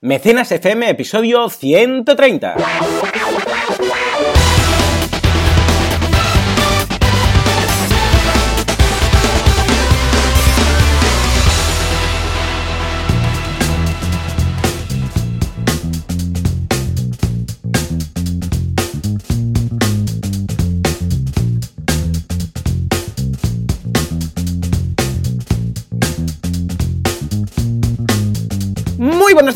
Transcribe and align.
Mecenas 0.00 0.52
FM, 0.52 0.90
episodio 0.90 1.48
130. 1.50 2.54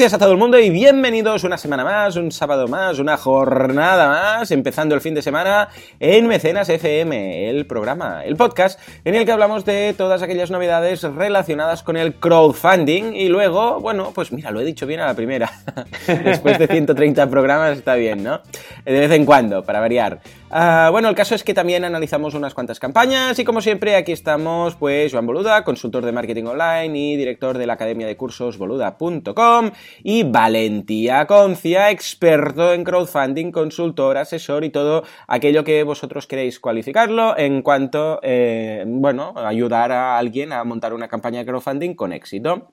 Días 0.03 0.15
a 0.15 0.19
todo 0.19 0.33
el 0.33 0.37
mundo 0.37 0.59
y 0.59 0.69
bienvenidos 0.69 1.45
una 1.45 1.57
semana 1.57 1.85
más, 1.85 2.17
un 2.17 2.33
sábado 2.33 2.67
más, 2.67 2.99
una 2.99 3.17
jornada 3.17 4.09
más, 4.09 4.51
empezando 4.51 4.97
el 4.97 5.01
fin 5.01 5.15
de 5.15 5.23
semana 5.23 5.69
en 6.01 6.27
Mecenas 6.27 6.69
FM, 6.69 7.49
el 7.49 7.67
programa, 7.67 8.25
el 8.25 8.35
podcast 8.35 8.81
en 9.05 9.15
el 9.15 9.25
que 9.25 9.31
hablamos 9.31 9.65
de 9.65 9.95
todas 9.97 10.21
aquellas 10.21 10.51
novedades 10.51 11.05
relacionadas 11.05 11.85
con 11.85 11.97
el 11.97 12.15
crowdfunding 12.15 13.15
y 13.15 13.29
luego, 13.29 13.79
bueno, 13.79 14.11
pues 14.13 14.33
mira, 14.33 14.51
lo 14.51 14.61
he 14.61 14.65
dicho 14.65 14.89
bien 14.89 14.99
a 14.99 15.07
la 15.07 15.15
primera. 15.15 15.53
Después 16.25 16.59
de 16.59 16.67
130 16.67 17.31
programas 17.31 17.79
está 17.79 17.95
bien, 17.95 18.25
¿no? 18.25 18.41
De 18.85 18.99
vez 18.99 19.13
en 19.13 19.25
cuando, 19.25 19.63
para 19.63 19.79
variar. 19.79 20.19
Uh, 20.53 20.91
bueno, 20.91 21.09
el 21.09 21.15
caso 21.15 21.35
es 21.35 21.45
que 21.45 21.55
también 21.55 21.83
analizamos 21.83 22.35
unas 22.35 22.53
cuantas 22.53 22.79
campañas 22.79 23.39
y 23.39 23.45
como 23.45 23.63
siempre 23.63 23.97
aquí 23.97 24.13
estamos 24.13 24.77
pues 24.77 25.11
Joan 25.11 25.25
Boluda, 25.27 25.65
consultor 25.65 26.05
de 26.05 26.13
marketing 26.13 26.45
online 26.45 26.99
y 26.99 27.17
director 27.17 27.57
de 27.57 27.67
la 27.67 27.73
academia 27.73 28.07
de 28.07 28.19
cursos 28.19 28.59
boluda.com 28.59 29.71
y 30.03 30.25
Valentía 30.25 31.27
Concia, 31.27 31.91
experto 31.91 32.75
en 32.75 32.85
crowdfunding, 32.85 33.51
consultor, 33.51 34.19
asesor 34.19 34.65
y 34.65 34.69
todo 34.69 35.05
aquello 35.27 35.65
que 35.65 35.85
vosotros 35.85 36.27
queréis 36.27 36.61
cualificarlo 36.61 37.35
en 37.39 37.63
cuanto, 37.63 38.21
eh, 38.23 38.85
bueno, 38.87 39.33
ayudar 39.35 39.91
a 39.91 40.19
alguien 40.19 40.53
a 40.53 40.65
montar 40.65 40.93
una 40.93 41.09
campaña 41.09 41.39
de 41.39 41.47
crowdfunding 41.47 41.95
con 41.95 42.13
éxito. 42.13 42.69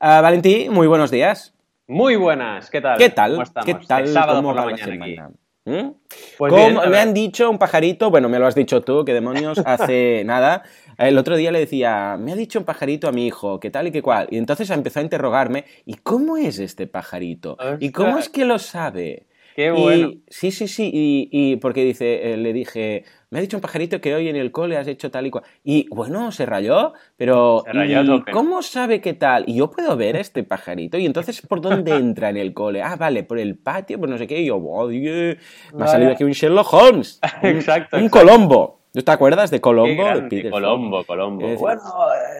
Uh, 0.00 0.22
Valentí, 0.22 0.68
muy 0.70 0.86
buenos 0.86 1.10
días. 1.10 1.52
Muy 1.88 2.14
buenas, 2.14 2.70
¿qué 2.70 2.80
tal? 2.80 2.96
¿Qué 2.96 3.10
tal? 3.10 3.32
¿Cómo 3.32 3.42
estamos? 3.42 3.66
¿Qué 3.66 3.74
tal? 3.88 4.04
El 4.04 4.12
sábado 4.12 4.38
¿Cómo 4.38 4.50
por 4.50 4.56
la 4.56 4.64
mañana 4.66 5.04
aquí. 5.04 5.34
¿Mm? 5.66 5.92
Pues 6.36 6.54
bien, 6.54 6.76
me 6.90 6.98
han 6.98 7.14
dicho 7.14 7.48
un 7.50 7.58
pajarito, 7.58 8.10
bueno, 8.10 8.28
me 8.28 8.38
lo 8.38 8.46
has 8.46 8.54
dicho 8.54 8.82
tú, 8.82 9.04
que 9.04 9.14
demonios 9.14 9.58
hace 9.64 10.22
nada. 10.24 10.62
El 10.98 11.16
otro 11.18 11.36
día 11.36 11.50
le 11.50 11.58
decía, 11.60 12.16
me 12.20 12.32
ha 12.32 12.36
dicho 12.36 12.58
un 12.58 12.64
pajarito 12.64 13.08
a 13.08 13.12
mi 13.12 13.26
hijo, 13.26 13.58
que 13.60 13.70
tal 13.70 13.86
y 13.86 13.90
que 13.90 14.02
cual. 14.02 14.26
Y 14.30 14.36
entonces 14.38 14.68
empezó 14.70 15.00
a 15.00 15.02
interrogarme, 15.02 15.64
¿y 15.86 15.94
cómo 15.94 16.36
es 16.36 16.58
este 16.58 16.86
pajarito? 16.86 17.56
¿Y 17.80 17.90
cómo 17.92 18.18
es 18.18 18.28
que 18.28 18.44
lo 18.44 18.58
sabe? 18.58 19.26
Qué 19.56 19.66
Y- 19.68 19.70
bueno. 19.70 20.12
sí, 20.28 20.50
sí, 20.50 20.68
sí. 20.68 20.90
Y, 20.92 21.28
y 21.30 21.56
porque 21.56 21.84
dice, 21.84 22.32
eh, 22.32 22.36
le 22.36 22.52
dije, 22.52 23.04
me 23.34 23.40
ha 23.40 23.42
dicho 23.42 23.56
un 23.56 23.60
pajarito 23.60 24.00
que 24.00 24.14
hoy 24.14 24.28
en 24.28 24.36
el 24.36 24.52
cole 24.52 24.76
has 24.76 24.86
hecho 24.86 25.10
tal 25.10 25.26
y 25.26 25.30
cual. 25.32 25.42
Y 25.64 25.88
bueno, 25.90 26.30
se 26.30 26.46
rayó, 26.46 26.92
pero 27.16 27.64
Se 27.66 27.72
rayó 27.72 27.98
a 27.98 28.02
¿y 28.04 28.06
tope. 28.06 28.30
¿cómo 28.30 28.62
sabe 28.62 29.00
qué 29.00 29.12
tal? 29.14 29.42
Y 29.48 29.56
yo 29.56 29.72
puedo 29.72 29.96
ver 29.96 30.14
este 30.14 30.44
pajarito. 30.44 30.98
Y 30.98 31.04
entonces, 31.06 31.42
¿por 31.42 31.60
dónde 31.60 31.96
entra 31.96 32.30
en 32.30 32.36
el 32.36 32.54
cole? 32.54 32.80
Ah, 32.80 32.94
vale, 32.94 33.24
por 33.24 33.40
el 33.40 33.58
patio, 33.58 33.98
por 33.98 34.08
no 34.08 34.16
sé 34.18 34.28
qué. 34.28 34.40
Y 34.40 34.46
yo, 34.46 34.58
oye, 34.58 35.36
me 35.74 35.82
ha 35.84 35.88
salido 35.88 36.12
aquí 36.12 36.22
un 36.22 36.30
Sherlock 36.30 36.72
Holmes. 36.72 37.20
Un- 37.42 37.48
Exacto, 37.48 37.96
Un. 37.96 38.08
Colombo. 38.08 38.83
¿Tú 38.94 39.02
te 39.02 39.10
acuerdas 39.10 39.50
de 39.50 39.56
Qué 39.56 39.60
Colombo? 39.60 39.88
de 39.88 39.96
grande, 39.96 40.28
Peter 40.28 40.52
Falk? 40.52 40.62
Colombo, 40.64 41.04
Colombo. 41.04 41.56
Bueno, 41.56 41.82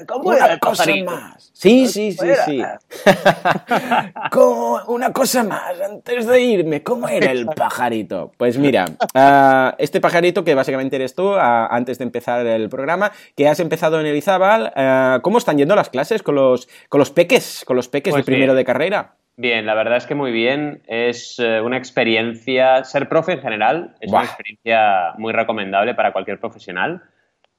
¿cómo 0.07 0.29
Una 0.29 0.45
era 0.45 0.59
cosa 0.61 0.85
más. 1.05 1.51
Sí, 1.53 1.89
sí, 1.89 2.13
sí, 2.13 2.29
sí. 2.47 2.63
Como 4.31 4.81
una 4.87 5.13
cosa 5.13 5.43
más, 5.43 5.81
antes 5.81 6.29
de 6.29 6.41
irme, 6.41 6.85
¿cómo 6.85 7.09
era 7.09 7.33
el 7.33 7.47
pajarito? 7.47 8.31
Pues 8.37 8.57
mira, 8.57 8.85
ah, 9.15 9.75
este 9.79 10.01
pajarito 10.01 10.45
que 10.45 10.55
básicamente 10.55 10.95
eres 10.95 11.17
tú, 11.17 11.35
ah, 11.35 11.67
antes 11.67 11.99
de 11.99 12.05
empezar 12.05 12.47
el 12.47 12.69
programa, 12.69 13.11
que 13.37 13.49
has 13.49 13.59
empezado 13.59 13.99
en 13.99 14.07
Elizábal, 14.07 14.73
ah, 14.77 15.19
¿cómo 15.23 15.39
están 15.39 15.59
yendo 15.59 15.75
las 15.75 15.91
clases 15.91 16.23
con 16.23 16.37
los, 16.37 16.69
con 16.89 17.01
los 17.01 17.11
peques, 17.11 17.65
con 17.67 17.75
los 17.75 17.89
peques 17.89 18.13
Pues 18.13 18.25
de 18.25 18.31
primero 18.31 18.55
de 18.55 18.65
carrera? 18.65 19.17
Bien, 19.37 19.67
la 19.67 19.75
verdad 19.75 19.97
es 19.97 20.07
que 20.07 20.15
muy 20.15 20.31
bien. 20.31 20.83
Es 20.87 21.39
eh, 21.41 21.61
una 21.61 21.77
experiencia, 21.77 22.85
ser 22.85 23.09
profe 23.09 23.33
en 23.33 23.41
general, 23.41 23.95
es 24.01 24.11
Buah. 24.11 24.21
una 24.21 24.27
experiencia 24.29 25.13
muy 25.19 25.33
recomendable 25.33 25.95
para 25.95 26.13
cualquier 26.13 26.39
profesional. 26.39 27.03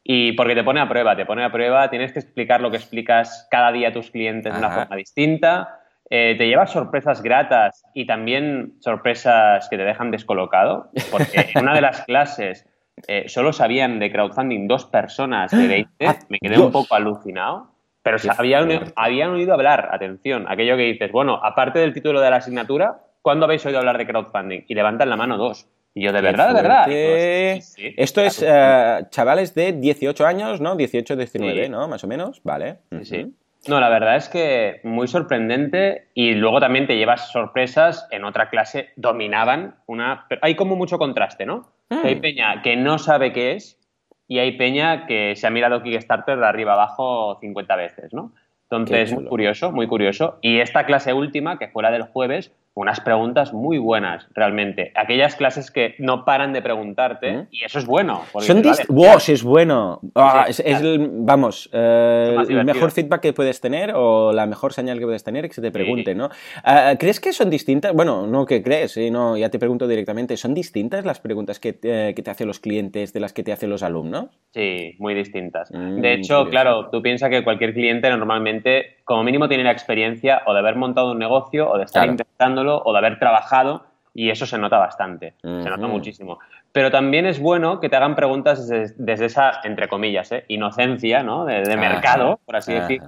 Y 0.03 0.33
porque 0.33 0.55
te 0.55 0.63
pone 0.63 0.79
a 0.79 0.87
prueba, 0.87 1.15
te 1.15 1.25
pone 1.25 1.43
a 1.43 1.51
prueba, 1.51 1.89
tienes 1.89 2.13
que 2.13 2.19
explicar 2.19 2.61
lo 2.61 2.69
que 2.69 2.77
explicas 2.77 3.47
cada 3.49 3.71
día 3.71 3.89
a 3.89 3.91
tus 3.91 4.11
clientes 4.11 4.53
de 4.53 4.59
una 4.59 4.67
Ajá. 4.67 4.81
forma 4.81 4.95
distinta. 4.95 5.79
eh, 6.11 6.35
te 6.37 6.47
llevas 6.47 6.71
sorpresas 6.71 7.23
gratas 7.23 7.83
y 7.95 8.05
también 8.05 8.75
sorpresas 8.79 9.67
que 9.67 9.77
te 9.77 9.83
dejan 9.83 10.11
descolocado, 10.11 10.91
porque 11.09 11.49
en 11.55 11.63
una 11.63 11.73
de 11.73 11.81
las 11.81 12.01
clases 12.05 12.67
eh, 13.07 13.27
solo 13.27 13.51
sabían 13.51 13.97
de 13.97 14.11
crowdfunding 14.11 14.67
dos 14.67 14.85
personas 14.85 15.51
de 15.51 15.67
20, 15.97 16.05
Ah, 16.05 16.15
me 16.29 16.39
quedé 16.39 16.59
un 16.59 16.71
poco 16.71 16.93
alucinado, 16.93 17.71
pero 18.05 18.19
Qué 18.19 18.29
habían, 18.37 19.31
oído 19.31 19.55
hablar, 19.55 19.89
atención, 19.91 20.45
aquello 20.47 20.77
que 20.77 20.83
dices, 20.83 21.11
bueno, 21.11 21.39
aparte 21.41 21.79
del 21.79 21.91
título 21.91 22.21
de 22.21 22.29
la 22.29 22.35
asignatura, 22.35 22.99
¿cuándo 23.23 23.45
habéis 23.45 23.65
oído 23.65 23.79
hablar 23.79 23.97
de 23.97 24.05
crowdfunding? 24.05 24.61
Y 24.67 24.75
levantan 24.75 25.09
la 25.09 25.15
mano 25.15 25.39
dos. 25.39 25.67
Y 25.95 26.03
yo, 26.03 26.11
de 26.11 26.19
Qué 26.19 26.25
verdad, 26.25 26.47
de 26.49 26.53
verdad. 26.53 26.85
Sí, 26.85 27.61
sí. 27.61 27.93
Esto 27.97 28.21
es 28.21 28.45
eh, 28.47 29.07
chavales 29.09 29.55
de 29.55 29.71
18 29.73 30.23
años, 30.23 30.61
¿no? 30.61 30.75
18, 30.75 31.15
19, 31.15 31.63
Sí. 31.63 31.69
¿no? 31.71 31.87
Más 31.87 32.03
o 32.03 32.07
menos, 32.07 32.41
vale. 32.43 32.77
Sí, 32.91 33.05
sí. 33.05 33.35
No, 33.67 33.79
la 33.79 33.89
verdad 33.89 34.17
es 34.17 34.29
que 34.29 34.81
muy 34.83 35.07
sorprendente 35.07 36.09
y 36.13 36.33
luego 36.33 36.59
también 36.59 36.85
te 36.85 36.97
llevas 36.97 37.31
sorpresas. 37.31 38.07
En 38.11 38.23
otra 38.23 38.51
clase 38.51 38.89
dominaban 38.97 39.77
una... 39.87 40.27
Hay 40.43 40.53
como 40.53 40.75
mucho 40.75 40.99
contraste, 40.99 41.47
¿no? 41.47 41.71
Mm. 41.89 42.01
Que 42.03 42.07
Hay 42.09 42.15
peña 42.17 42.61
que 42.61 42.75
no 42.75 42.99
sabe 42.99 43.33
qué 43.33 43.53
es 43.53 43.79
y 44.27 44.39
hay 44.39 44.53
peña 44.53 45.05
que 45.05 45.35
se 45.35 45.47
ha 45.47 45.49
mirado 45.49 45.83
Kickstarter 45.83 46.37
de 46.37 46.45
arriba 46.45 46.73
abajo 46.73 47.37
50 47.39 47.75
veces, 47.75 48.13
¿no? 48.13 48.31
Entonces, 48.63 49.13
muy 49.13 49.25
curioso, 49.25 49.71
muy 49.71 49.87
curioso. 49.87 50.39
Y 50.41 50.59
esta 50.59 50.85
clase 50.85 51.13
última, 51.13 51.59
que 51.59 51.67
fue 51.67 51.83
la 51.83 51.91
del 51.91 52.03
jueves, 52.03 52.51
unas 52.75 52.99
preguntas 52.99 53.53
muy 53.53 53.77
buenas, 53.77 54.27
realmente. 54.33 54.91
Aquellas 54.95 55.35
clases 55.35 55.71
que 55.71 55.95
no 55.97 56.25
paran 56.25 56.51
de 56.51 56.61
preguntarte 56.61 57.47
y 57.49 57.63
eso 57.63 57.79
es 57.79 57.85
bueno. 57.85 58.21
Son 58.39 58.61
dices, 58.61 58.85
vale, 58.89 59.07
¡Wow! 59.09 59.17
es 59.27 59.43
bueno. 59.43 60.01
Ah, 60.13 60.43
Sí, 60.47 60.51
es, 60.51 60.59
es 60.59 60.81
el, 60.81 61.09
vamos, 61.11 61.69
eh, 61.71 62.35
Es 62.41 62.49
el 62.49 62.65
mejor 62.65 62.91
feedback 62.91 63.21
que 63.21 63.33
puedes 63.33 63.61
tener 63.61 63.93
o 63.95 64.33
la 64.33 64.45
mejor 64.45 64.73
señal 64.73 64.99
que 64.99 65.05
puedes 65.05 65.23
tener 65.23 65.47
que 65.47 65.53
se 65.53 65.61
te 65.61 65.71
pregunte, 65.71 66.13
¿no? 66.15 66.29
Ah, 66.65 66.95
¿Crees 66.99 67.21
que 67.21 67.31
son 67.31 67.49
distintas? 67.49 67.93
Bueno, 67.93 68.27
no 68.27 68.45
que 68.45 68.61
crees, 68.61 68.97
eh, 68.97 69.09
no, 69.09 69.37
ya 69.37 69.49
te 69.49 69.57
pregunto 69.57 69.87
directamente. 69.87 70.35
¿Son 70.35 70.53
distintas 70.53 71.05
las 71.05 71.21
preguntas 71.21 71.61
que 71.61 71.71
te, 71.71 72.13
que 72.13 72.21
te 72.21 72.29
hacen 72.29 72.45
los 72.47 72.59
clientes 72.59 73.13
de 73.13 73.21
las 73.21 73.31
que 73.31 73.43
te 73.43 73.53
hacen 73.53 73.69
los 73.69 73.83
alumnos? 73.83 74.25
Sí, 74.53 74.95
muy 74.99 75.13
distintas. 75.13 75.71
Mm, 75.71 76.01
de 76.01 76.13
hecho, 76.13 76.35
curioso. 76.39 76.49
claro, 76.49 76.89
tú 76.91 77.01
piensas 77.01 77.29
que 77.29 77.41
cualquier 77.43 77.73
cliente 77.73 78.09
normalmente, 78.09 78.97
como 79.05 79.23
mínimo, 79.23 79.47
tiene 79.47 79.63
la 79.63 79.71
experiencia 79.71 80.41
o 80.45 80.53
de 80.53 80.59
haber 80.59 80.75
montado 80.75 81.13
un 81.13 81.19
negocio, 81.19 81.69
o 81.71 81.77
de 81.77 81.85
estar 81.85 82.01
Claro. 82.01 82.11
intentándolo, 82.13 82.64
o 82.67 82.91
de 82.91 82.97
haber 82.97 83.19
trabajado, 83.19 83.85
y 84.13 84.29
eso 84.29 84.45
se 84.45 84.57
nota 84.57 84.77
bastante, 84.77 85.35
se 85.41 85.69
nota 85.69 85.87
muchísimo. 85.87 86.39
Pero 86.71 86.89
también 86.89 87.25
es 87.25 87.39
bueno 87.39 87.79
que 87.79 87.89
te 87.89 87.97
hagan 87.97 88.15
preguntas 88.15 88.67
desde, 88.67 88.95
desde 88.97 89.25
esa, 89.25 89.59
entre 89.63 89.89
comillas, 89.89 90.31
¿eh? 90.31 90.45
inocencia, 90.47 91.21
¿no? 91.21 91.45
De, 91.45 91.75
mercado, 91.75 92.39
por 92.45 92.55
así 92.55 92.73
decir, 92.73 93.01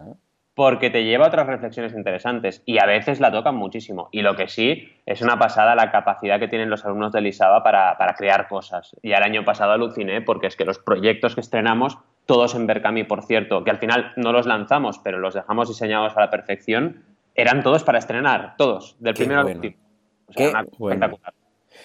porque 0.53 0.89
te 0.89 1.05
lleva 1.05 1.25
a 1.25 1.27
otras 1.27 1.47
reflexiones 1.47 1.93
interesantes 1.93 2.63
y 2.65 2.79
a 2.79 2.85
veces 2.85 3.19
la 3.19 3.31
tocan 3.31 3.55
muchísimo. 3.55 4.09
Y 4.11 4.21
lo 4.21 4.35
que 4.35 4.47
sí 4.47 4.91
es 5.05 5.21
una 5.21 5.37
pasada 5.37 5.75
la 5.75 5.91
capacidad 5.91 6.39
que 6.39 6.47
tienen 6.47 6.69
los 6.69 6.83
alumnos 6.83 7.11
de 7.11 7.21
Lisaba 7.21 7.63
para, 7.63 7.97
para 7.97 8.15
crear 8.15 8.47
cosas. 8.47 8.95
Y 9.01 9.11
el 9.11 9.21
año 9.21 9.45
pasado 9.45 9.73
aluciné 9.73 10.21
porque 10.21 10.47
es 10.47 10.55
que 10.55 10.65
los 10.65 10.79
proyectos 10.79 11.35
que 11.35 11.41
estrenamos, 11.41 11.99
todos 12.25 12.55
en 12.55 12.67
Berkami, 12.67 13.03
por 13.03 13.23
cierto, 13.23 13.63
que 13.63 13.69
al 13.69 13.77
final 13.77 14.13
no 14.15 14.33
los 14.33 14.45
lanzamos, 14.45 14.97
pero 14.97 15.19
los 15.19 15.35
dejamos 15.35 15.67
diseñados 15.67 16.17
a 16.17 16.21
la 16.21 16.29
perfección, 16.29 17.03
eran 17.37 17.63
todos 17.63 17.83
para 17.85 17.99
estrenar, 17.99 18.55
todos, 18.57 18.97
del 18.99 19.13
Qué 19.13 19.19
primero 19.21 19.39
al 19.41 19.45
último. 19.47 19.75
O 20.27 20.33
sea, 20.33 20.49
una 20.49 20.63
bueno. 20.77 20.95
espectacular. 20.95 21.33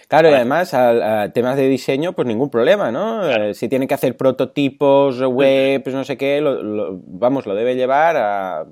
Claro, 0.09 0.29
y 0.29 0.31
Vale. 0.31 0.41
además, 0.41 0.75
al- 0.75 1.03
a 1.03 1.33
temas 1.33 1.57
de 1.57 1.69
diseño, 1.69 2.13
pues 2.15 2.27
ningún 2.27 2.51
problema, 2.51 2.91
¿no? 2.91 3.29
Eh, 3.29 3.55
si 3.55 3.69
tiene 3.69 3.87
que 3.87 3.95
hacer 3.95 4.17
prototipos, 4.17 5.21
webs, 5.21 5.93
no 5.95 6.05
sé 6.05 6.17
qué, 6.17 6.41
lo- 6.41 6.63
lo- 6.63 6.99
vamos, 7.07 7.47
lo 7.47 7.55
debe 7.55 7.75
llevar 7.77 8.17
a... 8.17 8.65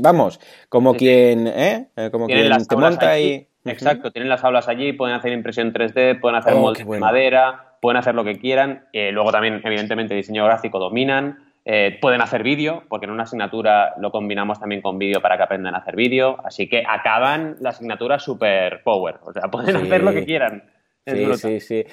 Vamos, 0.00 0.40
como 0.68 0.92
Sí, 0.92 0.98
quien, 0.98 1.46
¿eh? 1.46 1.88
Eh, 1.96 2.10
Como 2.12 2.26
quien 2.26 2.50
te 2.68 2.76
monta 2.76 3.10
allí, 3.12 3.48
y... 3.64 3.70
Exacto, 3.70 4.10
tienen 4.10 4.28
las 4.28 4.42
aulas 4.44 4.68
allí, 4.68 4.92
pueden 4.92 5.14
hacer 5.16 5.32
impresión 5.32 5.72
3D, 5.72 6.20
pueden 6.20 6.36
hacer 6.36 6.54
Oh, 6.54 6.58
moldes 6.60 6.84
bueno. 6.84 7.06
de 7.06 7.12
madera, 7.12 7.76
pueden 7.80 7.98
hacer 7.98 8.14
lo 8.14 8.24
que 8.24 8.38
quieran. 8.38 8.86
Eh, 8.92 9.12
luego 9.12 9.30
también, 9.30 9.60
evidentemente, 9.64 10.14
diseño 10.14 10.44
gráfico 10.44 10.78
dominan. 10.78 11.47
Eh, 11.70 11.98
pueden 12.00 12.22
hacer 12.22 12.42
vídeo, 12.42 12.84
porque 12.88 13.04
en 13.04 13.12
una 13.12 13.24
asignatura 13.24 13.92
lo 14.00 14.10
combinamos 14.10 14.58
también 14.58 14.80
con 14.80 14.98
vídeo 14.98 15.20
para 15.20 15.36
que 15.36 15.42
aprendan 15.42 15.74
a 15.74 15.78
hacer 15.78 15.96
vídeo. 15.96 16.38
Así 16.42 16.66
que 16.66 16.82
acaban 16.88 17.56
la 17.60 17.68
asignatura 17.68 18.18
super 18.18 18.82
power. 18.82 19.16
O 19.22 19.34
sea, 19.34 19.50
pueden 19.50 19.76
Sí. 19.76 19.82
hacer 19.82 20.02
lo 20.02 20.12
que 20.12 20.24
quieran. 20.24 20.62
Sí, 21.06 21.26
sí, 21.36 21.60
sí. 21.60 21.86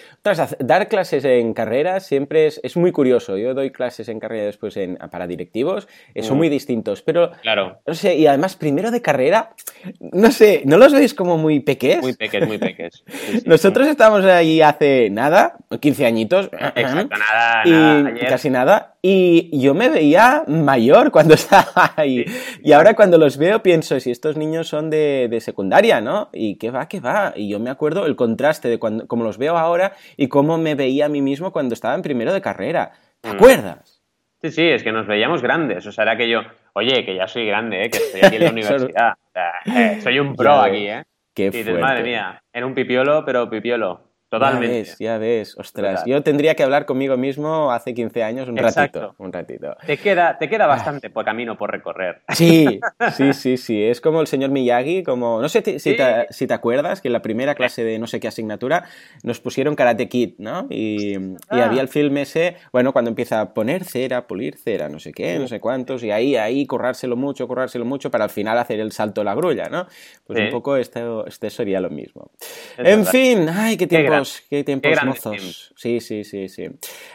dar 0.59 0.87
clases 0.87 1.25
en 1.25 1.53
carreras 1.53 2.05
siempre 2.05 2.47
es, 2.47 2.77
muy 2.77 2.91
curioso. 2.91 3.37
Yo 3.37 3.53
doy 3.53 3.71
clases 3.71 4.09
en 4.09 4.19
carrera 4.19 4.45
después 4.45 4.75
en, 4.77 4.95
para 4.95 5.27
directivos, 5.27 5.87
eh, 6.13 6.23
son 6.23 6.35
mm. 6.35 6.37
muy 6.37 6.49
distintos, 6.49 7.01
pero 7.01 7.31
claro. 7.41 7.79
no 7.85 7.93
sé, 7.93 8.15
y 8.15 8.27
además 8.27 8.55
primero 8.55 8.91
de 8.91 9.01
carrera, 9.01 9.51
no 9.99 10.31
sé, 10.31 10.63
¿no 10.65 10.77
los 10.77 10.93
veis 10.93 11.13
como 11.13 11.37
muy 11.37 11.59
pequeños? 11.59 12.01
Muy 12.01 12.13
pequeños, 12.13 12.47
muy 12.47 12.57
pequeños. 12.57 13.03
Nosotros 13.45 13.87
estábamos 13.87 14.25
ahí 14.25 14.61
hace 14.61 15.09
nada, 15.09 15.57
15 15.79 16.05
añitos. 16.05 16.49
Exacto, 16.75 17.15
nada, 17.17 17.63
y 17.65 18.25
casi 18.25 18.49
nada. 18.49 18.94
Y 19.07 19.51
yo 19.59 19.75
me 19.75 19.87
veía 19.89 20.45
mayor 20.47 21.11
cuando 21.11 21.33
estaba 21.35 21.93
ahí. 21.95 22.25
Y 22.63 22.71
ahora 22.71 22.95
cuando 22.95 23.19
los 23.19 23.37
veo 23.37 23.61
pienso, 23.61 23.99
si 23.99 24.09
estos 24.09 24.35
niños 24.35 24.67
son 24.67 24.89
de, 24.89 25.27
de 25.29 25.41
secundaria, 25.41 26.01
¿no? 26.01 26.29
Y 26.33 26.57
qué 26.57 26.71
va, 26.71 26.87
qué 26.87 26.99
va. 27.01 27.31
Y 27.35 27.47
yo 27.47 27.59
me 27.59 27.69
acuerdo 27.69 28.07
el 28.07 28.15
contraste 28.15 28.67
de 28.67 28.79
cuando 28.79 29.05
como 29.05 29.23
los 29.23 29.37
veo 29.37 29.59
ahora 29.59 29.93
y 30.17 30.27
cómo 30.27 30.57
me 30.57 30.73
veía 30.73 31.05
a 31.05 31.09
mí 31.09 31.21
mismo 31.21 31.51
cuando 31.51 31.75
estaba 31.75 31.93
en 31.93 32.01
primero 32.01 32.33
de 32.33 32.41
carrera. 32.41 32.93
¿Te 33.21 33.29
mm. 33.29 33.35
acuerdas? 33.35 34.01
Sí, 34.41 34.49
sí, 34.49 34.63
es 34.69 34.81
que 34.81 34.91
nos 34.91 35.05
veíamos 35.05 35.43
grandes. 35.43 35.85
O 35.85 35.91
sea, 35.91 36.05
era 36.05 36.17
que 36.17 36.27
yo, 36.27 36.41
oye, 36.73 37.05
que 37.05 37.15
ya 37.15 37.27
soy 37.27 37.45
grande, 37.45 37.85
¿eh? 37.85 37.89
que 37.91 37.99
estoy 37.99 38.21
aquí 38.23 38.37
en 38.37 38.43
la 38.43 38.49
universidad. 38.53 39.13
O 39.13 39.31
sea, 39.31 39.51
eh, 39.67 40.01
soy 40.01 40.17
un 40.17 40.35
pro 40.35 40.53
aquí, 40.53 40.87
¿eh? 40.87 41.03
Qué 41.35 41.51
y 41.53 41.79
madre 41.79 42.01
mía, 42.01 42.41
era 42.51 42.65
un 42.65 42.73
pipiolo, 42.73 43.23
pero 43.23 43.47
pipiolo. 43.51 44.14
Totalmente. 44.29 44.67
Ya 44.67 44.79
ves, 44.79 44.97
ya 44.99 45.17
ves, 45.17 45.57
ostras. 45.57 46.03
Yo 46.05 46.21
tendría 46.23 46.55
que 46.55 46.63
hablar 46.63 46.85
conmigo 46.85 47.15
mismo 47.15 47.71
hace 47.71 47.93
15 47.93 48.23
años 48.23 48.49
un 48.49 48.57
ratito. 48.57 49.15
Un 49.19 49.31
ratito. 49.31 49.75
Te 49.85 49.97
queda, 49.97 50.37
te 50.37 50.49
queda 50.49 50.65
bastante 50.65 51.09
por 51.09 51.23
camino 51.23 51.57
por 51.57 51.71
recorrer. 51.71 52.21
Sí, 52.29 52.79
sí, 53.15 53.33
sí, 53.33 53.57
sí. 53.57 53.83
Es 53.83 54.01
como 54.01 54.21
el 54.21 54.27
señor 54.27 54.49
Miyagi, 54.49 55.03
como. 55.03 55.41
No 55.41 55.47
sé 55.47 55.59
si, 55.59 55.95
te, 55.95 56.27
si, 56.31 56.47
te, 56.47 56.53
acuerdas 56.53 57.01
que 57.01 57.07
en 57.07 57.13
la 57.13 57.21
primera 57.21 57.55
clase 57.55 57.83
de 57.83 57.99
no 57.99 58.07
sé 58.07 58.19
qué 58.19 58.27
asignatura 58.27 58.85
nos 59.23 59.39
pusieron 59.39 59.75
Karate 59.75 60.09
Kid, 60.09 60.33
¿no? 60.39 60.67
Y, 60.69 61.15
y 61.15 61.35
ah. 61.49 61.65
había 61.65 61.81
el 61.81 61.87
film 61.87 62.17
ese, 62.17 62.55
bueno, 62.71 62.93
cuando 62.93 63.09
empieza 63.09 63.41
a 63.41 63.53
poner 63.53 63.83
cera, 63.83 64.27
pulir 64.27 64.57
cera, 64.57 64.89
no 64.89 64.99
sé 64.99 65.11
qué, 65.11 65.37
no 65.39 65.47
sé 65.47 65.59
cuántos, 65.59 66.03
y 66.03 66.11
ahí, 66.11 66.35
ahí, 66.35 66.65
currárselo 66.65 67.15
mucho, 67.15 67.47
currárselo 67.47 67.85
mucho, 67.85 68.09
para 68.09 68.23
al 68.23 68.29
final 68.29 68.57
hacer 68.57 68.79
el 68.79 68.91
salto 68.91 69.21
a 69.21 69.23
la 69.23 69.35
grulla, 69.35 69.69
¿no? 69.69 69.87
Pues 70.25 70.39
un 70.39 70.49
poco 70.49 70.77
este, 70.77 71.03
este 71.27 71.49
sería 71.49 71.79
lo 71.79 71.89
mismo. 71.89 72.31
en 72.77 73.05
fin, 73.05 73.47
ay, 73.49 73.77
qué 73.77 73.87
tiempos 74.29 74.47
qué 74.49 74.63
tiempos 74.63 75.05
mozos. 75.05 75.73
Sí, 75.75 75.99
sí, 75.99 76.23
sí, 76.23 76.49
sí. 76.49 76.67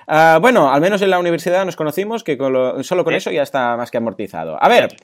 Ah, 0.06 0.38
bueno, 0.40 0.72
al 0.72 0.80
menos 0.80 1.02
en 1.02 1.10
la 1.10 1.18
universidad 1.18 1.64
nos 1.64 1.76
conocimos, 1.76 2.24
que 2.24 2.36
solo 2.36 3.04
con 3.04 3.14
eso 3.14 3.30
ya 3.30 3.42
está 3.42 3.76
más 3.76 3.90
que 3.90 3.98
amortizado. 3.98 4.56
A 4.62 4.68
ver, 4.68 4.96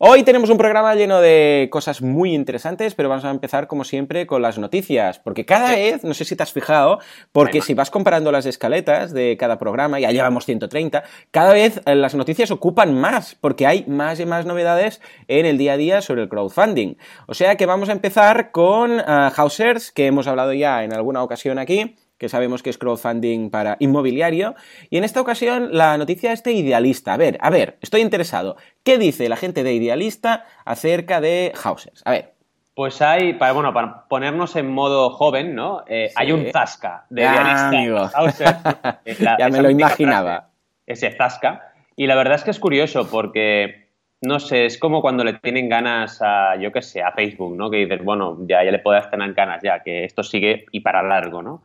Hoy 0.00 0.24
tenemos 0.24 0.50
un 0.50 0.58
programa 0.58 0.92
lleno 0.96 1.20
de 1.20 1.68
cosas 1.70 2.02
muy 2.02 2.34
interesantes, 2.34 2.96
pero 2.96 3.08
vamos 3.08 3.24
a 3.24 3.30
empezar 3.30 3.68
como 3.68 3.84
siempre 3.84 4.26
con 4.26 4.42
las 4.42 4.58
noticias, 4.58 5.20
porque 5.20 5.46
cada 5.46 5.70
vez, 5.70 6.02
no 6.02 6.14
sé 6.14 6.24
si 6.24 6.34
te 6.34 6.42
has 6.42 6.52
fijado, 6.52 6.98
porque 7.30 7.60
si 7.60 7.74
vas 7.74 7.92
comparando 7.92 8.32
las 8.32 8.44
escaletas 8.44 9.14
de 9.14 9.36
cada 9.38 9.56
programa, 9.56 10.00
ya 10.00 10.10
llevamos 10.10 10.46
130, 10.46 11.04
cada 11.30 11.52
vez 11.52 11.80
eh, 11.86 11.94
las 11.94 12.16
noticias 12.16 12.50
ocupan 12.50 12.92
más, 12.92 13.36
porque 13.40 13.68
hay 13.68 13.84
más 13.86 14.18
y 14.18 14.26
más 14.26 14.46
novedades 14.46 15.00
en 15.28 15.46
el 15.46 15.58
día 15.58 15.74
a 15.74 15.76
día 15.76 16.02
sobre 16.02 16.22
el 16.22 16.28
crowdfunding. 16.28 16.96
O 17.28 17.34
sea 17.34 17.54
que 17.54 17.64
vamos 17.64 17.88
a 17.88 17.92
empezar 17.92 18.50
con 18.50 18.98
uh, 18.98 19.30
Hausers, 19.36 19.92
que 19.92 20.06
hemos 20.06 20.26
hablado 20.26 20.54
ya 20.54 20.82
en 20.82 20.92
alguna 20.92 21.22
ocasión 21.22 21.60
aquí 21.60 21.94
que 22.24 22.30
sabemos 22.30 22.62
que 22.62 22.70
es 22.70 22.78
crowdfunding 22.78 23.50
para 23.50 23.76
inmobiliario. 23.80 24.54
Y 24.88 24.96
en 24.96 25.04
esta 25.04 25.20
ocasión 25.20 25.68
la 25.72 25.98
noticia 25.98 26.32
es 26.32 26.42
de 26.42 26.52
Idealista. 26.52 27.12
A 27.12 27.18
ver, 27.18 27.36
a 27.38 27.50
ver, 27.50 27.76
estoy 27.82 28.00
interesado. 28.00 28.56
¿Qué 28.82 28.96
dice 28.96 29.28
la 29.28 29.36
gente 29.36 29.62
de 29.62 29.74
Idealista 29.74 30.46
acerca 30.64 31.20
de 31.20 31.52
Houses? 31.54 32.00
A 32.06 32.12
ver. 32.12 32.32
Pues 32.74 33.02
hay, 33.02 33.34
para, 33.34 33.52
bueno, 33.52 33.74
para 33.74 34.08
ponernos 34.08 34.56
en 34.56 34.70
modo 34.70 35.10
joven, 35.10 35.54
¿no? 35.54 35.84
Eh, 35.86 36.12
hay 36.16 36.32
un 36.32 36.46
Zasca 36.50 37.04
de 37.10 37.26
ah, 37.26 37.70
Idealista. 37.74 39.02
ya 39.38 39.48
me 39.50 39.60
lo 39.60 39.68
imaginaba. 39.68 40.48
ese 40.86 41.10
Zasca. 41.10 41.74
Y 41.94 42.06
la 42.06 42.14
verdad 42.14 42.36
es 42.36 42.44
que 42.44 42.52
es 42.52 42.58
curioso 42.58 43.06
porque 43.10 43.90
no 44.22 44.40
sé, 44.40 44.64
es 44.64 44.78
como 44.78 45.02
cuando 45.02 45.24
le 45.24 45.34
tienen 45.34 45.68
ganas 45.68 46.22
a, 46.22 46.56
yo 46.56 46.72
qué 46.72 46.80
sé, 46.80 47.02
a 47.02 47.12
Facebook, 47.12 47.54
¿no? 47.54 47.70
Que 47.70 47.84
dices, 47.84 48.02
bueno, 48.02 48.38
ya, 48.46 48.64
ya 48.64 48.70
le 48.70 48.78
puedes 48.78 49.10
tener 49.10 49.34
ganas 49.34 49.60
ya, 49.62 49.80
que 49.80 50.04
esto 50.04 50.22
sigue 50.22 50.64
y 50.72 50.80
para 50.80 51.02
largo, 51.02 51.42
¿no? 51.42 51.62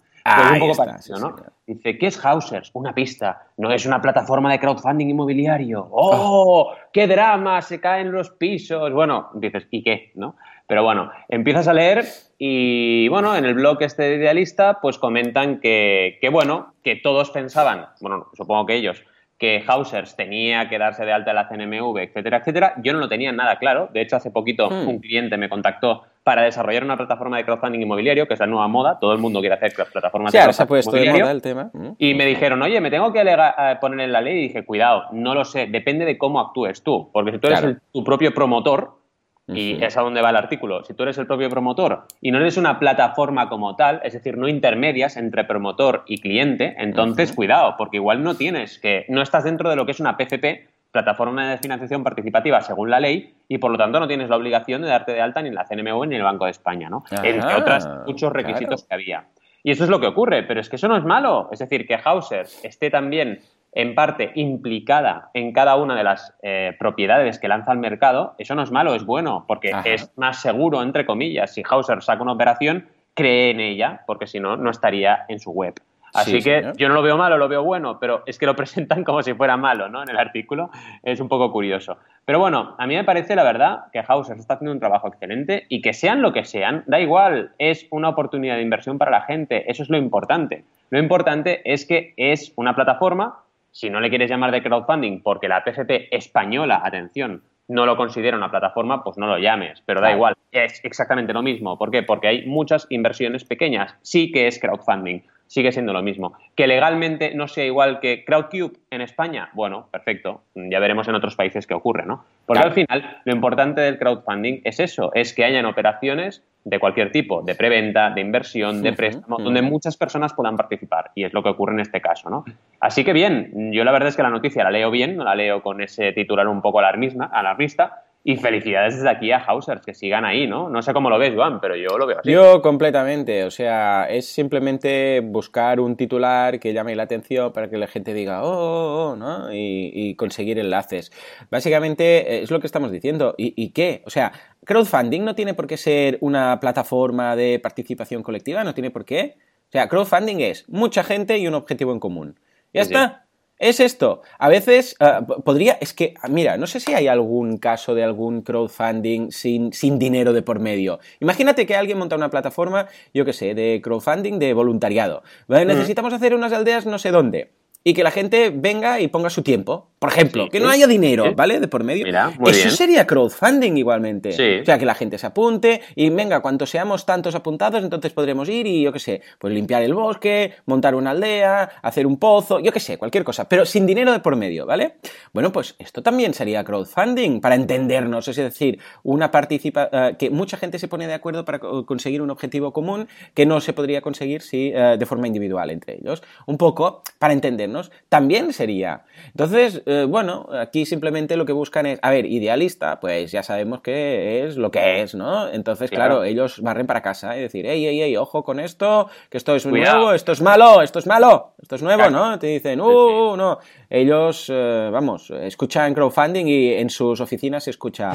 Dice, 1.66 1.98
¿qué 1.98 2.08
es 2.08 2.24
Hausers? 2.24 2.72
Una 2.74 2.94
pista. 2.94 3.48
No 3.58 3.72
es 3.72 3.86
una 3.86 4.02
plataforma 4.02 4.52
de 4.52 4.60
crowdfunding 4.60 5.10
inmobiliario. 5.10 5.88
¡Oh! 5.92 6.74
¡Qué 6.92 7.08
drama! 7.08 7.62
Se 7.62 7.80
caen 7.80 8.12
los 8.12 8.31
pisos. 8.31 8.92
Bueno, 8.92 9.30
dices, 9.36 9.68
¿y 9.72 9.84
qué? 9.84 10.12
¿No? 10.16 10.36
Pero 10.68 10.84
bueno, 10.84 11.12
empiezas 11.28 11.68
a 11.68 11.74
leer 11.74 12.06
y, 12.38 13.08
bueno, 13.08 13.36
en 13.36 13.46
el 13.46 13.56
blog 13.56 13.81
este 13.81 14.04
de 14.04 14.16
Idealista, 14.18 14.80
pues 14.81 15.00
comentan 15.00 15.60
que, 15.60 16.20
que 16.22 16.30
bueno, 16.30 16.76
que 16.84 16.96
todos 16.96 17.31
pensaban, 17.31 17.88
bueno, 18.02 18.28
supongo 18.34 18.68
que 18.68 18.76
ellos, 18.76 19.04
que 19.40 19.64
Hausers 19.66 20.16
tenía 20.16 20.70
que 20.70 20.78
darse 20.78 21.06
de 21.06 21.14
alta 21.14 21.31
en 21.31 21.36
la 21.36 21.48
CNMV, 21.48 21.98
etcétera, 21.98 22.38
etcétera. 22.38 22.74
Yo 22.84 22.94
no 22.94 23.00
lo 23.00 23.08
tenía 23.08 23.31
nada 23.31 23.58
claro. 23.58 23.90
De 23.92 24.02
hecho, 24.02 24.18
hace 24.18 24.31
poquito 24.31 24.70
hmm. 24.70 24.88
un 24.88 25.00
cliente 25.00 25.38
me 25.38 25.50
contactó 25.50 26.04
para 26.30 26.44
desarrollar 26.44 26.84
una 26.84 26.96
plataforma 26.96 27.38
de 27.38 27.44
crowdfunding 27.44 27.81
inmobiliario, 27.81 28.28
que 28.28 28.36
es 28.36 28.40
la 28.40 28.46
nueva 28.46 28.68
moda. 28.68 29.00
Todo 29.00 29.14
el 29.14 29.18
mundo 29.18 29.40
quiere 29.40 29.56
hacer 29.56 29.74
plataformas 29.74 30.31
de 30.31 30.38
crowdfunding 30.38 31.02
inmobiliario. 31.02 31.31
el 31.31 31.42
tema. 31.42 31.72
Hmm. 31.74 31.94
Y 31.98 32.14
me 32.14 32.24
dijeron, 32.28 32.62
oye, 32.62 32.80
me 32.81 32.92
tengo 32.92 33.12
que 33.12 33.22
eh, 33.22 33.78
poner 33.81 34.02
en 34.02 34.12
la 34.12 34.22
ley. 34.22 34.38
Y 34.38 34.42
dije, 34.44 34.64
cuidado, 34.64 35.06
no 35.12 35.34
lo 35.34 35.44
sé. 35.44 35.66
Depende 35.66 36.06
de 36.06 36.20
cómo 36.20 36.40
actúes 36.40 36.84
tú. 36.84 37.10
Porque 37.12 37.31
si 37.31 37.40
tú 37.40 37.48
eres 37.48 37.78
tu 37.92 38.04
propio 38.04 38.31
promotor, 38.31 39.00
y 39.48 39.84
es 39.84 39.98
a 39.98 40.02
donde 40.02 40.22
va 40.22 40.30
el 40.30 40.36
artículo. 40.36 40.84
Si 40.84 40.94
tú 40.94 41.02
eres 41.02 41.18
el 41.18 41.26
propio 41.26 41.50
promotor 41.50 42.04
y 42.22 42.30
no 42.30 42.38
eres 42.38 42.58
una 42.58 42.78
plataforma 42.78 43.50
como 43.50 43.76
tal, 43.76 44.00
es 44.04 44.14
decir, 44.14 44.38
no 44.38 44.48
intermedias 44.48 45.18
entre 45.18 45.46
promotor 45.46 46.04
y 46.06 46.22
cliente, 46.22 46.76
entonces 46.78 47.34
cuidado, 47.34 47.74
porque 47.76 47.98
igual 47.98 48.22
no 48.22 48.36
tienes 48.36 48.78
que, 48.78 49.08
no 49.10 49.24
estás 49.24 49.46
dentro 49.46 49.68
de 49.72 49.76
lo 49.76 49.88
que 49.88 49.94
es 49.94 50.00
una 50.00 50.16
PCP, 50.16 50.70
plataforma 50.91 51.50
de 51.50 51.57
financiación 51.57 52.03
participativa 52.03 52.62
según 52.62 52.89
la 52.89 53.00
ley, 53.00 53.36
y 53.47 53.57
por 53.57 53.71
lo 53.71 53.77
tanto 53.77 54.00
no 54.00 54.07
tienes 54.07 54.30
la 54.30 54.38
obligación 54.38 54.81
de 54.81 54.88
darte 54.88 55.13
de 55.13 55.21
alta 55.21 55.41
ni 55.41 55.50
en 55.50 55.56
la 55.56 55.65
CNMV 55.65 56.07
ni 56.07 56.15
en 56.15 56.21
el 56.21 56.24
Banco 56.24 56.45
de 56.45 56.51
España, 56.51 56.89
¿no? 56.89 57.03
Entre 57.24 57.56
otros 57.56 57.88
muchos 58.06 58.31
requisitos 58.31 58.86
que 58.86 58.94
había. 58.94 59.25
Y 59.63 59.71
eso 59.71 59.83
es 59.83 59.89
lo 59.89 60.00
que 60.00 60.07
ocurre, 60.07 60.44
pero 60.44 60.62
es 60.62 60.69
que 60.69 60.77
eso 60.77 60.88
no 60.88 60.97
es 60.97 61.03
malo. 61.03 61.50
Es 61.51 61.59
decir, 61.59 61.86
que 61.86 62.00
Hauser 62.03 62.47
esté 62.63 62.89
también 62.89 63.39
en 63.71 63.94
parte 63.94 64.31
implicada 64.36 65.30
en 65.33 65.53
cada 65.53 65.75
una 65.75 65.95
de 65.95 66.03
las 66.03 66.33
eh, 66.41 66.75
propiedades 66.80 67.39
que 67.39 67.47
lanza 67.47 67.71
al 67.71 67.77
mercado, 67.77 68.33
eso 68.38 68.56
no 68.56 68.63
es 68.63 68.71
malo, 68.71 68.95
es 68.95 69.06
bueno, 69.06 69.45
porque 69.47 69.74
es 69.85 70.12
más 70.18 70.42
seguro, 70.42 70.81
entre 70.81 71.06
comillas. 71.06 71.53
Si 71.53 71.62
Hauser 71.69 72.01
saca 72.01 72.24
una 72.24 72.33
operación, 72.33 72.88
cree 73.13 73.51
en 73.51 73.59
ella, 73.59 74.01
porque 74.07 74.27
si 74.27 74.39
no, 74.39 74.57
no 74.57 74.71
estaría 74.71 75.25
en 75.27 75.39
su 75.39 75.51
web. 75.51 75.75
Así 76.13 76.41
que 76.41 76.71
yo 76.77 76.88
no 76.88 76.95
lo 76.95 77.01
veo 77.01 77.17
malo, 77.17 77.38
lo 77.38 77.47
veo 77.47 77.63
bueno, 77.63 78.00
pero 78.00 78.23
es 78.25 78.38
que 78.38 78.45
lo 78.45 78.56
presentan 78.57 79.03
como 79.03 79.21
si 79.21 79.33
fuera 79.33 79.57
malo, 79.57 79.89
¿no? 79.89 80.03
En 80.03 80.09
el 80.09 80.17
artículo 80.17 80.69
es 81.03 81.19
un 81.19 81.27
poco 81.27 81.51
curioso. 81.51 81.97
Pero 82.25 82.39
bueno, 82.39 82.75
a 82.77 82.88
mí 82.88 82.95
me 82.95 83.03
parece 83.03 83.35
la 83.35 83.44
verdad 83.44 83.85
que 83.91 84.03
Hauser 84.06 84.38
está 84.38 84.56
haciendo 84.56 84.71
un 84.71 84.79
trabajo 84.79 85.07
excelente 85.07 85.65
y 85.69 85.81
que 85.81 85.94
sean 85.94 86.21
lo 86.21 86.33
que 86.33 86.45
sean, 86.45 86.83
da 86.88 87.00
igual, 87.00 87.51
es 87.57 87.88
una 87.91 88.09
oportunidad 88.09 88.56
de 88.56 88.61
inversión 88.61 88.97
para 88.97 89.11
la 89.11 89.21
gente, 89.21 89.69
eso 89.69 89.83
es 89.83 89.89
lo 89.89 89.97
importante. 89.97 90.63
Lo 90.89 90.99
importante 90.99 91.61
es 91.71 91.85
que 91.85 92.13
es 92.18 92.54
una 92.56 92.75
plataforma 92.75 93.44
si 93.71 93.89
no 93.89 93.99
le 93.99 94.09
quieres 94.09 94.30
llamar 94.30 94.51
de 94.51 94.63
crowdfunding 94.63 95.21
porque 95.21 95.47
la 95.47 95.63
PFP 95.63 96.16
española, 96.16 96.81
atención, 96.83 97.44
no 97.68 97.85
lo 97.85 97.95
considera 97.95 98.35
una 98.35 98.49
plataforma, 98.49 99.04
pues 99.04 99.18
no 99.18 99.28
lo 99.28 99.37
llames, 99.37 99.81
pero 99.85 100.01
da 100.01 100.11
igual, 100.11 100.35
es 100.51 100.83
exactamente 100.83 101.33
lo 101.33 101.44
mismo. 101.44 101.78
¿Por 101.78 101.92
qué? 101.92 102.01
Porque 102.01 102.28
hay 102.28 102.45
muchas 102.47 102.87
inversiones 102.89 103.45
pequeñas, 103.45 103.95
sí 104.01 104.31
que 104.31 104.47
es 104.47 104.59
crowdfunding, 104.59 105.21
sigue 105.49 105.71
siendo 105.71 105.94
lo 105.94 106.03
mismo. 106.03 106.33
Que 106.56 106.68
legalmente 106.68 107.33
no 107.33 107.47
sea 107.47 107.65
igual 107.65 107.99
que 107.99 108.23
Crowdcube 108.23 108.77
en 108.91 109.01
España, 109.01 109.49
bueno, 109.53 109.87
perfecto, 109.91 110.44
ya 110.53 110.79
veremos 110.79 111.07
en 111.07 111.15
otros 111.15 111.35
países 111.35 111.65
qué 111.65 111.73
ocurre, 111.73 112.06
¿no? 112.06 112.23
Porque 112.45 112.63
al 112.63 112.71
final 112.71 113.21
lo 113.25 113.33
importante 113.33 113.81
del 113.81 113.97
crowdfunding 113.97 114.61
es 114.63 114.79
eso, 114.79 115.11
es 115.15 115.33
que 115.33 115.44
hayan 115.44 115.65
operaciones 115.65 116.44
de 116.65 116.77
cualquier 116.77 117.11
tipo, 117.11 117.41
de 117.41 117.56
preventa, 117.56 118.11
de 118.11 118.21
inversión, 118.21 118.83
de 118.83 118.94
préstamo, 118.94 119.37
donde 119.39 119.63
muchas 119.63 119.97
personas 119.97 120.33
puedan 120.33 120.56
participar. 120.56 121.11
Y 121.15 121.23
es 121.23 121.33
lo 121.33 121.41
que 121.41 121.49
ocurre 121.49 121.73
en 121.73 121.79
este 121.79 121.99
caso, 121.99 122.29
¿no? 122.29 122.45
Así 122.79 123.03
que 123.03 123.13
bien, 123.13 123.71
yo 123.71 123.83
la 123.83 123.91
verdad 123.91 124.09
es 124.09 124.15
que 124.15 124.23
la 124.23 124.29
noticia 124.29 124.63
la 124.63 124.71
leo 124.71 124.91
bien, 124.91 125.15
no 125.18 125.23
la 125.23 125.33
leo 125.33 125.63
con 125.63 125.81
ese 125.81 126.11
titular 126.11 126.47
un 126.47 126.61
poco 126.61 126.79
alarmista, 126.79 128.03
y 128.30 128.38
felicidades 128.38 128.98
desde 128.98 129.09
aquí 129.09 129.31
a 129.31 129.40
Hausers, 129.40 129.81
que 129.83 129.95
sigan 129.95 130.24
ahí, 130.24 130.45
¿no? 130.45 130.69
No 130.69 130.83
sé 130.83 130.94
cómo 130.94 131.09
lo 131.09 131.18
ves, 131.18 131.33
Juan, 131.33 131.59
pero 131.59 131.76
yo 131.76 131.98
lo 131.98 132.06
veo 132.06 132.19
así. 132.19 132.31
Yo 132.31 132.62
completamente, 132.62 133.44
o 133.44 133.50
sea, 133.50 134.06
es 134.07 134.28
simplemente 134.28 135.19
buscar 135.21 135.80
un 135.80 135.95
titular 135.95 136.59
que 136.59 136.71
llame 136.71 136.95
la 136.95 137.04
atención 137.04 137.52
para 137.52 137.71
que 137.71 137.78
la 137.78 137.88
gente 137.88 138.14
diga, 138.14 138.44
oh, 138.44 138.52
oh, 138.52 139.09
oh 139.09 139.16
¿no? 139.16 139.52
Y, 139.52 140.14
conseguir 140.14 140.59
enlaces. 140.59 141.12
Básicamente 141.50 142.36
eh, 142.36 142.44
es 142.44 142.52
lo 142.52 142.59
que 142.59 142.68
estamos 142.68 142.92
diciendo. 142.92 143.33
¿Y, 143.36 143.56
¿Y 143.56 143.71
qué? 143.71 144.04
O 144.06 144.12
sea, 144.12 144.31
crowdfunding 144.64 145.24
no 145.24 145.33
tiene 145.33 145.56
por 145.56 145.66
qué 145.66 145.78
ser 145.78 146.19
una 146.21 146.59
plataforma 146.59 147.36
de 147.36 147.57
participación 147.57 148.21
colectiva, 148.21 148.64
no 148.64 148.76
tiene 148.76 148.92
por 148.92 149.06
qué. 149.06 149.38
O 149.69 149.71
sea, 149.71 149.88
crowdfunding 149.88 150.42
es 150.42 150.69
mucha 150.69 151.04
gente 151.04 151.40
y 151.40 151.48
un 151.48 151.56
objetivo 151.56 151.94
en 151.94 152.00
común. 152.00 152.40
Ya 152.76 152.81
está. 152.81 153.26
Es 153.59 153.81
esto. 153.81 154.21
A 154.37 154.47
veces 154.47 154.95
uh, 155.01 155.42
podría. 155.44 155.78
Es 155.81 155.94
que, 155.94 156.13
mira, 156.30 156.56
no 156.56 156.66
sé 156.66 156.80
si 156.80 156.94
hay 156.94 157.07
algún 157.07 157.57
caso 157.57 157.94
de 157.94 158.06
algún 158.06 158.42
crowdfunding 158.42 159.31
sin, 159.31 159.73
sin 159.73 159.99
dinero 159.99 160.31
de 160.31 160.42
por 160.42 160.59
medio. 160.59 160.99
Imagínate 161.19 161.66
que 161.66 161.75
alguien 161.75 161.97
monta 161.97 162.16
una 162.16 162.30
plataforma, 162.30 162.87
yo 163.13 163.25
qué 163.25 163.33
sé, 163.33 163.54
de 163.54 163.81
crowdfunding 163.83 164.39
de 164.39 164.54
voluntariado. 164.54 165.23
¿vale? 165.47 165.66
Necesitamos 165.66 166.13
hacer 166.13 166.33
unas 166.33 166.54
aldeas 166.54 166.85
no 166.85 166.97
sé 166.97 167.11
dónde 167.11 167.58
y 167.83 167.94
que 167.94 168.04
la 168.04 168.12
gente 168.12 168.52
venga 168.54 169.00
y 169.00 169.07
ponga 169.07 169.30
su 169.30 169.42
tiempo. 169.42 169.88
Por 170.00 170.09
ejemplo, 170.09 170.48
que 170.50 170.62
no 170.62 170.69
haya 170.69 170.88
dinero, 170.88 171.36
¿vale? 171.36 171.59
De 171.59 171.68
por 171.68 171.83
medio. 171.83 172.07
Eso 172.48 172.69
sería 172.69 173.06
crowdfunding 173.06 173.76
igualmente. 173.76 174.30
O 174.62 174.66
sea, 174.66 174.78
que 174.80 174.86
la 174.86 174.95
gente 174.95 175.18
se 175.18 175.28
apunte 175.28 175.81
y 175.95 176.09
venga, 176.09 176.40
cuando 176.42 176.66
seamos 176.66 177.06
tantos 177.06 177.36
apuntados, 177.36 177.83
entonces 177.83 178.14
podremos 178.14 178.48
ir 178.48 178.66
y 178.66 178.81
yo 178.81 178.94
qué 178.94 179.00
sé, 179.00 179.21
pues 179.38 179.54
limpiar 179.54 179.83
el 179.83 179.94
bosque, 179.94 180.54
montar 180.66 180.95
una 180.95 181.12
aldea, 181.12 181.69
hacer 181.81 182.07
un 182.07 182.18
pozo, 182.18 182.62
yo 182.62 182.71
qué 182.71 182.80
sé, 182.80 182.98
cualquier 182.98 183.26
cosa, 183.26 183.50
pero 183.50 183.66
sin 183.66 183.86
dinero 183.86 184.14
de 184.14 184.19
por 184.19 184.38
medio, 184.38 184.66
¿vale? 184.66 184.95
Bueno, 185.33 185.52
pues 185.52 185.76
esto 185.80 186.02
también 186.02 186.33
sería 186.33 186.64
crowdfunding 186.64 187.42
para 187.42 187.56
entendernos, 187.56 188.30
es 188.30 188.38
decir, 188.38 188.80
una 189.04 189.31
participa 189.31 189.90
eh, 189.92 190.16
que 190.18 190.30
mucha 190.30 190.56
gente 190.56 190.80
se 190.80 190.88
pone 190.88 191.07
de 191.07 191.14
acuerdo 191.14 191.44
para 191.44 191.59
conseguir 191.59 192.21
un 192.21 192.30
objetivo 192.30 192.71
común 192.71 193.09
que 193.33 193.45
no 193.45 193.59
se 193.59 193.74
podría 193.74 194.02
conseguir 194.02 194.42
si 194.44 194.71
eh, 194.74 194.95
de 194.98 195.06
forma 195.06 195.28
individual 195.28 195.71
entre 195.71 195.95
ellos. 195.95 196.24
Un 196.45 196.57
poco 196.57 197.04
para 197.18 197.33
entender 197.33 197.69
también 198.09 198.54
sería. 198.54 199.04
Entonces, 199.28 199.81
eh, 199.85 200.06
bueno, 200.07 200.47
aquí 200.52 200.85
simplemente 200.85 201.38
lo 201.38 201.45
que 201.45 201.54
buscan 201.54 201.85
es, 201.85 201.99
a 202.02 202.09
ver, 202.09 202.26
idealista, 202.26 202.99
pues 202.99 203.31
ya 203.31 203.44
sabemos 203.44 203.81
que 203.81 204.45
es 204.45 204.57
lo 204.57 204.71
que 204.71 205.02
es, 205.02 205.16
¿no? 205.16 205.49
Entonces, 205.49 205.90
claro, 205.90 206.23
ellos 206.23 206.61
barren 206.61 206.88
para 206.88 207.02
casa 207.02 207.38
y 207.38 207.42
decir, 207.42 207.66
ey, 207.66 207.85
ey, 207.85 208.02
ey, 208.02 208.18
ojo 208.18 208.44
con 208.44 208.59
esto, 208.59 209.09
que 209.30 209.38
esto 209.38 209.56
es 209.56 209.66
nuevo, 209.66 210.14
esto 210.14 210.31
es 210.31 210.42
malo, 210.42 210.81
esto 210.81 210.99
es 210.99 211.07
malo, 211.07 211.54
esto 211.61 211.76
es 211.76 211.81
nuevo, 211.81 212.09
¿no? 212.09 212.38
Te 212.40 212.47
dicen, 212.47 212.81
uh, 212.81 213.35
no. 213.35 213.59
Ellos, 213.90 214.47
eh, 214.49 214.90
vamos, 214.92 215.31
escuchan 215.31 215.94
crowdfunding 215.94 216.45
y 216.47 216.73
en 216.73 216.90
sus 216.90 217.19
oficinas 217.21 217.64
se 217.64 217.71
escucha... 217.71 218.11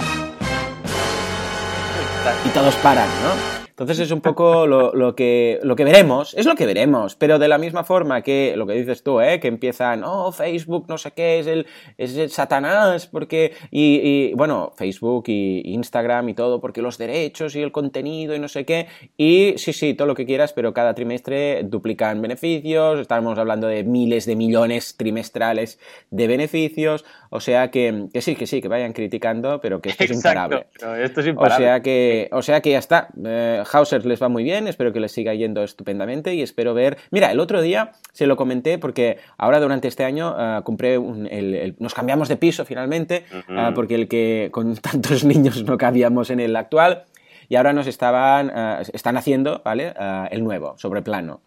Y 2.47 2.49
todos 2.51 2.75
paran, 2.77 3.09
¿no? 3.23 3.64
Entonces 3.75 3.99
es 3.99 4.13
un 4.13 4.21
poco 4.21 4.69
lo, 4.69 5.17
que, 5.17 5.59
lo 5.65 5.75
que 5.75 5.83
veremos, 5.83 6.33
es 6.35 6.47
lo 6.47 6.55
que 6.55 6.65
veremos, 6.65 7.17
pero 7.17 7.41
de 7.41 7.49
la 7.49 7.59
misma 7.59 7.83
forma 7.83 8.23
que 8.23 8.55
lo 8.57 8.69
que 8.69 8.75
dices 8.75 9.03
tú, 9.03 9.21
¿eh? 9.21 9.41
que 9.41 9.49
empiezan, 9.49 10.05
oh, 10.05 10.31
Facebook 10.31 10.85
no 10.89 10.97
sé 10.97 11.11
qué, 11.11 11.41
es 11.41 11.49
el, 11.49 11.67
es 11.99 12.17
el 12.17 12.31
Satanás, 12.31 13.09
porque, 13.09 13.53
y, 13.73 14.33
bueno, 14.35 14.73
Facebook 14.77 15.25
y 15.27 15.75
Instagram 15.75 16.29
y 16.29 16.35
todo, 16.35 16.61
porque 16.61 16.83
los 16.83 16.99
derechos 16.99 17.57
y 17.57 17.63
el 17.63 17.73
contenido 17.73 18.37
y 18.37 18.39
no 18.39 18.47
sé 18.47 18.65
qué, 18.65 18.87
y 19.17 19.55
sí, 19.57 19.73
sí, 19.73 19.95
todo 19.95 20.07
lo 20.07 20.15
que 20.15 20.25
quieras, 20.25 20.53
pero 20.53 20.73
cada 20.73 20.95
trimestre 20.95 21.65
duplican 21.65 22.23
beneficios, 22.23 23.01
estamos 23.01 23.37
hablando 23.41 23.67
de 23.67 23.83
miles 23.83 24.25
de 24.25 24.37
millones 24.37 24.97
trimestrales 24.97 25.81
de 26.13 26.29
beneficios, 26.29 27.05
o 27.37 27.41
sea 27.41 27.73
que, 27.73 28.07
que 28.13 28.21
sí, 28.23 28.37
que 28.37 28.47
sí, 28.47 28.63
que 28.63 28.69
vayan 28.69 28.93
criticando, 28.93 29.61
pero 29.61 29.81
que 29.81 29.89
esto 29.89 30.05
es 30.05 30.13
imparable. 30.13 30.67
esto 31.03 31.21
es 31.21 31.27
imparable. 31.27 31.65
O 31.65 31.69
sea 31.69 31.81
que, 31.81 32.29
o 32.31 32.43
sea 32.43 32.61
que 32.61 32.71
ya 32.71 32.79
está. 32.79 33.09
Eh, 33.25 33.61
Hauser 33.73 34.07
les 34.07 34.23
va 34.23 34.29
muy 34.29 34.45
bien, 34.45 34.69
espero 34.69 34.93
que 34.93 35.01
les 35.01 35.11
siga 35.11 35.35
yendo 35.35 35.65
estupendamente 35.65 36.33
y 36.33 36.43
espero 36.43 36.75
ver... 36.75 36.97
Mira, 37.11 37.33
el 37.33 37.41
otro 37.41 37.61
día 37.61 37.91
se 38.13 38.29
lo 38.29 38.37
comenté 38.37 38.79
porque 38.79 39.19
ahora 39.37 39.59
durante 39.59 39.89
este 39.89 40.05
año 40.05 40.31
uh, 40.31 40.63
compré 40.63 40.97
un, 40.97 41.27
el, 41.27 41.75
nos 41.81 41.93
cambiamos 41.93 42.29
de 42.29 42.37
piso 42.37 42.65
finalmente 42.65 43.25
uh, 43.49 43.75
porque 43.75 43.97
el 43.97 44.07
que 44.07 44.51
con 44.53 44.77
tantos 44.77 45.25
niños 45.25 45.65
no 45.65 45.77
cabíamos 45.77 46.31
en 46.31 46.39
el 46.39 46.55
actual 46.55 47.03
y 47.49 47.57
ahora 47.57 47.73
nos 47.73 47.87
estaban, 47.87 48.49
uh, 48.49 48.83
están 48.93 49.17
haciendo, 49.17 49.63
¿vale? 49.65 49.95
Uh, 49.99 50.27
el 50.31 50.45
nuevo, 50.45 50.75
sobre 50.79 51.03
plano. 51.03 51.41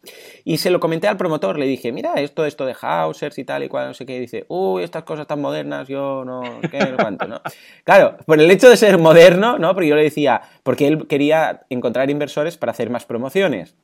Y 0.44 0.58
se 0.58 0.70
lo 0.70 0.80
comenté 0.80 1.08
al 1.08 1.18
promotor, 1.18 1.58
le 1.58 1.66
dije, 1.66 1.92
mira, 1.92 2.13
esto, 2.16 2.46
esto 2.46 2.66
de 2.66 2.75
Hausers 2.80 3.38
y 3.38 3.44
tal 3.44 3.63
y 3.63 3.70
cual, 3.70 3.88
no 3.88 3.94
sé 3.94 4.06
qué, 4.06 4.18
y 4.18 4.20
dice, 4.20 4.46
uy, 4.48 4.84
estas 4.84 5.04
cosas 5.04 5.27
tan 5.27 5.42
modernas, 5.42 5.88
yo 5.88 6.24
no, 6.25 6.42
qué, 6.70 6.80
no 6.80 6.98
cuánto, 6.98 7.27
¿no? 7.27 7.42
Claro, 7.84 8.18
por 8.25 8.39
el 8.39 8.50
hecho 8.51 8.70
de 8.70 8.77
ser 8.77 8.98
moderno, 8.98 9.58
¿no? 9.58 9.74
Porque 9.74 9.88
yo 9.88 9.96
le 9.96 10.04
decía, 10.04 10.42
porque 10.63 10.88
él 10.88 11.08
quería 11.08 11.62
encontrar 11.70 12.10
inversores 12.10 12.58
para 12.58 12.72
hacer 12.72 12.89
más 12.89 13.06
promociones 13.06 13.75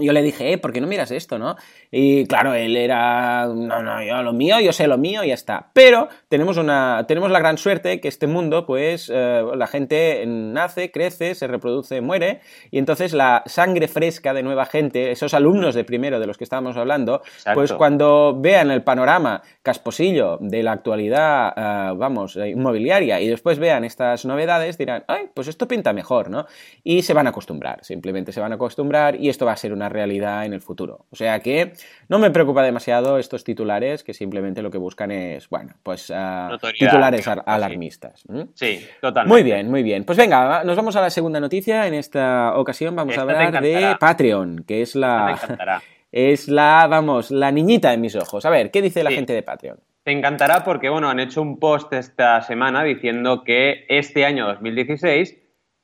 yo 0.00 0.12
le 0.12 0.22
dije, 0.22 0.52
eh, 0.52 0.58
¿por 0.58 0.72
qué 0.72 0.80
no 0.80 0.86
miras 0.86 1.10
esto, 1.10 1.38
no? 1.38 1.56
Y 1.90 2.26
claro, 2.26 2.54
él 2.54 2.76
era, 2.76 3.46
no, 3.46 3.82
no, 3.82 4.02
yo 4.02 4.22
lo 4.22 4.32
mío, 4.32 4.60
yo 4.60 4.72
sé 4.72 4.86
lo 4.86 4.98
mío 4.98 5.24
y 5.24 5.28
ya 5.28 5.34
está. 5.34 5.70
Pero 5.72 6.08
tenemos, 6.28 6.56
una, 6.56 7.04
tenemos 7.06 7.30
la 7.30 7.38
gran 7.38 7.58
suerte 7.58 8.00
que 8.00 8.08
este 8.08 8.26
mundo, 8.26 8.66
pues, 8.66 9.10
eh, 9.12 9.42
la 9.54 9.66
gente 9.66 10.24
nace, 10.26 10.90
crece, 10.90 11.34
se 11.34 11.46
reproduce, 11.46 12.00
muere, 12.00 12.40
y 12.70 12.78
entonces 12.78 13.12
la 13.12 13.42
sangre 13.46 13.88
fresca 13.88 14.32
de 14.32 14.42
nueva 14.42 14.66
gente, 14.66 15.10
esos 15.10 15.34
alumnos 15.34 15.74
de 15.74 15.84
primero 15.84 16.20
de 16.20 16.26
los 16.26 16.38
que 16.38 16.44
estábamos 16.44 16.76
hablando, 16.76 17.22
pues 17.54 17.72
cuando 17.72 18.36
vean 18.40 18.70
el 18.70 18.82
panorama 18.82 19.42
casposillo 19.62 20.38
de 20.40 20.62
la 20.62 20.72
actualidad, 20.72 21.52
eh, 21.56 21.94
vamos, 21.96 22.36
inmobiliaria, 22.36 23.20
y 23.20 23.28
después 23.28 23.58
vean 23.58 23.84
estas 23.84 24.24
novedades, 24.24 24.78
dirán, 24.78 25.04
ay, 25.08 25.28
pues 25.34 25.48
esto 25.48 25.68
pinta 25.68 25.92
mejor, 25.92 26.30
¿no? 26.30 26.46
Y 26.82 27.02
se 27.02 27.14
van 27.14 27.26
a 27.26 27.30
acostumbrar, 27.30 27.84
simplemente 27.84 28.32
se 28.32 28.40
van 28.40 28.52
a 28.52 28.54
acostumbrar 28.54 29.16
y 29.16 29.28
esto 29.28 29.46
va 29.46 29.52
a 29.52 29.56
ser 29.56 29.72
una 29.72 29.88
realidad 29.90 30.44
en 30.44 30.52
el 30.52 30.60
futuro. 30.60 31.06
O 31.10 31.16
sea 31.16 31.40
que 31.40 31.72
no 32.08 32.18
me 32.18 32.30
preocupa 32.30 32.62
demasiado 32.62 33.18
estos 33.18 33.44
titulares 33.44 34.02
que 34.02 34.14
simplemente 34.14 34.62
lo 34.62 34.70
que 34.70 34.78
buscan 34.78 35.10
es, 35.10 35.48
bueno, 35.48 35.74
pues 35.82 36.10
uh, 36.10 36.56
titulares 36.78 37.26
alarmistas. 37.28 38.24
Sí, 38.54 38.86
totalmente. 39.00 39.34
Muy 39.34 39.42
bien, 39.42 39.70
muy 39.70 39.82
bien. 39.82 40.04
Pues 40.04 40.16
venga, 40.16 40.64
nos 40.64 40.76
vamos 40.76 40.96
a 40.96 41.00
la 41.00 41.10
segunda 41.10 41.40
noticia. 41.40 41.86
En 41.86 41.94
esta 41.94 42.54
ocasión 42.56 42.96
vamos 42.96 43.18
a 43.18 43.22
hablar 43.22 43.60
de 43.60 43.96
Patreon, 43.98 44.64
que 44.66 44.82
es 44.82 44.94
la... 44.94 45.80
Es 46.12 46.48
la, 46.48 46.88
vamos, 46.90 47.30
la 47.30 47.52
niñita 47.52 47.92
en 47.92 48.00
mis 48.00 48.16
ojos. 48.16 48.44
A 48.44 48.50
ver, 48.50 48.72
¿qué 48.72 48.82
dice 48.82 49.04
la 49.04 49.12
gente 49.12 49.32
de 49.32 49.44
Patreon? 49.44 49.78
Te 50.02 50.10
encantará 50.10 50.64
porque, 50.64 50.88
bueno, 50.88 51.08
han 51.08 51.20
hecho 51.20 51.40
un 51.40 51.60
post 51.60 51.92
esta 51.92 52.40
semana 52.42 52.82
diciendo 52.82 53.44
que 53.44 53.84
este 53.88 54.24
año 54.24 54.46
2016 54.48 55.36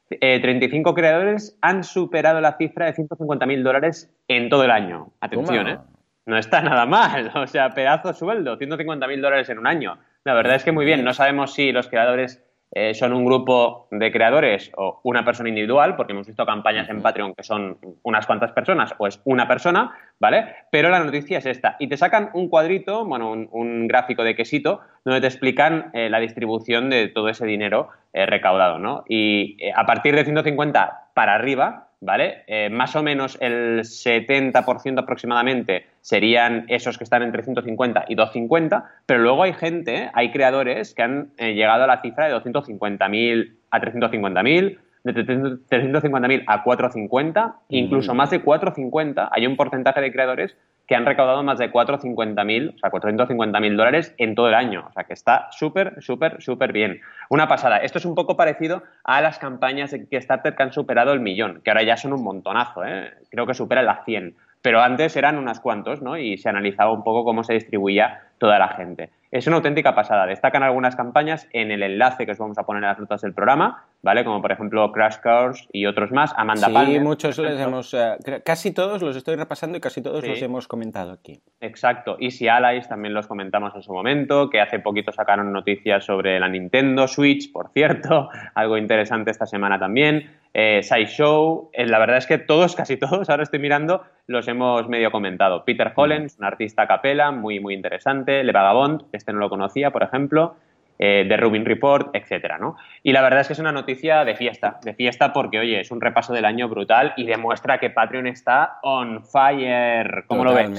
35 0.08 0.90
eh, 0.90 0.94
creadores 0.94 1.58
han 1.62 1.84
superado 1.84 2.40
la 2.40 2.56
cifra 2.56 2.86
de 2.86 2.94
150.000 2.94 3.62
dólares 3.62 4.14
en 4.28 4.48
todo 4.48 4.64
el 4.64 4.70
año. 4.70 5.12
Atención, 5.20 5.68
¿eh? 5.68 5.78
No 6.26 6.36
está 6.36 6.60
nada 6.60 6.86
mal. 6.86 7.32
O 7.36 7.46
sea, 7.46 7.70
pedazo 7.70 8.12
sueldo, 8.12 8.58
150.000 8.58 9.20
dólares 9.20 9.48
en 9.48 9.58
un 9.58 9.66
año. 9.66 9.98
La 10.24 10.34
verdad 10.34 10.56
es 10.56 10.64
que 10.64 10.72
muy 10.72 10.84
bien. 10.84 11.04
No 11.04 11.14
sabemos 11.14 11.54
si 11.54 11.72
los 11.72 11.88
creadores 11.88 12.42
eh, 12.72 12.94
son 12.94 13.12
un 13.12 13.24
grupo 13.24 13.88
de 13.90 14.10
creadores 14.10 14.70
o 14.76 15.00
una 15.04 15.24
persona 15.24 15.48
individual, 15.48 15.96
porque 15.96 16.12
hemos 16.12 16.26
visto 16.26 16.44
campañas 16.44 16.88
en 16.88 17.00
Patreon 17.00 17.34
que 17.34 17.42
son 17.42 17.78
unas 18.02 18.26
cuantas 18.26 18.52
personas 18.52 18.94
o 18.98 19.06
es 19.06 19.20
una 19.24 19.46
persona, 19.46 19.92
¿vale? 20.18 20.46
Pero 20.70 20.90
la 20.90 21.00
noticia 21.00 21.38
es 21.38 21.46
esta. 21.46 21.76
Y 21.78 21.88
te 21.88 21.96
sacan 21.96 22.30
un 22.34 22.48
cuadrito, 22.48 23.04
bueno, 23.04 23.30
un, 23.30 23.86
gráfico 23.86 24.24
de 24.24 24.34
quesito, 24.34 24.80
donde 25.04 25.20
te 25.20 25.28
explican 25.28 25.90
eh, 25.92 26.10
la 26.10 26.18
distribución 26.18 26.90
de 26.90 27.08
todo 27.08 27.28
ese 27.28 27.46
dinero 27.46 27.88
eh, 28.12 28.26
recaudado, 28.26 28.78
¿no? 28.78 29.04
Y 29.08 29.56
a 29.74 29.86
partir 29.86 30.16
de 30.16 30.24
150 30.24 31.10
para 31.14 31.34
arriba, 31.34 31.85
¿vale? 32.00 32.44
Eh, 32.46 32.68
más 32.70 32.94
o 32.96 33.02
menos 33.02 33.38
el 33.40 33.80
70% 33.80 35.00
aproximadamente 35.00 35.86
serían 36.00 36.64
esos 36.68 36.98
que 36.98 37.04
están 37.04 37.22
entre 37.22 37.42
150 37.42 38.04
y 38.08 38.14
250, 38.14 38.84
pero 39.06 39.20
luego 39.20 39.42
hay 39.42 39.52
gente, 39.52 40.10
hay 40.12 40.30
creadores 40.30 40.94
que 40.94 41.02
han 41.02 41.30
eh, 41.38 41.54
llegado 41.54 41.84
a 41.84 41.86
la 41.86 42.00
cifra 42.02 42.28
de 42.28 42.34
250.000 42.34 43.56
a 43.70 43.80
350.000, 43.80 44.78
de 45.04 45.14
350.000 45.14 46.44
a 46.46 46.62
450, 46.64 47.56
incluso 47.68 48.12
mm. 48.12 48.16
más 48.16 48.30
de 48.30 48.40
450, 48.42 49.28
hay 49.32 49.46
un 49.46 49.56
porcentaje 49.56 50.00
de 50.00 50.12
creadores 50.12 50.56
que 50.86 50.94
han 50.94 51.04
recaudado 51.04 51.42
más 51.42 51.58
de 51.58 51.70
450.000, 51.72 52.74
o 52.74 52.78
sea, 52.78 52.90
450.000 52.90 53.76
dólares 53.76 54.14
en 54.18 54.34
todo 54.34 54.48
el 54.48 54.54
año. 54.54 54.84
O 54.88 54.92
sea, 54.92 55.04
que 55.04 55.12
está 55.12 55.48
súper, 55.50 56.00
súper, 56.00 56.40
súper 56.40 56.72
bien. 56.72 57.00
Una 57.28 57.48
pasada. 57.48 57.78
Esto 57.78 57.98
es 57.98 58.04
un 58.04 58.14
poco 58.14 58.36
parecido 58.36 58.82
a 59.02 59.20
las 59.20 59.38
campañas 59.38 59.90
de 59.90 60.06
Kickstarter 60.06 60.54
que 60.54 60.62
han 60.62 60.72
superado 60.72 61.12
el 61.12 61.20
millón, 61.20 61.60
que 61.64 61.70
ahora 61.70 61.82
ya 61.82 61.96
son 61.96 62.12
un 62.12 62.22
montonazo, 62.22 62.84
¿eh? 62.84 63.12
Creo 63.30 63.46
que 63.46 63.54
superan 63.54 63.86
las 63.86 64.04
100. 64.04 64.36
Pero 64.62 64.80
antes 64.80 65.16
eran 65.16 65.38
unas 65.38 65.60
cuantos, 65.60 66.02
¿no? 66.02 66.16
Y 66.16 66.38
se 66.38 66.48
analizaba 66.48 66.92
un 66.92 67.04
poco 67.04 67.24
cómo 67.24 67.44
se 67.44 67.54
distribuía 67.54 68.22
toda 68.38 68.58
la 68.58 68.68
gente. 68.68 69.10
Es 69.30 69.46
una 69.46 69.56
auténtica 69.56 69.94
pasada. 69.94 70.26
Destacan 70.26 70.62
algunas 70.62 70.96
campañas 70.96 71.48
en 71.52 71.70
el 71.70 71.82
enlace 71.82 72.26
que 72.26 72.32
os 72.32 72.38
vamos 72.38 72.58
a 72.58 72.64
poner 72.64 72.82
en 72.82 72.88
las 72.88 72.98
notas 72.98 73.20
del 73.22 73.34
programa, 73.34 73.84
¿vale? 74.06 74.24
Como 74.24 74.40
por 74.40 74.52
ejemplo 74.52 74.90
Crash 74.92 75.16
Course 75.20 75.66
y 75.72 75.84
otros 75.84 76.12
más. 76.12 76.32
Amanda 76.36 76.68
sí, 76.86 77.00
muchos 77.00 77.36
les 77.38 77.60
hemos... 77.60 77.92
Eh, 77.92 78.16
casi 78.44 78.72
todos 78.72 79.02
los 79.02 79.16
estoy 79.16 79.34
repasando 79.34 79.76
y 79.76 79.80
casi 79.80 80.00
todos 80.00 80.26
los 80.26 80.40
hemos 80.40 80.68
comentado 80.68 81.12
aquí. 81.12 81.42
Exacto. 81.60 82.16
Easy 82.20 82.48
Allies 82.48 82.88
también 82.88 83.12
los 83.12 83.26
comentamos 83.26 83.74
en 83.74 83.82
su 83.82 83.92
momento, 83.92 84.48
que 84.48 84.60
hace 84.60 84.78
poquito 84.78 85.10
sacaron 85.10 85.52
noticias 85.52 86.04
sobre 86.04 86.38
la 86.38 86.48
Nintendo 86.48 87.08
Switch, 87.08 87.50
por 87.50 87.70
cierto. 87.72 88.30
Algo 88.54 88.78
interesante 88.78 89.32
esta 89.32 89.44
semana 89.44 89.78
también 89.78 90.30
eh, 90.58 90.82
SciShow, 90.82 91.68
eh, 91.74 91.84
la 91.84 91.98
verdad 91.98 92.16
es 92.16 92.26
que 92.26 92.38
todos, 92.38 92.74
casi 92.74 92.96
todos, 92.96 93.28
ahora 93.28 93.42
estoy 93.42 93.58
mirando, 93.58 94.04
los 94.26 94.48
hemos 94.48 94.88
medio 94.88 95.10
comentado. 95.10 95.66
Peter 95.66 95.92
Hollens, 95.94 96.38
un 96.38 96.46
artista 96.46 96.80
a 96.82 96.86
capela, 96.86 97.30
muy, 97.30 97.60
muy 97.60 97.74
interesante. 97.74 98.42
Le 98.42 98.52
Vagabond, 98.52 99.02
este 99.12 99.34
no 99.34 99.38
lo 99.38 99.50
conocía, 99.50 99.90
por 99.90 100.02
ejemplo. 100.02 100.56
Eh, 100.98 101.26
de 101.28 101.36
Rubin 101.36 101.64
Report, 101.64 102.14
etcétera, 102.14 102.58
¿no? 102.58 102.76
Y 103.02 103.12
la 103.12 103.22
verdad 103.22 103.40
es 103.40 103.48
que 103.48 103.52
es 103.52 103.58
una 103.58 103.72
noticia 103.72 104.24
de 104.24 104.34
fiesta, 104.34 104.80
de 104.82 104.94
fiesta 104.94 105.32
porque, 105.32 105.58
oye, 105.58 105.80
es 105.80 105.90
un 105.90 106.00
repaso 106.00 106.32
del 106.32 106.44
año 106.44 106.68
brutal 106.68 107.12
y 107.16 107.26
demuestra 107.26 107.78
que 107.78 107.90
Patreon 107.90 108.26
está 108.26 108.78
on 108.82 109.24
fire. 109.24 110.24
¿Cómo 110.26 110.44
lo 110.44 110.54
ves? 110.54 110.70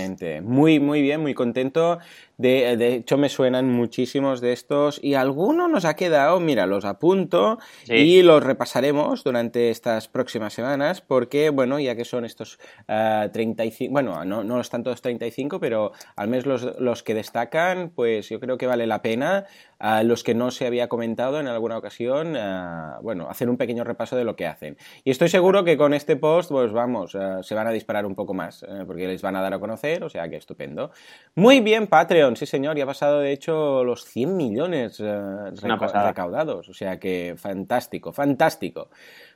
Muy, 0.42 0.80
muy 0.80 1.02
bien, 1.02 1.22
muy 1.22 1.34
contento. 1.34 2.00
De, 2.38 2.78
de, 2.78 2.96
hecho, 2.96 3.18
me 3.18 3.30
suenan 3.30 3.68
muchísimos 3.68 4.42
de 4.42 4.54
estos 4.54 5.00
y 5.04 5.16
alguno 5.16 5.68
nos 5.68 5.86
ha 5.86 5.96
quedado, 5.96 6.40
mira, 6.40 6.68
los 6.68 6.86
apunto 6.86 7.58
y 7.88 8.22
los 8.22 8.44
repasaremos 8.44 9.24
durante 9.24 9.72
estas 9.72 10.08
próximas 10.08 10.54
semanas 10.54 11.02
porque, 11.02 11.50
bueno, 11.50 11.80
ya 11.80 11.96
que 11.96 12.06
son 12.06 12.26
estos 12.26 12.60
35, 12.86 13.90
ah, 13.90 13.92
bueno, 13.92 14.26
no, 14.26 14.44
no 14.44 14.62
están 14.62 14.84
todos 14.84 15.02
35, 15.02 15.60
pero 15.60 15.94
al 16.16 16.28
menos 16.28 16.46
los, 16.46 16.80
los 16.80 17.02
que 17.02 17.16
destacan, 17.16 17.92
pues 17.96 18.30
yo 18.30 18.40
creo 18.40 18.58
que 18.58 18.68
vale 18.68 18.86
la 18.86 19.02
pena 19.02 19.46
a 19.80 20.04
los 20.08 20.24
que 20.24 20.34
no 20.34 20.52
se 20.52 20.66
había 20.66 20.88
comentado 20.88 21.40
en 21.40 21.48
alguna 21.48 21.78
ocasión, 21.78 22.36
eh, 22.36 22.92
bueno, 23.02 23.28
hacer 23.30 23.50
un 23.50 23.58
pequeño 23.58 23.84
repaso 23.84 24.16
de 24.16 24.24
lo 24.24 24.36
que 24.36 24.48
hacen. 24.48 24.78
Y 25.04 25.12
estoy 25.12 25.30
seguro 25.30 25.64
que 25.64 25.78
con 25.78 25.94
este 25.94 26.16
post, 26.16 26.50
pues 26.52 26.72
vamos, 26.72 27.16
eh, 27.16 27.38
se 27.42 27.56
van 27.56 27.68
a 27.68 27.72
disparar 27.72 28.06
un 28.06 28.16
poco 28.16 28.34
más, 28.34 28.64
eh, 28.64 28.84
porque 28.86 29.08
les 29.08 29.22
van 29.22 29.36
a 29.36 29.42
dar 29.42 29.54
a 29.54 29.60
conocer, 29.60 30.04
o 30.04 30.10
sea 30.10 30.28
que 30.30 30.38
estupendo. 30.38 30.92
Muy 31.36 31.60
bien, 31.60 31.88
Patreon, 31.88 32.36
sí 32.36 32.46
señor, 32.46 32.78
ya 32.78 32.84
ha 32.84 32.88
pasado 32.88 33.20
de 33.20 33.32
hecho 33.32 33.84
los 33.84 34.06
100 34.06 34.36
millones 34.36 35.00
recaudados, 35.00 36.70
o 36.70 36.74
sea 36.74 37.00
que 37.00 37.36
fantástico, 37.38 38.12
fantástico. 38.12 38.90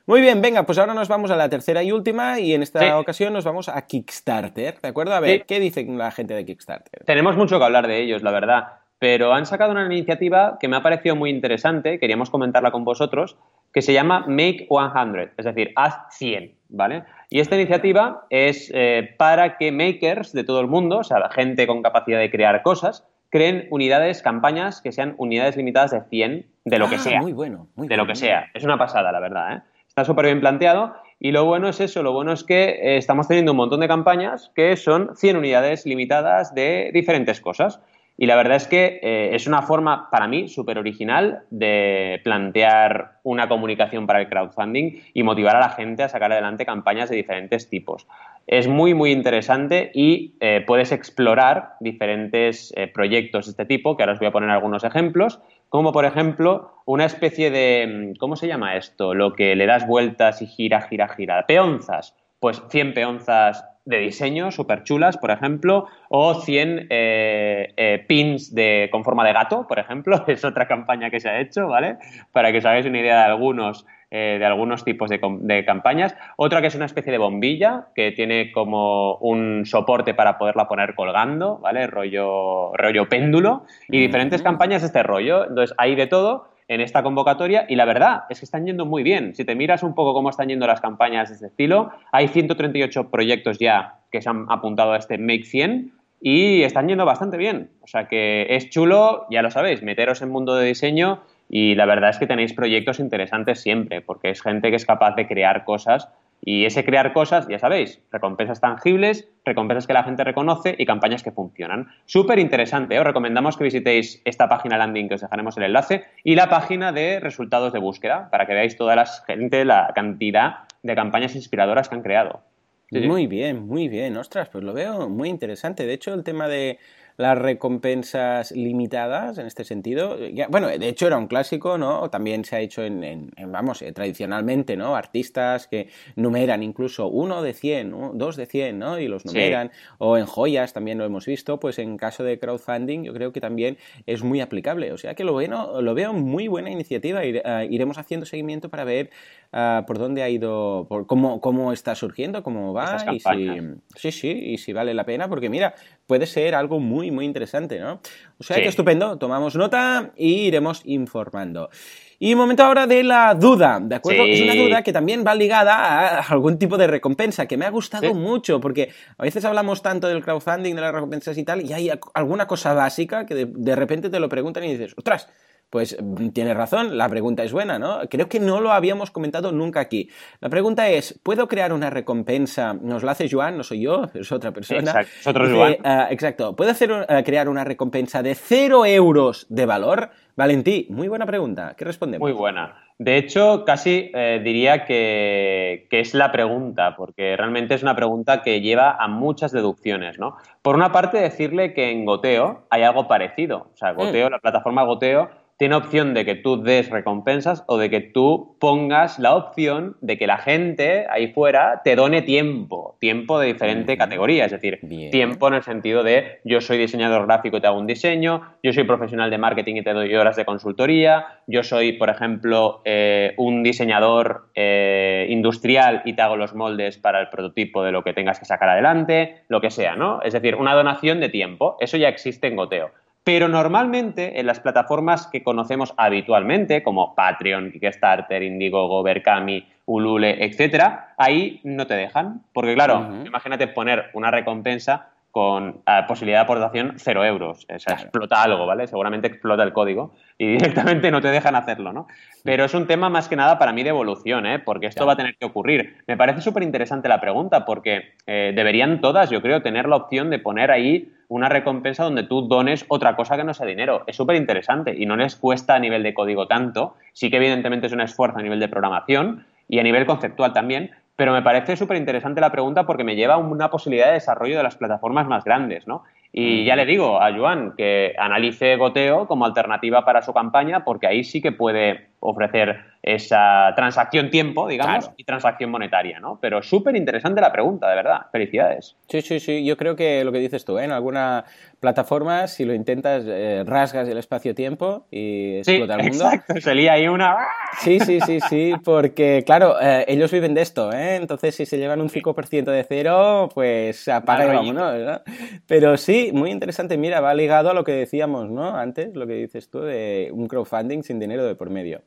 Muy 0.06 0.20
bien, 0.20 0.42
venga, 0.42 0.64
pues 0.64 0.78
ahora 0.78 0.94
nos 0.94 1.08
vamos 1.08 1.30
a 1.30 1.36
la 1.36 1.48
tercera 1.48 1.82
y 1.82 1.92
última 1.92 2.40
y 2.40 2.54
en 2.54 2.62
esta 2.62 2.98
ocasión 2.98 3.32
nos 3.32 3.44
vamos 3.44 3.68
a 3.68 3.80
Kickstarter, 3.82 4.80
¿de 4.80 4.88
acuerdo? 4.88 5.14
A 5.14 5.20
ver, 5.20 5.46
¿qué 5.46 5.60
dice 5.60 5.84
la 5.84 6.10
gente 6.10 6.34
de 6.34 6.44
Kickstarter? 6.44 7.04
Tenemos 7.04 7.36
mucho 7.36 7.58
que 7.58 7.64
hablar 7.64 7.86
de 7.86 8.02
ellos, 8.02 8.22
la 8.22 8.32
verdad 8.32 8.81
pero 9.02 9.34
han 9.34 9.46
sacado 9.46 9.72
una 9.72 9.84
iniciativa 9.84 10.58
que 10.60 10.68
me 10.68 10.76
ha 10.76 10.82
parecido 10.84 11.16
muy 11.16 11.28
interesante, 11.28 11.98
queríamos 11.98 12.30
comentarla 12.30 12.70
con 12.70 12.84
vosotros, 12.84 13.36
que 13.72 13.82
se 13.82 13.92
llama 13.92 14.24
Make 14.28 14.68
100, 14.68 15.32
es 15.36 15.44
decir, 15.44 15.72
haz 15.74 15.96
100, 16.10 16.54
¿vale? 16.68 17.02
Y 17.28 17.40
esta 17.40 17.56
iniciativa 17.56 18.26
es 18.30 18.70
eh, 18.72 19.16
para 19.18 19.56
que 19.56 19.72
makers 19.72 20.32
de 20.32 20.44
todo 20.44 20.60
el 20.60 20.68
mundo, 20.68 20.98
o 20.98 21.02
sea, 21.02 21.18
la 21.18 21.30
gente 21.30 21.66
con 21.66 21.82
capacidad 21.82 22.20
de 22.20 22.30
crear 22.30 22.62
cosas, 22.62 23.04
creen 23.28 23.66
unidades, 23.72 24.22
campañas 24.22 24.80
que 24.80 24.92
sean 24.92 25.16
unidades 25.18 25.56
limitadas 25.56 25.90
de 25.90 26.02
100 26.02 26.46
de 26.64 26.78
lo 26.78 26.88
que 26.88 26.94
ah, 26.94 27.00
sea. 27.00 27.20
Muy 27.22 27.32
bueno, 27.32 27.66
muy 27.74 27.88
De 27.88 27.96
lo 27.96 28.06
que 28.06 28.14
sea. 28.14 28.50
Es 28.54 28.62
una 28.62 28.78
pasada, 28.78 29.10
la 29.10 29.18
verdad, 29.18 29.56
¿eh? 29.56 29.62
Está 29.88 30.04
súper 30.06 30.24
bien 30.24 30.40
planteado 30.40 30.94
y 31.20 31.32
lo 31.32 31.44
bueno 31.44 31.68
es 31.68 31.78
eso, 31.78 32.02
lo 32.02 32.12
bueno 32.12 32.32
es 32.32 32.44
que 32.44 32.64
eh, 32.64 32.96
estamos 32.96 33.28
teniendo 33.28 33.52
un 33.52 33.58
montón 33.58 33.80
de 33.80 33.88
campañas 33.88 34.50
que 34.54 34.74
son 34.76 35.10
100 35.14 35.36
unidades 35.36 35.84
limitadas 35.84 36.54
de 36.54 36.90
diferentes 36.94 37.42
cosas. 37.42 37.78
Y 38.16 38.26
la 38.26 38.36
verdad 38.36 38.56
es 38.56 38.68
que 38.68 39.00
eh, 39.02 39.34
es 39.34 39.46
una 39.46 39.62
forma, 39.62 40.10
para 40.10 40.28
mí, 40.28 40.48
súper 40.48 40.78
original 40.78 41.42
de 41.50 42.20
plantear 42.22 43.18
una 43.22 43.48
comunicación 43.48 44.06
para 44.06 44.20
el 44.20 44.28
crowdfunding 44.28 45.00
y 45.14 45.22
motivar 45.22 45.56
a 45.56 45.60
la 45.60 45.70
gente 45.70 46.02
a 46.02 46.08
sacar 46.08 46.30
adelante 46.32 46.66
campañas 46.66 47.08
de 47.10 47.16
diferentes 47.16 47.68
tipos. 47.68 48.06
Es 48.46 48.68
muy, 48.68 48.92
muy 48.92 49.12
interesante 49.12 49.90
y 49.94 50.34
eh, 50.40 50.62
puedes 50.66 50.92
explorar 50.92 51.74
diferentes 51.80 52.72
eh, 52.76 52.88
proyectos 52.88 53.46
de 53.46 53.50
este 53.52 53.64
tipo, 53.64 53.96
que 53.96 54.02
ahora 54.02 54.14
os 54.14 54.18
voy 54.18 54.28
a 54.28 54.32
poner 54.32 54.50
algunos 54.50 54.84
ejemplos, 54.84 55.40
como 55.68 55.92
por 55.92 56.04
ejemplo 56.04 56.72
una 56.84 57.06
especie 57.06 57.50
de, 57.50 58.14
¿cómo 58.18 58.36
se 58.36 58.48
llama 58.48 58.76
esto? 58.76 59.14
Lo 59.14 59.32
que 59.32 59.56
le 59.56 59.66
das 59.66 59.86
vueltas 59.86 60.42
y 60.42 60.46
gira, 60.46 60.82
gira, 60.82 61.08
gira. 61.08 61.46
Peonzas. 61.46 62.14
Pues 62.40 62.60
100 62.68 62.94
peonzas 62.94 63.64
de 63.84 63.98
diseño 63.98 64.50
súper 64.50 64.84
chulas, 64.84 65.16
por 65.16 65.30
ejemplo, 65.30 65.86
o 66.08 66.34
100 66.34 66.86
eh, 66.90 67.72
eh, 67.76 68.04
pins 68.06 68.54
de, 68.54 68.88
con 68.92 69.02
forma 69.02 69.26
de 69.26 69.32
gato, 69.32 69.66
por 69.66 69.78
ejemplo, 69.78 70.24
es 70.28 70.44
otra 70.44 70.68
campaña 70.68 71.10
que 71.10 71.20
se 71.20 71.28
ha 71.28 71.40
hecho, 71.40 71.66
¿vale? 71.66 71.96
Para 72.32 72.52
que 72.52 72.58
os 72.58 72.64
hagáis 72.64 72.86
una 72.86 73.00
idea 73.00 73.18
de 73.18 73.24
algunos, 73.24 73.84
eh, 74.10 74.36
de 74.38 74.44
algunos 74.46 74.84
tipos 74.84 75.10
de, 75.10 75.20
de, 75.40 75.64
campañas. 75.64 76.14
Otra 76.36 76.60
que 76.60 76.68
es 76.68 76.74
una 76.74 76.86
especie 76.86 77.10
de 77.10 77.18
bombilla 77.18 77.88
que 77.94 78.12
tiene 78.12 78.52
como 78.52 79.16
un 79.16 79.66
soporte 79.66 80.14
para 80.14 80.38
poderla 80.38 80.68
poner 80.68 80.94
colgando, 80.94 81.58
¿vale? 81.58 81.88
Rollo, 81.88 82.72
rollo 82.74 83.08
péndulo 83.08 83.64
y 83.88 84.00
diferentes 84.00 84.42
campañas 84.42 84.82
de 84.82 84.86
este 84.86 85.02
rollo. 85.02 85.48
Entonces, 85.48 85.74
hay 85.76 85.96
de 85.96 86.06
todo 86.06 86.51
en 86.68 86.80
esta 86.80 87.02
convocatoria 87.02 87.66
y 87.68 87.76
la 87.76 87.84
verdad 87.84 88.24
es 88.30 88.40
que 88.40 88.44
están 88.44 88.66
yendo 88.66 88.86
muy 88.86 89.02
bien. 89.02 89.34
Si 89.34 89.44
te 89.44 89.54
miras 89.54 89.82
un 89.82 89.94
poco 89.94 90.14
cómo 90.14 90.30
están 90.30 90.48
yendo 90.48 90.66
las 90.66 90.80
campañas 90.80 91.28
de 91.28 91.34
este 91.34 91.46
estilo, 91.46 91.90
hay 92.12 92.28
138 92.28 93.10
proyectos 93.10 93.58
ya 93.58 94.00
que 94.10 94.22
se 94.22 94.28
han 94.28 94.46
apuntado 94.48 94.92
a 94.92 94.96
este 94.96 95.18
Make 95.18 95.44
100 95.44 95.92
y 96.20 96.62
están 96.62 96.88
yendo 96.88 97.04
bastante 97.04 97.36
bien. 97.36 97.70
O 97.80 97.86
sea 97.86 98.06
que 98.06 98.46
es 98.50 98.70
chulo, 98.70 99.26
ya 99.30 99.42
lo 99.42 99.50
sabéis, 99.50 99.82
meteros 99.82 100.22
en 100.22 100.30
mundo 100.30 100.54
de 100.54 100.66
diseño 100.66 101.22
y 101.48 101.74
la 101.74 101.84
verdad 101.84 102.10
es 102.10 102.18
que 102.18 102.26
tenéis 102.26 102.54
proyectos 102.54 103.00
interesantes 103.00 103.60
siempre, 103.60 104.00
porque 104.00 104.30
es 104.30 104.40
gente 104.40 104.70
que 104.70 104.76
es 104.76 104.86
capaz 104.86 105.14
de 105.16 105.26
crear 105.26 105.64
cosas 105.64 106.08
y 106.44 106.64
ese 106.64 106.84
crear 106.84 107.12
cosas, 107.12 107.46
ya 107.46 107.60
sabéis, 107.60 108.00
recompensas 108.10 108.60
tangibles, 108.60 109.28
recompensas 109.44 109.86
que 109.86 109.92
la 109.92 110.02
gente 110.02 110.24
reconoce 110.24 110.74
y 110.76 110.84
campañas 110.84 111.22
que 111.22 111.30
funcionan. 111.30 111.88
Súper 112.04 112.40
interesante, 112.40 112.96
¿eh? 112.96 112.98
os 112.98 113.06
recomendamos 113.06 113.56
que 113.56 113.64
visitéis 113.64 114.20
esta 114.24 114.48
página 114.48 114.76
landing 114.76 115.08
que 115.08 115.14
os 115.14 115.20
dejaremos 115.20 115.56
el 115.56 115.62
enlace 115.62 116.04
y 116.24 116.34
la 116.34 116.50
página 116.50 116.90
de 116.90 117.20
resultados 117.20 117.72
de 117.72 117.78
búsqueda 117.78 118.28
para 118.30 118.46
que 118.46 118.54
veáis 118.54 118.76
toda 118.76 118.96
la 118.96 119.06
gente, 119.06 119.64
la 119.64 119.92
cantidad 119.94 120.64
de 120.82 120.94
campañas 120.96 121.36
inspiradoras 121.36 121.88
que 121.88 121.94
han 121.94 122.02
creado. 122.02 122.42
muy 122.90 123.28
bien, 123.28 123.64
muy 123.68 123.86
bien. 123.88 124.16
Ostras, 124.16 124.48
pues 124.48 124.64
lo 124.64 124.72
veo 124.72 125.08
muy 125.08 125.28
interesante. 125.28 125.86
De 125.86 125.94
hecho, 125.94 126.12
el 126.12 126.24
tema 126.24 126.48
de 126.48 126.78
las 127.22 127.38
recompensas 127.38 128.50
limitadas 128.50 129.38
en 129.38 129.46
este 129.46 129.62
sentido. 129.62 130.18
bueno, 130.48 130.66
de 130.66 130.88
hecho 130.88 131.06
era 131.06 131.16
un 131.16 131.28
clásico, 131.28 131.78
¿no? 131.78 132.10
También 132.10 132.44
se 132.44 132.56
ha 132.56 132.60
hecho 132.60 132.82
en, 132.82 133.30
vamos, 133.46 133.80
eh, 133.82 133.92
tradicionalmente, 133.92 134.76
¿no? 134.76 134.96
Artistas 134.96 135.68
que 135.68 135.88
numeran 136.16 136.64
incluso 136.64 137.06
uno 137.06 137.40
de 137.40 137.54
100, 137.54 138.18
dos 138.18 138.34
de 138.34 138.46
100, 138.46 138.76
¿no? 138.76 138.98
Y 138.98 139.06
los 139.06 139.24
numeran. 139.24 139.70
O 139.98 140.18
en 140.18 140.26
joyas 140.26 140.72
también 140.72 140.98
lo 140.98 141.04
hemos 141.04 141.24
visto. 141.24 141.60
Pues 141.60 141.78
en 141.78 141.96
caso 141.96 142.24
de 142.24 142.40
crowdfunding 142.40 143.04
yo 143.04 143.14
creo 143.14 143.32
que 143.32 143.40
también 143.40 143.78
es 144.06 144.24
muy 144.24 144.40
aplicable. 144.40 144.90
O 144.92 144.98
sea 144.98 145.14
que 145.14 145.22
lo, 145.22 145.32
bueno, 145.32 145.80
lo 145.80 145.94
veo 145.94 146.12
muy 146.12 146.48
buena 146.48 146.70
iniciativa. 146.70 147.22
Eh, 147.22 147.40
iremos 147.70 147.98
haciendo 147.98 148.26
seguimiento 148.26 148.68
para 148.68 148.82
ver 148.82 149.10
uh, 149.52 149.84
por 149.86 149.98
dónde 149.98 150.22
ha 150.22 150.28
ido, 150.28 150.86
por 150.88 151.06
cómo, 151.06 151.40
cómo 151.40 151.72
está 151.72 151.94
surgiendo, 151.94 152.42
cómo 152.42 152.72
va. 152.72 152.96
Y 153.12 153.20
si, 153.20 153.60
sí, 153.96 154.12
sí, 154.12 154.30
y 154.30 154.58
si 154.58 154.72
vale 154.72 154.94
la 154.94 155.04
pena. 155.04 155.28
Porque 155.28 155.48
mira, 155.48 155.74
puede 156.06 156.26
ser 156.26 156.54
algo 156.54 156.80
muy, 156.80 157.10
muy 157.10 157.24
interesante, 157.24 157.78
¿no? 157.78 158.00
O 158.38 158.44
sea 158.44 158.56
que 158.56 158.68
estupendo, 158.68 159.18
tomamos 159.18 159.56
nota 159.56 160.12
y 160.16 160.46
iremos 160.46 160.82
informando. 160.84 161.70
Y 162.18 162.36
momento 162.36 162.62
ahora 162.62 162.86
de 162.86 163.02
la 163.02 163.34
duda, 163.34 163.80
¿de 163.82 163.96
acuerdo? 163.96 164.22
Es 164.24 164.40
una 164.42 164.54
duda 164.54 164.82
que 164.82 164.92
también 164.92 165.24
va 165.26 165.34
ligada 165.34 165.74
a 165.74 166.20
algún 166.20 166.56
tipo 166.56 166.78
de 166.78 166.86
recompensa, 166.86 167.46
que 167.46 167.56
me 167.56 167.64
ha 167.64 167.70
gustado 167.70 168.14
mucho, 168.14 168.60
porque 168.60 168.90
a 169.18 169.24
veces 169.24 169.44
hablamos 169.44 169.82
tanto 169.82 170.06
del 170.06 170.22
crowdfunding, 170.22 170.76
de 170.76 170.80
las 170.80 170.94
recompensas 170.94 171.36
y 171.36 171.42
tal, 171.42 171.62
y 171.62 171.72
hay 171.72 171.90
alguna 172.14 172.46
cosa 172.46 172.74
básica 172.74 173.26
que 173.26 173.34
de, 173.34 173.46
de 173.46 173.74
repente 173.74 174.08
te 174.08 174.20
lo 174.20 174.28
preguntan 174.28 174.62
y 174.62 174.70
dices, 174.70 174.94
ostras, 174.96 175.28
pues 175.72 175.96
mm, 175.98 176.28
tienes 176.28 176.54
razón, 176.54 176.98
la 176.98 177.08
pregunta 177.08 177.42
es 177.42 177.50
buena, 177.50 177.78
¿no? 177.78 178.00
Creo 178.10 178.28
que 178.28 178.38
no 178.38 178.60
lo 178.60 178.72
habíamos 178.72 179.10
comentado 179.10 179.52
nunca 179.52 179.80
aquí. 179.80 180.10
La 180.40 180.50
pregunta 180.50 180.90
es, 180.90 181.18
¿puedo 181.22 181.48
crear 181.48 181.72
una 181.72 181.88
recompensa? 181.88 182.74
Nos 182.74 183.02
la 183.02 183.12
hace 183.12 183.26
Joan, 183.30 183.56
no 183.56 183.62
soy 183.64 183.80
yo, 183.80 184.04
es 184.14 184.30
otra 184.30 184.52
persona. 184.52 184.80
Exacto, 184.80 185.10
es 185.18 185.26
otro 185.26 185.48
Joan. 185.48 185.76
Ah, 185.82 186.08
exacto. 186.10 186.54
¿Puedo 186.54 186.70
hacer, 186.70 186.92
uh, 186.92 187.06
crear 187.24 187.48
una 187.48 187.64
recompensa 187.64 188.22
de 188.22 188.34
cero 188.34 188.84
euros 188.84 189.46
de 189.48 189.64
valor? 189.64 190.10
Valentí, 190.36 190.86
muy 190.90 191.08
buena 191.08 191.24
pregunta. 191.24 191.74
¿Qué 191.74 191.86
respondemos? 191.86 192.28
Muy 192.28 192.36
buena. 192.36 192.76
De 192.98 193.16
hecho, 193.16 193.64
casi 193.64 194.10
eh, 194.14 194.42
diría 194.44 194.84
que, 194.84 195.86
que, 195.90 196.00
es 196.00 196.12
la 196.12 196.30
pregunta, 196.30 196.96
porque 196.96 197.34
realmente 197.36 197.74
es 197.74 197.82
una 197.82 197.96
pregunta 197.96 198.42
que 198.42 198.60
lleva 198.60 198.92
a 198.92 199.08
muchas 199.08 199.52
deducciones, 199.52 200.18
¿no? 200.18 200.36
Por 200.60 200.76
una 200.76 200.92
parte, 200.92 201.18
decirle 201.18 201.72
que 201.72 201.90
en 201.90 202.04
Goteo 202.04 202.66
hay 202.70 202.82
algo 202.82 203.08
parecido. 203.08 203.70
O 203.72 203.76
sea, 203.76 203.92
Goteo, 203.92 204.28
mm. 204.28 204.32
la 204.32 204.38
plataforma 204.38 204.84
Goteo, 204.84 205.30
tiene 205.56 205.76
opción 205.76 206.14
de 206.14 206.24
que 206.24 206.34
tú 206.34 206.62
des 206.62 206.90
recompensas 206.90 207.64
o 207.66 207.78
de 207.78 207.88
que 207.88 208.00
tú 208.00 208.56
pongas 208.58 209.18
la 209.18 209.36
opción 209.36 209.96
de 210.00 210.18
que 210.18 210.26
la 210.26 210.38
gente 210.38 211.06
ahí 211.08 211.32
fuera 211.32 211.82
te 211.84 211.94
done 211.94 212.22
tiempo, 212.22 212.96
tiempo 212.98 213.38
de 213.38 213.48
diferente 213.48 213.96
categoría, 213.96 214.46
es 214.46 214.52
decir, 214.52 214.80
tiempo 215.10 215.48
en 215.48 215.54
el 215.54 215.62
sentido 215.62 216.02
de 216.02 216.40
yo 216.44 216.60
soy 216.60 216.78
diseñador 216.78 217.26
gráfico 217.26 217.56
y 217.56 217.60
te 217.60 217.66
hago 217.66 217.78
un 217.78 217.86
diseño, 217.86 218.42
yo 218.62 218.72
soy 218.72 218.84
profesional 218.84 219.30
de 219.30 219.38
marketing 219.38 219.76
y 219.76 219.82
te 219.82 219.92
doy 219.92 220.14
horas 220.14 220.36
de 220.36 220.44
consultoría, 220.44 221.26
yo 221.46 221.62
soy, 221.62 221.92
por 221.92 222.10
ejemplo, 222.10 222.82
eh, 222.84 223.34
un 223.36 223.62
diseñador 223.62 224.48
eh, 224.54 225.26
industrial 225.28 226.02
y 226.04 226.14
te 226.14 226.22
hago 226.22 226.36
los 226.36 226.54
moldes 226.54 226.98
para 226.98 227.20
el 227.20 227.28
prototipo 227.28 227.84
de 227.84 227.92
lo 227.92 228.02
que 228.02 228.12
tengas 228.12 228.38
que 228.38 228.44
sacar 228.44 228.68
adelante, 228.68 229.42
lo 229.48 229.60
que 229.60 229.70
sea, 229.70 229.96
¿no? 229.96 230.22
Es 230.22 230.32
decir, 230.32 230.56
una 230.56 230.74
donación 230.74 231.20
de 231.20 231.28
tiempo, 231.28 231.76
eso 231.80 231.96
ya 231.96 232.08
existe 232.08 232.46
en 232.46 232.56
Goteo. 232.56 232.90
Pero 233.24 233.46
normalmente 233.48 234.40
en 234.40 234.46
las 234.46 234.58
plataformas 234.58 235.28
que 235.28 235.44
conocemos 235.44 235.94
habitualmente, 235.96 236.82
como 236.82 237.14
Patreon, 237.14 237.70
Kickstarter, 237.70 238.42
Indiegogo, 238.42 239.02
Berkami, 239.04 239.64
Ulule, 239.86 240.44
etcétera, 240.44 241.14
ahí 241.16 241.60
no 241.62 241.86
te 241.86 241.94
dejan. 241.94 242.42
Porque, 242.52 242.74
claro, 242.74 243.08
imagínate 243.24 243.68
poner 243.68 244.10
una 244.14 244.32
recompensa 244.32 245.11
con 245.32 245.80
eh, 245.86 246.02
posibilidad 246.06 246.40
de 246.40 246.44
aportación 246.44 246.92
cero 246.98 247.24
euros. 247.24 247.66
O 247.74 247.78
sea, 247.78 247.94
explota 247.94 248.42
algo, 248.42 248.66
¿vale? 248.66 248.86
Seguramente 248.86 249.28
explota 249.28 249.62
el 249.62 249.72
código 249.72 250.12
y 250.36 250.46
directamente 250.58 251.10
no 251.10 251.22
te 251.22 251.28
dejan 251.28 251.56
hacerlo, 251.56 251.92
¿no? 251.94 252.06
Pero 252.44 252.66
es 252.66 252.74
un 252.74 252.86
tema 252.86 253.08
más 253.08 253.28
que 253.28 253.36
nada 253.36 253.58
para 253.58 253.72
mí 253.72 253.82
de 253.82 253.88
evolución, 253.88 254.44
¿eh? 254.44 254.58
Porque 254.58 254.86
esto 254.86 255.06
va 255.06 255.14
a 255.14 255.16
tener 255.16 255.36
que 255.36 255.46
ocurrir. 255.46 255.96
Me 256.06 256.18
parece 256.18 256.42
súper 256.42 256.62
interesante 256.62 257.08
la 257.08 257.18
pregunta 257.18 257.64
porque 257.64 258.12
eh, 258.26 258.52
deberían 258.54 259.00
todas, 259.00 259.30
yo 259.30 259.40
creo, 259.40 259.62
tener 259.62 259.88
la 259.88 259.96
opción 259.96 260.28
de 260.28 260.38
poner 260.38 260.70
ahí 260.70 261.10
una 261.28 261.48
recompensa 261.48 262.04
donde 262.04 262.24
tú 262.24 262.42
dones 262.42 262.84
otra 262.88 263.16
cosa 263.16 263.38
que 263.38 263.44
no 263.44 263.54
sea 263.54 263.66
dinero. 263.66 264.04
Es 264.06 264.16
súper 264.16 264.36
interesante 264.36 264.94
y 264.94 265.06
no 265.06 265.16
les 265.16 265.34
cuesta 265.34 265.74
a 265.74 265.78
nivel 265.78 266.02
de 266.02 266.12
código 266.12 266.46
tanto. 266.46 266.94
Sí 267.14 267.30
que 267.30 267.38
evidentemente 267.38 267.86
es 267.86 267.92
un 267.94 268.02
esfuerzo 268.02 268.38
a 268.38 268.42
nivel 268.42 268.60
de 268.60 268.68
programación 268.68 269.46
y 269.66 269.78
a 269.78 269.82
nivel 269.82 270.04
conceptual 270.04 270.52
también, 270.52 270.90
pero 271.22 271.32
me 271.32 271.42
parece 271.42 271.76
súper 271.76 271.98
interesante 271.98 272.40
la 272.40 272.50
pregunta 272.50 272.84
porque 272.84 273.04
me 273.04 273.14
lleva 273.14 273.34
a 273.34 273.36
una 273.36 273.70
posibilidad 273.70 274.08
de 274.08 274.14
desarrollo 274.14 274.56
de 274.56 274.64
las 274.64 274.74
plataformas 274.74 275.28
más 275.28 275.44
grandes, 275.44 275.86
¿no? 275.86 276.02
Y 276.32 276.64
ya 276.64 276.74
le 276.74 276.84
digo 276.84 277.22
a 277.22 277.32
Joan 277.32 277.74
que 277.76 278.12
analice 278.18 278.74
Goteo 278.74 279.28
como 279.28 279.44
alternativa 279.44 280.04
para 280.04 280.22
su 280.22 280.34
campaña 280.34 280.82
porque 280.82 281.06
ahí 281.06 281.22
sí 281.22 281.40
que 281.40 281.52
puede 281.52 282.08
ofrecer 282.22 282.92
esa 283.02 283.72
transacción 283.74 284.30
tiempo, 284.30 284.68
digamos, 284.68 285.10
y 285.16 285.24
transacción 285.24 285.70
monetaria, 285.70 286.20
¿no? 286.20 286.38
Pero 286.40 286.62
súper 286.62 286.94
interesante 286.94 287.40
la 287.40 287.50
pregunta, 287.50 287.88
de 287.90 287.96
verdad. 287.96 288.26
Felicidades. 288.30 288.96
Sí, 289.08 289.22
sí, 289.22 289.40
sí. 289.40 289.64
Yo 289.64 289.76
creo 289.76 289.96
que 289.96 290.22
lo 290.24 290.30
que 290.30 290.38
dices 290.38 290.64
tú, 290.64 290.78
¿eh? 290.78 290.84
en 290.84 290.92
alguna 290.92 291.44
plataforma, 291.80 292.46
si 292.46 292.64
lo 292.64 292.74
intentas, 292.74 293.24
eh, 293.26 293.64
rasgas 293.66 294.08
el 294.08 294.18
espacio-tiempo 294.18 295.06
y 295.10 295.56
explota 295.56 295.96
el 295.96 296.10
mundo. 296.10 296.24
Exacto, 296.26 296.60
sería 296.60 296.92
ahí 296.92 297.08
una. 297.08 297.38
Sí, 297.80 297.98
sí, 297.98 298.20
sí, 298.20 298.38
sí, 298.48 298.72
porque, 298.84 299.42
claro, 299.44 299.80
eh, 299.80 300.04
ellos 300.06 300.30
viven 300.30 300.54
de 300.54 300.62
esto, 300.62 300.92
¿eh? 300.92 301.16
Entonces, 301.16 301.56
si 301.56 301.66
se 301.66 301.78
llevan 301.78 302.00
un 302.00 302.08
5% 302.08 302.70
de 302.70 302.84
cero, 302.84 303.48
pues 303.52 304.06
apaga 304.06 304.44
y 304.44 304.56
vámonos, 304.58 305.00
¿no? 305.00 305.20
Pero 305.66 305.96
sí, 305.96 306.30
muy 306.32 306.52
interesante. 306.52 306.96
Mira, 306.96 307.20
va 307.20 307.34
ligado 307.34 307.70
a 307.70 307.74
lo 307.74 307.82
que 307.82 307.92
decíamos, 307.92 308.48
¿no? 308.48 308.76
Antes, 308.76 309.16
lo 309.16 309.26
que 309.26 309.34
dices 309.34 309.68
tú 309.68 309.80
de 309.80 310.30
un 310.32 310.46
crowdfunding 310.46 311.02
sin 311.02 311.18
dinero 311.18 311.44
de 311.44 311.56
por 311.56 311.68
medio. 311.68 312.02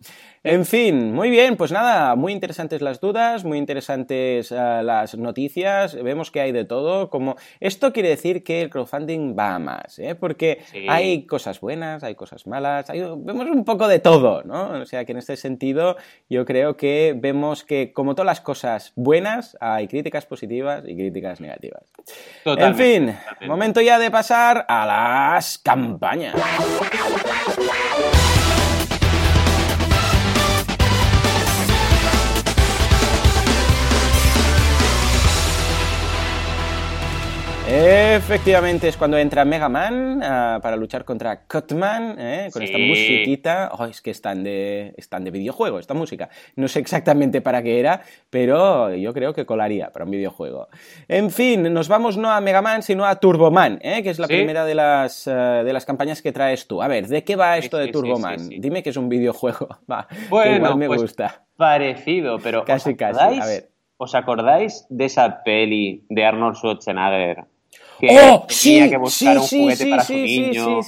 En 0.46 0.68
fin, 0.68 1.12
muy 1.12 1.32
bien, 1.32 1.58
pues 1.58 1.72
nada, 1.72 2.16
muy 2.16 2.32
interesantes 2.32 2.80
las 2.80 3.02
dudas, 3.02 3.44
muy 3.44 3.58
interesantes 3.58 4.52
uh, 4.52 4.84
las 4.84 5.18
noticias, 5.18 5.96
vemos 5.96 6.30
que 6.30 6.40
hay 6.40 6.52
de 6.52 6.66
todo, 6.66 7.10
como 7.10 7.36
esto 7.60 7.92
quiere 7.92 8.10
decir 8.10 8.44
que 8.44 8.62
el 8.62 8.70
crowdfunding 8.70 9.36
va 9.36 9.56
a 9.56 9.60
más, 9.60 9.98
¿eh? 9.98 10.14
porque 10.14 10.62
sí. 10.72 10.86
hay 10.88 11.26
cosas 11.26 11.60
buenas, 11.60 12.04
hay 12.04 12.14
cosas 12.14 12.46
malas, 12.46 12.92
hay, 12.92 13.00
vemos 13.00 13.48
un 13.48 13.66
poco 13.66 13.88
de 13.88 13.98
todo, 13.98 14.44
¿no? 14.44 14.82
O 14.82 14.86
sea 14.86 15.04
que 15.04 15.14
en 15.14 15.18
este 15.18 15.36
sentido 15.36 15.98
yo 16.30 16.46
creo 16.46 16.78
que 16.78 17.16
vemos 17.18 17.64
que 17.64 17.92
como 17.92 18.14
todas 18.14 18.28
las 18.28 18.42
cosas 18.42 18.94
buenas, 18.96 19.58
hay 19.60 19.88
críticas 19.88 20.28
positivas 20.28 20.84
y 20.86 20.96
críticas 20.96 21.42
negativas. 21.42 21.92
Totalmente, 22.44 22.96
en 22.98 23.18
fin, 23.40 23.48
momento 23.48 23.82
ya 23.82 23.98
de 23.98 24.12
pasar 24.12 24.64
a 24.70 24.86
las 24.86 25.58
campañas. 25.58 26.36
Efectivamente, 37.78 38.88
es 38.88 38.96
cuando 38.96 39.18
entra 39.18 39.44
Mega 39.44 39.68
Man 39.68 40.20
uh, 40.20 40.62
para 40.62 40.78
luchar 40.78 41.04
contra 41.04 41.42
Cutman, 41.46 42.16
¿eh? 42.18 42.50
con 42.54 42.62
sí. 42.62 42.68
esta 42.68 42.78
musiquita. 42.78 43.72
Oh, 43.78 43.84
es 43.84 44.02
que 44.02 44.12
están 44.12 44.46
de, 44.46 44.94
están 44.96 45.26
de 45.26 45.32
videojuego, 45.32 45.78
esta 45.80 45.94
música. 45.94 46.30
No 46.56 46.70
sé 46.70 46.80
exactamente 46.80 47.42
para 47.42 47.62
qué 47.62 47.82
era, 47.82 48.02
pero 48.30 48.96
yo 48.96 49.14
creo 49.14 49.34
que 49.34 49.46
colaría 49.46 49.92
para 49.92 50.06
un 50.06 50.12
videojuego. 50.12 50.70
En 51.10 51.32
fin, 51.32 51.74
nos 51.74 51.90
vamos 51.90 52.16
no 52.16 52.32
a 52.32 52.40
Mega 52.40 52.62
Man, 52.62 52.82
sino 52.82 53.04
a 53.04 53.20
Turboman, 53.20 53.80
¿eh? 53.82 54.02
que 54.04 54.10
es 54.10 54.20
la 54.20 54.28
¿Sí? 54.28 54.36
primera 54.36 54.64
de 54.64 54.76
las, 54.76 55.28
uh, 55.28 55.32
de 55.66 55.74
las 55.74 55.86
campañas 55.86 56.22
que 56.22 56.32
traes 56.32 56.68
tú. 56.68 56.82
A 56.82 56.88
ver, 56.88 57.10
¿de 57.10 57.26
qué 57.26 57.36
va 57.36 57.58
esto 57.58 57.78
sí, 57.78 57.88
de 57.88 57.92
Turboman? 57.92 58.48
Dime 58.48 58.84
que 58.84 58.92
es 58.92 58.98
un 58.98 59.10
videojuego. 59.10 59.68
Va, 59.92 60.08
bueno, 60.30 60.52
que 60.52 60.56
igual 60.56 60.78
me 60.78 60.88
pues 60.88 61.02
gusta. 61.02 61.44
Parecido, 61.58 62.40
pero. 62.40 62.64
Casi, 62.64 62.96
casi. 62.96 63.20
A 63.38 63.46
ver. 63.46 63.70
¿Os 63.98 64.16
acordáis 64.16 64.86
de 64.90 65.06
esa 65.06 65.44
peli 65.44 66.06
de 66.10 66.26
Arnold 66.26 66.56
Schwarzenegger? 66.56 67.46
Que 68.00 68.08
¡Oh! 68.12 68.46
tenía 68.46 68.46
sí, 68.50 68.90
que 68.90 68.98
buscar 68.98 69.40
sí, 69.42 69.56
un 69.58 69.62
juguete 69.64 69.84
sí, 69.84 69.90
para 69.90 70.04
su 70.04 70.14
niño 70.14 70.80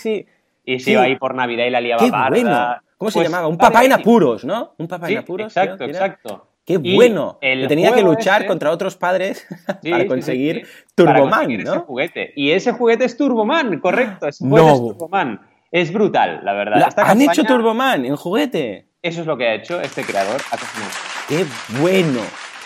y 0.65 0.80
se 0.80 0.91
iba 0.91 1.02
ahí 1.04 1.15
por 1.15 1.34
Navidad 1.36 1.65
y 1.65 1.70
la 1.70 1.82
liaba 1.82 2.04
¡Qué 2.04 2.12
bueno! 2.30 2.76
¿Cómo 2.98 3.12
se 3.12 3.20
Pues, 3.20 3.28
llamaba? 3.30 3.48
Un 3.48 3.58
papá 3.58 3.86
en 3.86 3.93
apuros, 3.93 4.43
¿no? 4.43 4.74
Un 4.78 4.88
papá 4.88 5.10
en 5.10 5.20
apuros. 5.20 5.48
exacto, 5.48 5.78
tío, 5.86 5.88
exacto. 5.88 6.48
¡Qué 6.65 6.80
Y 6.84 6.96
bueno! 6.96 7.38
Que 7.39 7.65
tenía 7.67 7.93
que 7.93 8.02
luchar 8.02 8.41
ese- 8.41 8.48
contra 8.48 8.72
otros 8.72 8.98
padres 8.98 9.46
para 9.89 10.06
conseguir 10.08 10.65
sí. 10.65 10.72
Para 10.96 11.13
Turboman, 11.13 11.39
conseguir 11.41 11.62
ese 11.62 11.76
¿no? 11.76 11.82
juguete. 11.84 12.34
Y 12.36 12.52
ese 12.52 12.72
juguete 12.74 13.06
es 13.06 13.15
Turboman, 13.15 13.80
correcto. 13.80 14.28
Ese 14.28 14.43
juguete 14.43 14.65
No. 14.67 14.74
es 14.74 14.80
Turboman. 14.82 15.41
Es 15.72 15.93
brutal, 15.93 16.41
la 16.43 16.54
verdad. 16.54 16.78
La- 16.80 16.88
Esta 16.88 17.02
¿Han 17.04 17.08
campaña- 17.20 17.32
hecho 17.32 17.43
Turboman 17.46 18.06
en 18.06 18.15
juguete? 18.15 18.88
Eso 19.02 19.22
es 19.22 19.28
lo 19.28 19.38
que 19.38 19.48
ha 19.48 19.54
hecho 19.54 19.80
este 19.80 20.04
creador. 20.04 20.41
¡Qué 21.30 21.46
bueno! 21.80 22.20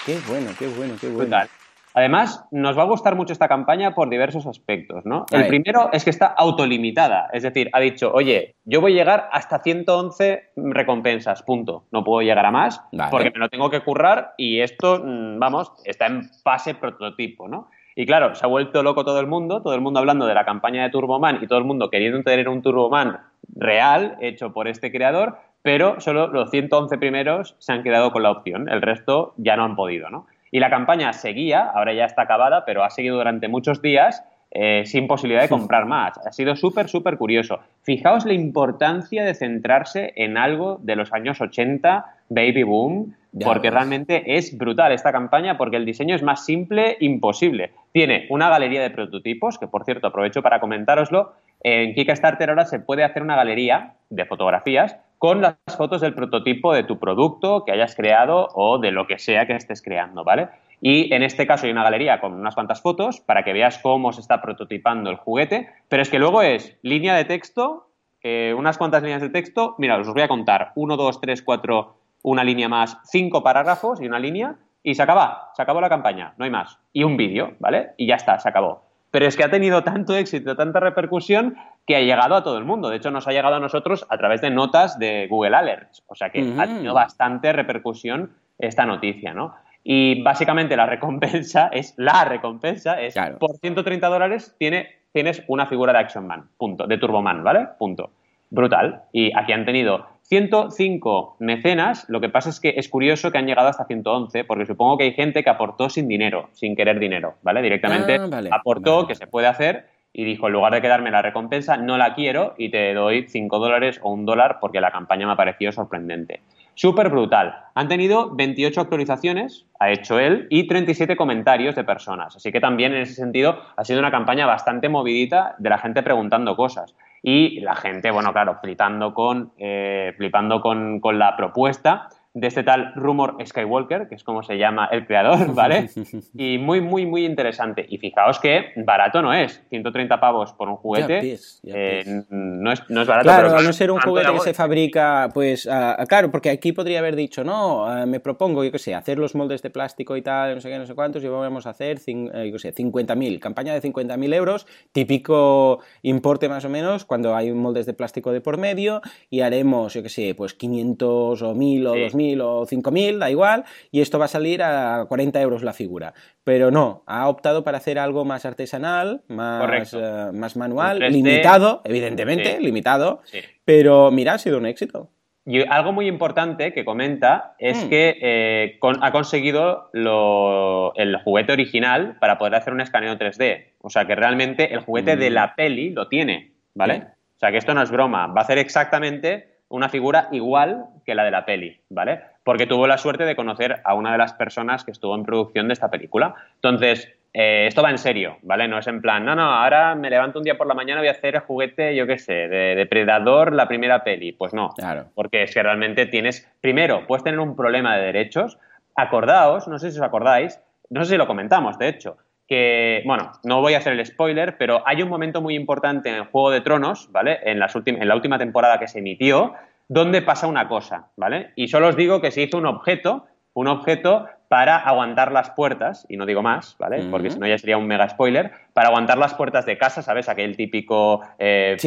¡Qué 0.06 0.18
bueno, 0.28 0.50
qué 0.58 0.68
bueno, 0.68 0.94
qué 1.00 1.08
bueno! 1.08 1.20
Brutal. 1.30 1.50
Además, 1.94 2.46
nos 2.52 2.78
va 2.78 2.84
a 2.84 2.86
gustar 2.86 3.16
mucho 3.16 3.34
esta 3.34 3.48
campaña 3.48 3.94
por 3.94 4.10
diversos 4.10 4.48
aspectos, 4.48 5.06
¿no? 5.06 5.26
El 5.32 5.48
primero 5.48 5.90
es 5.92 6.04
que 6.04 6.10
está 6.10 6.28
autolimitada, 6.28 7.30
es 7.34 7.44
decir, 7.44 7.70
ha 7.74 7.80
dicho, 7.80 8.12
oye, 8.14 8.56
yo 8.66 8.82
voy 8.82 8.94
a 8.94 8.96
llegar 8.96 9.30
hasta 9.32 9.60
111 9.60 10.52
recompensas, 10.56 11.44
punto. 11.44 11.86
No 11.92 12.04
puedo 12.04 12.22
llegar 12.22 12.46
a 12.46 12.52
más 12.52 12.82
Vale. 12.92 13.12
porque 13.12 13.32
me 13.32 13.40
lo 13.40 13.50
tengo 13.50 13.70
que 13.70 13.82
currar 13.82 14.34
y 14.38 14.62
esto, 14.62 15.02
mm, 15.04 15.40
vamos, 15.40 15.72
está 15.86 16.08
en 16.08 16.24
fase 16.44 16.76
prototipo, 16.76 17.48
¿no? 17.48 17.70
Y 17.96 18.06
claro, 18.06 18.36
se 18.36 18.46
ha 18.46 18.50
vuelto 18.50 18.84
loco 18.84 19.04
todo 19.04 19.20
el 19.20 19.28
mundo, 19.28 19.62
todo 19.62 19.76
el 19.76 19.82
mundo 19.82 20.00
hablando 20.00 20.26
de 20.26 20.34
la 20.34 20.46
campaña 20.46 20.84
de 20.84 20.90
Turboman 20.90 21.44
y 21.44 21.48
todo 21.48 21.60
el 21.60 21.66
mundo 21.66 21.90
queriendo 21.90 22.24
tener 22.24 22.48
un 22.48 22.62
Turboman 22.62 23.20
real 23.54 24.18
hecho 24.22 24.54
por 24.54 24.68
este 24.68 24.92
creador, 24.92 25.38
pero 25.62 26.00
solo 26.00 26.28
los 26.28 26.50
111 26.50 26.98
primeros 26.98 27.56
se 27.60 27.74
han 27.74 27.84
quedado 27.84 28.12
con 28.12 28.24
la 28.24 28.32
opción, 28.32 28.70
el 28.70 28.82
resto 28.82 29.34
ya 29.38 29.58
no 29.58 29.64
han 29.64 29.76
podido, 29.76 30.10
¿no? 30.10 30.26
Y 30.52 30.60
la 30.60 30.70
campaña 30.70 31.14
seguía, 31.14 31.72
ahora 31.74 31.94
ya 31.94 32.06
está 32.06 32.24
acabada, 32.24 32.66
pero 32.66 32.84
ha 32.84 32.90
seguido 32.90 33.18
durante 33.18 33.48
muchos 33.48 33.82
días 33.82 34.24
eh, 34.54 34.84
sin 34.86 35.08
posibilidad 35.08 35.42
de 35.44 35.48
comprar 35.50 35.86
más. 35.86 36.18
Ha 36.26 36.34
sido 36.34 36.58
súper, 36.58 36.90
súper 36.90 37.18
curioso. 37.18 37.60
Fijaos 37.84 38.26
la 38.26 38.34
importancia 38.34 39.24
de 39.24 39.34
centrarse 39.34 40.12
en 40.18 40.38
algo 40.38 40.78
de 40.84 40.98
los 40.98 41.14
años 41.14 41.40
80, 41.40 42.06
baby 42.28 42.64
boom, 42.64 43.16
Ya 43.32 43.46
porque 43.46 43.70
ves. 43.70 43.74
realmente 43.74 44.36
es 44.36 44.58
brutal 44.58 44.92
esta 44.92 45.14
campaña 45.14 45.58
porque 45.58 45.78
el 45.78 45.86
diseño 45.86 46.16
es 46.16 46.22
más 46.22 46.44
simple 46.46 46.98
imposible. 47.00 47.72
Tiene 47.94 48.26
una 48.30 48.50
galería 48.50 48.82
de 48.82 48.90
prototipos, 48.90 49.58
que 49.58 49.68
por 49.68 49.86
cierto 49.86 50.08
aprovecho 50.08 50.42
para 50.42 50.60
comentároslo. 50.60 51.32
En 51.64 51.94
Kickstarter 51.94 52.50
ahora 52.50 52.66
se 52.66 52.80
puede 52.80 53.06
hacer 53.06 53.24
una 53.24 53.38
galería 53.38 53.94
de 54.10 54.26
fotografías 54.26 54.98
con 55.22 55.40
las 55.40 55.56
fotos 55.78 56.02
del 56.02 56.16
prototipo 56.16 56.74
de 56.74 56.82
tu 56.82 56.98
producto 56.98 57.64
que 57.64 57.72
hayas 57.72 57.96
creado 57.96 58.48
o 58.56 58.80
de 58.80 58.90
lo 58.90 59.06
que 59.06 59.20
sea 59.20 59.46
que 59.46 59.54
estés 59.54 59.84
creando, 59.84 60.24
¿vale? 60.24 60.50
Y 60.82 61.14
en 61.14 61.22
este 61.22 61.46
caso 61.46 61.68
hay 61.68 61.72
una 61.72 61.84
galería 61.84 62.20
con 62.20 62.34
unas 62.34 62.56
cuantas 62.56 62.82
fotos 62.82 63.20
para 63.20 63.44
que 63.44 63.54
veas 63.54 63.78
cómo 63.78 64.14
se 64.14 64.22
está 64.22 64.42
prototipando 64.42 65.12
el 65.12 65.18
juguete, 65.18 65.70
pero 65.90 66.02
es 66.02 66.10
que 66.10 66.18
luego 66.18 66.42
es 66.42 66.76
línea 66.82 67.14
de 67.14 67.26
texto, 67.26 67.88
eh, 68.24 68.56
unas 68.58 68.80
cuantas 68.80 69.04
líneas 69.04 69.22
de 69.22 69.30
texto, 69.30 69.76
mira, 69.78 70.00
os 70.00 70.12
voy 70.12 70.24
a 70.24 70.28
contar, 70.28 70.72
1, 70.74 70.98
2, 70.98 71.22
3, 71.22 71.44
4, 71.44 71.96
una 72.24 72.44
línea 72.44 72.68
más, 72.68 72.98
cinco 73.04 73.44
parágrafos 73.44 74.02
y 74.02 74.08
una 74.08 74.18
línea, 74.18 74.56
y 74.82 74.96
se 74.96 75.04
acaba, 75.04 75.52
se 75.56 75.62
acabó 75.62 75.82
la 75.82 75.90
campaña, 75.90 76.34
no 76.38 76.46
hay 76.46 76.52
más. 76.52 76.80
Y 76.94 77.04
un 77.04 77.16
vídeo, 77.16 77.54
¿vale? 77.60 77.92
Y 77.96 78.08
ya 78.08 78.16
está, 78.16 78.40
se 78.40 78.50
acabó. 78.50 78.91
Pero 79.12 79.28
es 79.28 79.36
que 79.36 79.44
ha 79.44 79.52
tenido 79.52 79.84
tanto 79.84 80.16
éxito, 80.16 80.56
tanta 80.56 80.80
repercusión, 80.80 81.58
que 81.86 81.98
ha 81.98 82.02
llegado 82.02 82.36
a 82.36 82.44
todo 82.44 82.58
el 82.58 82.64
mundo. 82.64 82.90
De 82.90 82.96
hecho, 82.98 83.12
nos 83.12 83.28
ha 83.28 83.32
llegado 83.32 83.56
a 83.56 83.60
nosotros 83.60 84.06
a 84.10 84.18
través 84.18 84.42
de 84.42 84.50
notas 84.50 84.98
de 84.98 85.28
Google 85.30 85.56
Alerts. 85.56 86.04
O 86.08 86.16
sea 86.16 86.30
que 86.30 86.40
ha 86.58 86.66
tenido 86.66 86.94
bastante 86.94 87.52
repercusión 87.52 88.32
esta 88.58 88.86
noticia, 88.86 89.34
¿no? 89.34 89.54
Y 89.84 90.22
básicamente 90.22 90.78
la 90.78 90.86
recompensa 90.86 91.68
es, 91.74 91.94
la 91.98 92.24
recompensa 92.26 93.02
es, 93.02 93.14
Claro. 93.14 93.38
por 93.40 93.58
130 93.58 94.08
dólares 94.08 94.56
tiene, 94.58 94.88
tienes 95.12 95.44
una 95.48 95.66
figura 95.66 95.92
de 95.92 96.00
Action 96.00 96.26
Man, 96.26 96.50
punto, 96.58 96.88
de 96.88 96.98
Turboman, 96.98 97.44
¿vale? 97.44 97.68
Punto. 97.78 98.12
Brutal. 98.50 99.04
Y 99.12 99.36
aquí 99.38 99.54
han 99.54 99.66
tenido 99.66 100.08
105 100.32 101.36
mecenas, 101.40 102.06
lo 102.08 102.22
que 102.22 102.30
pasa 102.30 102.50
es 102.52 102.62
que 102.62 102.76
es 102.78 102.88
curioso 102.88 103.34
que 103.34 103.38
han 103.38 103.48
llegado 103.48 103.68
hasta 103.68 103.84
111, 103.84 104.46
porque 104.46 104.66
supongo 104.66 104.98
que 104.98 105.04
hay 105.04 105.12
gente 105.12 105.44
que 105.44 105.50
aportó 105.50 105.90
sin 105.90 106.08
dinero, 106.08 106.48
sin 106.54 106.74
querer 106.74 107.00
dinero, 107.00 107.34
¿vale? 107.44 107.62
Directamente 107.62 108.16
Ah, 108.16 108.28
vale, 108.32 108.50
aportó, 108.50 108.96
vale. 108.96 109.08
que 109.10 109.16
se 109.16 109.28
puede 109.28 109.48
hacer, 109.48 109.88
y 110.14 110.24
dijo, 110.24 110.48
en 110.48 110.54
lugar 110.54 110.72
de 110.72 110.82
quedarme 110.82 111.12
la 111.12 111.22
recompensa, 111.22 111.76
no 111.76 111.98
la 111.98 112.14
quiero 112.14 112.54
y 112.58 112.72
te 112.72 112.94
doy 112.94 113.28
5 113.28 113.60
dólares 113.60 114.00
o 114.04 114.14
un 114.14 114.26
dólar 114.26 114.60
porque 114.62 114.80
la 114.80 114.92
campaña 114.92 115.28
me 115.28 115.34
ha 115.34 115.36
parecido 115.36 115.74
sorprendente. 115.74 116.40
Súper 116.82 117.10
brutal. 117.10 117.54
Han 117.76 117.88
tenido 117.88 118.34
28 118.36 118.82
actualizaciones, 118.82 119.68
ha 119.80 119.92
hecho 119.92 120.18
él, 120.18 120.48
y 120.50 120.66
37 120.66 121.16
comentarios 121.16 121.76
de 121.76 121.84
personas. 121.84 122.36
Así 122.36 122.52
que 122.52 122.60
también 122.60 122.92
en 122.96 123.04
ese 123.04 123.14
sentido 123.14 123.60
ha 123.78 123.84
sido 123.86 124.00
una 124.00 124.10
campaña 124.10 124.48
bastante 124.48 124.90
movidita 124.90 125.54
de 125.60 125.70
la 125.70 125.78
gente 125.78 126.02
preguntando 126.02 126.56
cosas. 126.56 126.96
Y 127.22 127.60
la 127.60 127.76
gente, 127.76 128.10
bueno, 128.10 128.34
claro, 128.34 128.58
flipando 128.60 129.14
con, 129.14 129.52
eh, 129.60 130.16
flipando 130.18 130.60
con, 130.60 131.00
con 131.00 131.20
la 131.20 131.38
propuesta, 131.38 132.10
de 132.34 132.48
este 132.48 132.64
tal 132.64 132.94
Rumor 132.96 133.36
Skywalker, 133.46 134.08
que 134.08 134.16
es 134.16 134.24
como 134.24 134.44
se 134.44 134.58
llama 134.58 134.88
el 134.92 135.06
creador, 135.06 135.54
¿vale? 135.54 135.90
y 136.38 136.58
muy, 136.58 136.82
muy, 136.82 137.06
muy 137.06 137.26
interesante. 137.26 137.86
Y 137.90 137.98
fijaos 137.98 138.40
que 138.40 138.72
barato 138.78 139.22
no 139.22 139.34
es. 139.34 139.62
130 139.70 140.20
pavos 140.20 140.54
por 140.54 140.70
un 140.70 140.78
juguete. 140.78 141.38
Eh, 141.66 142.24
no, 142.30 142.72
es, 142.72 142.90
no, 142.90 143.02
es, 143.02 143.08
barato. 143.08 143.26
Claro, 143.26 143.50
pero 143.50 143.62
no 143.62 143.74
ser 143.74 143.92
un 143.92 144.00
juguete 144.00 144.32
que 144.34 144.40
se 144.40 144.54
fabrica, 144.54 145.30
pues, 145.34 145.68
claro, 146.08 146.32
porque 146.32 146.50
aquí 146.50 146.72
podría 146.72 147.00
haber 147.00 147.16
dicho, 147.16 147.44
no, 147.44 147.88
me 148.06 148.20
propongo, 148.20 148.64
yo 148.64 148.72
qué 148.72 148.80
sé, 148.80 148.96
hacer 148.96 149.20
los 149.20 149.36
moldes 149.36 149.62
de 149.62 149.70
plástico 149.70 150.16
y 150.16 150.22
tal, 150.22 150.56
no 150.56 150.62
sé 150.62 150.70
qué, 150.70 150.78
no 150.78 150.86
sé 150.86 150.96
cuántos, 150.96 151.24
y 151.24 151.28
vamos 151.28 151.68
a 151.68 151.72
hacer, 151.72 152.00
eh, 152.06 152.48
yo 152.48 152.54
qué 152.54 152.60
sé, 152.60 152.74
50.000, 152.74 153.40
campaña 153.40 153.74
de 153.74 153.82
50.000 153.82 154.34
euros, 154.34 154.68
típico 154.92 155.80
importe 156.02 156.50
más 156.50 156.66
o 156.66 156.70
menos, 156.70 157.06
cuando 157.06 157.36
hay 157.36 157.52
moldes 157.52 157.86
de 157.86 157.94
plástico 157.94 158.32
de 158.32 158.42
por 158.42 158.58
medio, 158.58 159.02
y 159.30 159.42
haremos, 159.42 159.94
yo 159.94 160.04
qué 160.04 160.10
sé, 160.10 160.36
pues 160.36 160.54
500 160.54 161.42
o 161.42 161.56
1000 161.56 161.88
o 161.88 161.96
2000 161.98 162.21
o 162.42 162.66
5.000, 162.66 163.18
da 163.18 163.30
igual, 163.30 163.66
y 163.92 164.02
esto 164.02 164.20
va 164.20 164.26
a 164.26 164.28
salir 164.28 164.64
a 164.64 165.06
40 165.08 165.42
euros 165.42 165.64
la 165.64 165.74
figura. 165.74 166.14
Pero 166.44 166.72
no, 166.72 167.04
ha 167.08 167.28
optado 167.28 167.64
para 167.64 167.78
hacer 167.78 168.00
algo 168.00 168.26
más 168.26 168.46
artesanal, 168.46 169.24
más, 169.28 169.94
eh, 169.94 170.32
más 170.34 170.56
manual, 170.56 171.00
limitado, 171.00 171.82
evidentemente, 171.86 172.60
limitado, 172.60 173.22
pero 173.66 174.12
mira, 174.12 174.34
ha 174.34 174.38
sido 174.38 174.58
un 174.58 174.66
éxito. 174.66 175.10
Y 175.46 175.68
algo 175.68 175.92
muy 175.92 176.08
importante 176.08 176.72
que 176.72 176.86
comenta 176.86 177.56
es 177.58 177.86
hmm. 177.86 177.90
que 177.90 178.18
eh, 178.22 178.80
ha 179.02 179.12
conseguido 179.12 179.90
el 179.94 181.18
juguete 181.24 181.54
original 181.54 182.18
para 182.20 182.38
poder 182.38 182.56
hacer 182.56 182.74
un 182.74 182.82
escaneo 182.82 183.18
3D. 183.18 183.74
O 183.80 183.90
sea 183.90 184.06
que 184.06 184.16
realmente 184.16 184.74
el 184.74 184.82
juguete 184.82 185.18
de 185.18 185.32
hmm. 185.32 185.34
la 185.34 185.56
peli 185.56 185.90
lo 185.90 186.08
tiene, 186.08 186.52
¿vale? 186.76 187.08
O 187.36 187.40
sea 187.40 187.52
que 187.52 187.58
esto 187.58 187.74
no 187.74 187.82
es 187.82 187.90
broma. 187.90 188.28
Va 188.28 188.42
a 188.42 188.44
hacer 188.44 188.60
exactamente 188.60 189.51
una 189.72 189.90
figura 189.90 190.28
igual 190.32 190.86
que 191.06 191.16
la 191.16 191.24
de 191.24 191.32
la 191.32 191.46
peli, 191.46 191.80
¿vale? 191.90 192.22
Porque 192.44 192.68
tuvo 192.68 192.88
la 192.88 192.98
suerte 192.98 193.24
de 193.24 193.36
conocer 193.36 193.82
a 193.84 193.94
una 193.94 194.12
de 194.12 194.18
las 194.18 194.34
personas 194.34 194.84
que 194.84 194.92
estuvo 194.92 195.16
en 195.16 195.24
producción 195.24 195.68
de 195.68 195.74
esta 195.74 195.90
película. 195.90 196.36
Entonces, 196.56 197.12
eh, 197.34 197.66
esto 197.68 197.82
va 197.82 197.90
en 197.90 197.98
serio, 197.98 198.38
¿vale? 198.42 198.68
No 198.68 198.78
es 198.78 198.88
en 198.88 199.02
plan, 199.02 199.24
no, 199.24 199.36
no, 199.36 199.44
ahora 199.44 199.96
me 199.96 200.10
levanto 200.10 200.40
un 200.40 200.44
día 200.44 200.58
por 200.58 200.68
la 200.68 200.74
mañana 200.74 201.00
y 201.00 201.04
voy 201.04 201.08
a 201.08 201.12
hacer 201.12 201.36
el 201.36 201.42
juguete, 201.42 201.96
yo 201.96 202.06
qué 202.06 202.18
sé, 202.18 202.34
de 202.34 202.76
Depredador, 202.76 203.54
la 203.54 203.68
primera 203.68 204.04
peli. 204.04 204.34
Pues 204.34 204.54
no, 204.54 204.70
claro. 204.70 205.06
porque 205.16 205.44
es 205.44 205.54
que 205.54 205.64
realmente 205.64 206.06
tienes, 206.06 206.48
primero, 206.60 207.08
puedes 207.08 207.24
tener 207.24 207.40
un 207.40 207.56
problema 207.56 207.96
de 207.96 208.04
derechos. 208.04 208.58
Acordaos, 208.96 209.68
no 209.70 209.80
sé 209.80 209.92
si 209.92 210.00
os 210.00 210.04
acordáis, 210.04 210.60
no 210.90 211.06
sé 211.06 211.12
si 211.12 211.18
lo 211.18 211.28
comentamos, 211.28 211.78
de 211.78 211.88
hecho, 211.88 212.18
que, 212.52 213.02
bueno, 213.06 213.32
no 213.46 213.62
voy 213.62 213.76
a 213.76 213.78
hacer 213.78 213.94
el 213.94 214.06
spoiler, 214.06 214.58
pero 214.58 214.84
hay 214.86 215.02
un 215.02 215.08
momento 215.08 215.42
muy 215.42 215.56
importante 215.56 216.10
en 216.10 216.16
el 216.16 216.26
Juego 216.26 216.52
de 216.52 216.60
Tronos, 216.60 217.10
¿vale? 217.10 217.40
En, 217.46 217.60
las 217.60 217.74
en 217.86 218.06
la 218.06 218.14
última 218.14 218.38
temporada 218.38 218.78
que 218.78 218.90
se 218.90 219.00
emitió, 219.00 219.54
donde 219.88 220.22
pasa 220.22 220.48
una 220.48 220.68
cosa, 220.68 221.08
¿vale? 221.16 221.54
Y 221.56 221.70
solo 221.70 221.88
os 221.88 221.96
digo 221.96 222.20
que 222.20 222.30
se 222.30 222.42
hizo 222.42 222.58
un 222.58 222.66
objeto, 222.66 223.26
un 223.54 223.70
objeto 223.70 224.28
para 224.50 224.76
aguantar 224.76 225.32
las 225.32 225.52
puertas, 225.52 226.06
y 226.10 226.18
no 226.18 226.26
digo 226.26 226.42
más, 226.42 226.76
¿vale? 226.78 227.06
Porque 227.10 227.30
si 227.30 227.40
no 227.40 227.48
ya 227.48 227.58
sería 227.58 227.78
un 227.78 227.88
mega 227.88 228.10
spoiler, 228.10 228.52
para 228.74 228.90
aguantar 228.90 229.18
las 229.18 229.34
puertas 229.34 229.66
de 229.66 229.78
casa, 229.78 230.02
¿sabes? 230.02 230.28
Aquel 230.28 230.58
típico 230.58 231.22
eh, 231.40 231.78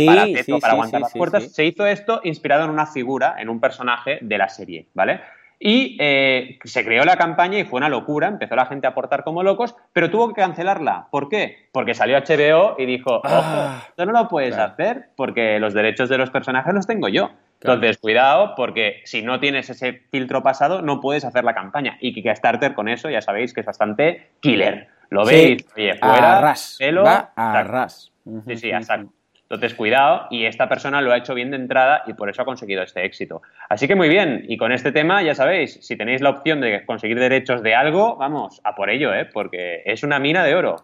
para 0.63 0.73
aguantar 0.73 1.03
las 1.03 1.13
puertas. 1.13 1.53
Se 1.53 1.67
hizo 1.67 1.85
esto 1.85 2.23
inspirado 2.25 2.65
en 2.65 2.71
una 2.71 2.87
figura, 2.87 3.35
en 3.39 3.51
un 3.51 3.61
personaje 3.61 4.17
de 4.23 4.39
la 4.39 4.49
serie, 4.49 4.87
¿vale? 4.95 5.21
Y 5.67 5.97
eh, 5.99 6.59
se 6.63 6.85
creó 6.85 7.07
la 7.07 7.17
campaña 7.17 7.59
y 7.59 7.65
fue 7.65 7.79
una 7.79 7.89
locura, 7.89 8.29
empezó 8.29 8.55
la 8.55 8.67
gente 8.67 8.87
a 8.87 8.91
aportar 8.91 9.25
como 9.25 9.43
locos, 9.43 9.75
pero 9.95 10.11
tuvo 10.11 10.29
que 10.29 10.43
cancelarla. 10.43 11.09
¿Por 11.11 11.31
qué? 11.31 11.69
Porque 11.73 11.95
salió 11.95 12.19
HBO 12.19 12.75
y 12.77 12.85
dijo, 12.85 13.23
ojo, 13.25 13.27
ah, 13.27 13.83
esto 13.89 14.05
no 14.05 14.13
lo 14.13 14.29
puedes 14.29 14.59
hacer 14.59 15.09
porque 15.17 15.59
los 15.59 15.73
derechos 15.73 16.11
de 16.11 16.19
los 16.19 16.29
personajes 16.29 16.75
los 16.75 16.87
tengo 16.87 17.09
yo. 17.09 17.31
Entonces, 17.63 17.97
cuidado, 17.97 18.53
porque 18.57 19.01
si 19.07 19.23
no 19.23 19.41
tienes 19.41 19.71
ese 19.71 20.03
filtro 20.11 20.43
pasado, 20.43 20.83
no 20.83 21.01
puedes 21.01 21.25
hacer 21.25 21.45
la 21.45 21.55
campaña. 21.55 21.97
Y 21.99 22.13
Kickstarter 22.13 22.75
con 22.75 22.91
eso, 22.91 23.09
ya 23.09 23.23
sabéis 23.23 23.55
que 23.55 23.61
es 23.61 23.67
bastante 23.67 24.33
killer. 24.41 24.89
Lo 25.09 25.25
veis, 25.25 25.65
oye, 25.75 25.95
fuera, 25.95 26.43
ras, 26.43 26.77
pelo, 26.79 27.05
va 27.05 27.33
a 27.35 27.63
ras. 27.63 28.13
Sí, 28.47 28.57
sí, 28.59 28.69
exacto. 28.69 29.15
Entonces, 29.55 29.77
cuidado, 29.77 30.27
y 30.31 30.47
esta 30.47 30.69
persona 30.69 31.01
lo 31.01 31.13
ha 31.13 31.17
hecho 31.17 31.35
bien 31.35 31.51
de 31.51 31.57
entrada 31.57 32.03
y 32.07 32.15
por 32.15 32.29
eso 32.29 32.43
ha 32.43 32.45
conseguido 32.45 32.83
este 32.83 33.05
éxito. 33.05 33.43
Así 33.69 33.87
que 33.87 33.95
muy 33.95 34.09
bien, 34.09 34.45
y 34.49 34.57
con 34.57 34.73
este 34.73 34.93
tema, 34.93 35.23
ya 35.23 35.35
sabéis, 35.35 35.79
si 35.81 35.97
tenéis 35.97 36.21
la 36.21 36.31
opción 36.31 36.61
de 36.61 36.85
conseguir 36.85 37.19
derechos 37.19 37.63
de 37.63 37.75
algo, 37.75 38.17
vamos, 38.17 38.61
a 38.65 38.75
por 38.75 38.91
ello, 38.91 39.15
¿eh? 39.15 39.27
porque 39.33 39.83
es 39.85 40.03
una 40.03 40.19
mina 40.19 40.45
de 40.45 40.55
oro. 40.55 40.77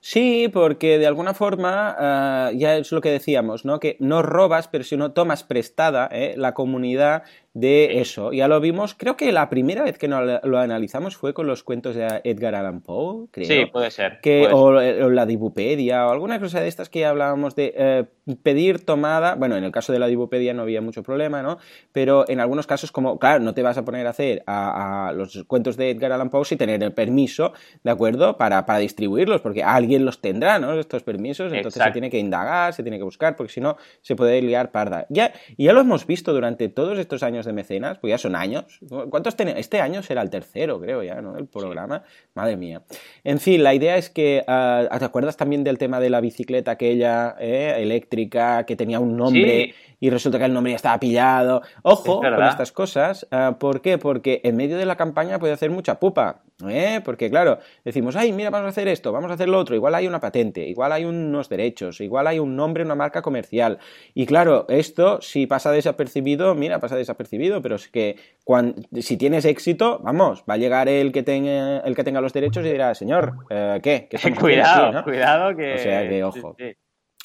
Sí, 0.00 0.48
porque 0.52 0.98
de 0.98 1.06
alguna 1.06 1.34
forma 1.34 1.96
ah, 1.98 2.50
ya 2.54 2.76
es 2.76 2.92
lo 2.92 3.00
que 3.00 3.10
decíamos, 3.10 3.64
¿no? 3.64 3.80
Que 3.80 3.96
no 4.00 4.22
robas, 4.22 4.68
pero 4.68 4.84
si 4.84 4.96
no 4.96 5.12
tomas 5.12 5.44
prestada 5.44 6.08
¿eh? 6.12 6.34
la 6.36 6.54
comunidad 6.54 7.24
de 7.54 8.00
eso. 8.00 8.32
Ya 8.32 8.48
lo 8.48 8.60
vimos, 8.60 8.94
creo 8.94 9.16
que 9.16 9.30
la 9.30 9.48
primera 9.48 9.84
vez 9.84 9.96
que 9.96 10.08
lo 10.08 10.58
analizamos 10.58 11.16
fue 11.16 11.34
con 11.34 11.46
los 11.46 11.62
cuentos 11.62 11.94
de 11.94 12.20
Edgar 12.24 12.56
Allan 12.56 12.80
Poe, 12.80 13.28
creo. 13.30 13.46
Sí, 13.46 13.66
puede 13.66 13.92
ser. 13.92 14.18
Que, 14.20 14.48
O, 14.52 14.72
la 14.72 15.24
Dibupedia 15.24 16.06
o 16.06 16.10
alguna 16.10 16.40
cosa 16.40 16.60
de 16.60 16.66
estas 16.66 16.88
que 16.88 17.00
ya 17.00 17.10
hablábamos 17.10 17.54
de 17.54 17.72
eh, 17.76 18.04
pedir 18.42 18.84
tomada. 18.84 19.36
Bueno, 19.36 19.56
en 19.56 19.62
el 19.62 19.70
caso 19.70 19.92
de 19.92 20.00
la 20.00 20.08
Dibupedia 20.08 20.52
no 20.52 20.62
había 20.62 20.80
mucho 20.80 21.04
problema, 21.04 21.42
¿no? 21.42 21.58
Pero 21.92 22.28
en 22.28 22.40
algunos 22.40 22.66
casos, 22.66 22.90
como, 22.90 23.20
claro, 23.20 23.38
no 23.38 23.54
te 23.54 23.62
vas 23.62 23.78
a 23.78 23.84
poner 23.84 24.08
a 24.08 24.10
hacer 24.10 24.42
a, 24.48 25.12
los 25.14 25.44
cuentos 25.46 25.76
de 25.76 25.90
Edgar 25.90 26.10
Allan 26.10 26.30
Poe 26.30 26.44
sin 26.44 26.58
tener 26.58 26.82
el 26.82 26.92
permiso, 26.92 27.52
¿de 27.84 27.90
acuerdo? 27.92 28.36
Para, 28.36 28.66
para 28.66 28.80
distribuirlos, 28.80 29.40
porque 29.40 29.62
alguien 29.62 30.04
los 30.04 30.20
tendrá, 30.20 30.58
¿no? 30.58 30.78
Estos 30.78 31.04
permisos, 31.04 31.52
entonces 31.52 31.80
se 31.80 31.90
tiene 31.92 32.10
que 32.10 32.18
indagar, 32.18 32.74
se 32.74 32.82
tiene 32.82 32.98
que 32.98 33.04
buscar, 33.04 33.36
porque 33.36 33.52
si 33.52 33.60
no, 33.60 33.76
se 34.02 34.16
puede 34.16 34.42
liar 34.42 34.72
parda. 34.72 35.06
Ya, 35.08 35.32
ya 35.56 35.72
lo 35.72 35.80
hemos 35.80 36.04
visto 36.04 36.32
durante 36.32 36.68
todos 36.68 36.98
estos 36.98 37.22
años 37.22 37.43
de 37.44 37.52
mecenas, 37.52 37.98
pues 37.98 38.10
ya 38.10 38.18
son 38.18 38.36
años. 38.36 38.80
¿Cuántos 39.10 39.36
tenemos? 39.36 39.60
Este 39.60 39.80
año 39.80 40.02
será 40.02 40.22
el 40.22 40.30
tercero, 40.30 40.80
creo 40.80 41.02
ya, 41.02 41.20
¿no? 41.20 41.36
El 41.36 41.46
programa. 41.46 42.02
Madre 42.34 42.56
mía. 42.56 42.82
En 43.24 43.40
fin, 43.40 43.62
la 43.62 43.74
idea 43.74 43.96
es 43.96 44.10
que. 44.10 44.44
Ah, 44.46 44.88
¿Te 44.98 45.04
acuerdas 45.04 45.36
también 45.36 45.64
del 45.64 45.78
tema 45.78 46.00
de 46.00 46.10
la 46.10 46.20
bicicleta 46.20 46.72
aquella 46.72 47.36
eh, 47.38 47.74
eléctrica 47.78 48.64
que 48.64 48.76
tenía 48.76 49.00
un 49.00 49.16
nombre 49.16 49.74
y 50.00 50.10
resulta 50.10 50.38
que 50.38 50.44
el 50.44 50.52
nombre 50.52 50.72
ya 50.72 50.76
estaba 50.76 51.00
pillado? 51.00 51.62
Ojo 51.82 52.20
con 52.20 52.42
estas 52.44 52.72
cosas. 52.72 53.26
Ah, 53.30 53.56
¿Por 53.58 53.80
qué? 53.80 53.98
Porque 53.98 54.40
en 54.44 54.56
medio 54.56 54.78
de 54.78 54.86
la 54.86 54.96
campaña 54.96 55.38
puede 55.38 55.52
hacer 55.52 55.70
mucha 55.70 55.98
pupa. 55.98 56.43
¿Eh? 56.68 57.00
Porque, 57.04 57.30
claro, 57.30 57.58
decimos, 57.84 58.16
ay, 58.16 58.32
mira, 58.32 58.50
vamos 58.50 58.66
a 58.66 58.70
hacer 58.70 58.88
esto, 58.88 59.12
vamos 59.12 59.30
a 59.30 59.34
hacer 59.34 59.48
lo 59.48 59.58
otro. 59.58 59.74
Igual 59.74 59.94
hay 59.94 60.06
una 60.06 60.20
patente, 60.20 60.66
igual 60.66 60.92
hay 60.92 61.04
unos 61.04 61.48
derechos, 61.48 62.00
igual 62.00 62.26
hay 62.26 62.38
un 62.38 62.56
nombre, 62.56 62.84
una 62.84 62.94
marca 62.94 63.22
comercial. 63.22 63.78
Y 64.14 64.26
claro, 64.26 64.66
esto, 64.68 65.20
si 65.20 65.46
pasa 65.46 65.72
desapercibido, 65.72 66.54
mira, 66.54 66.80
pasa 66.80 66.96
desapercibido 66.96 67.62
pero 67.62 67.76
es 67.76 67.88
que 67.88 68.16
si 69.00 69.16
tienes 69.16 69.44
éxito, 69.44 70.00
vamos, 70.02 70.44
va 70.48 70.54
a 70.54 70.58
llegar 70.58 70.88
el 70.88 71.12
que, 71.12 71.22
tenga, 71.22 71.78
el 71.78 71.94
que 71.94 72.04
tenga 72.04 72.20
los 72.20 72.32
derechos 72.32 72.64
y 72.64 72.70
dirá, 72.70 72.94
señor, 72.94 73.34
eh, 73.50 73.80
¿qué? 73.82 74.08
cuidado, 74.40 75.02
cuidado 75.04 75.56
que... 75.56 75.74
O 75.74 75.78
sea 75.78 76.08
que, 76.08 76.24
ojo. 76.24 76.56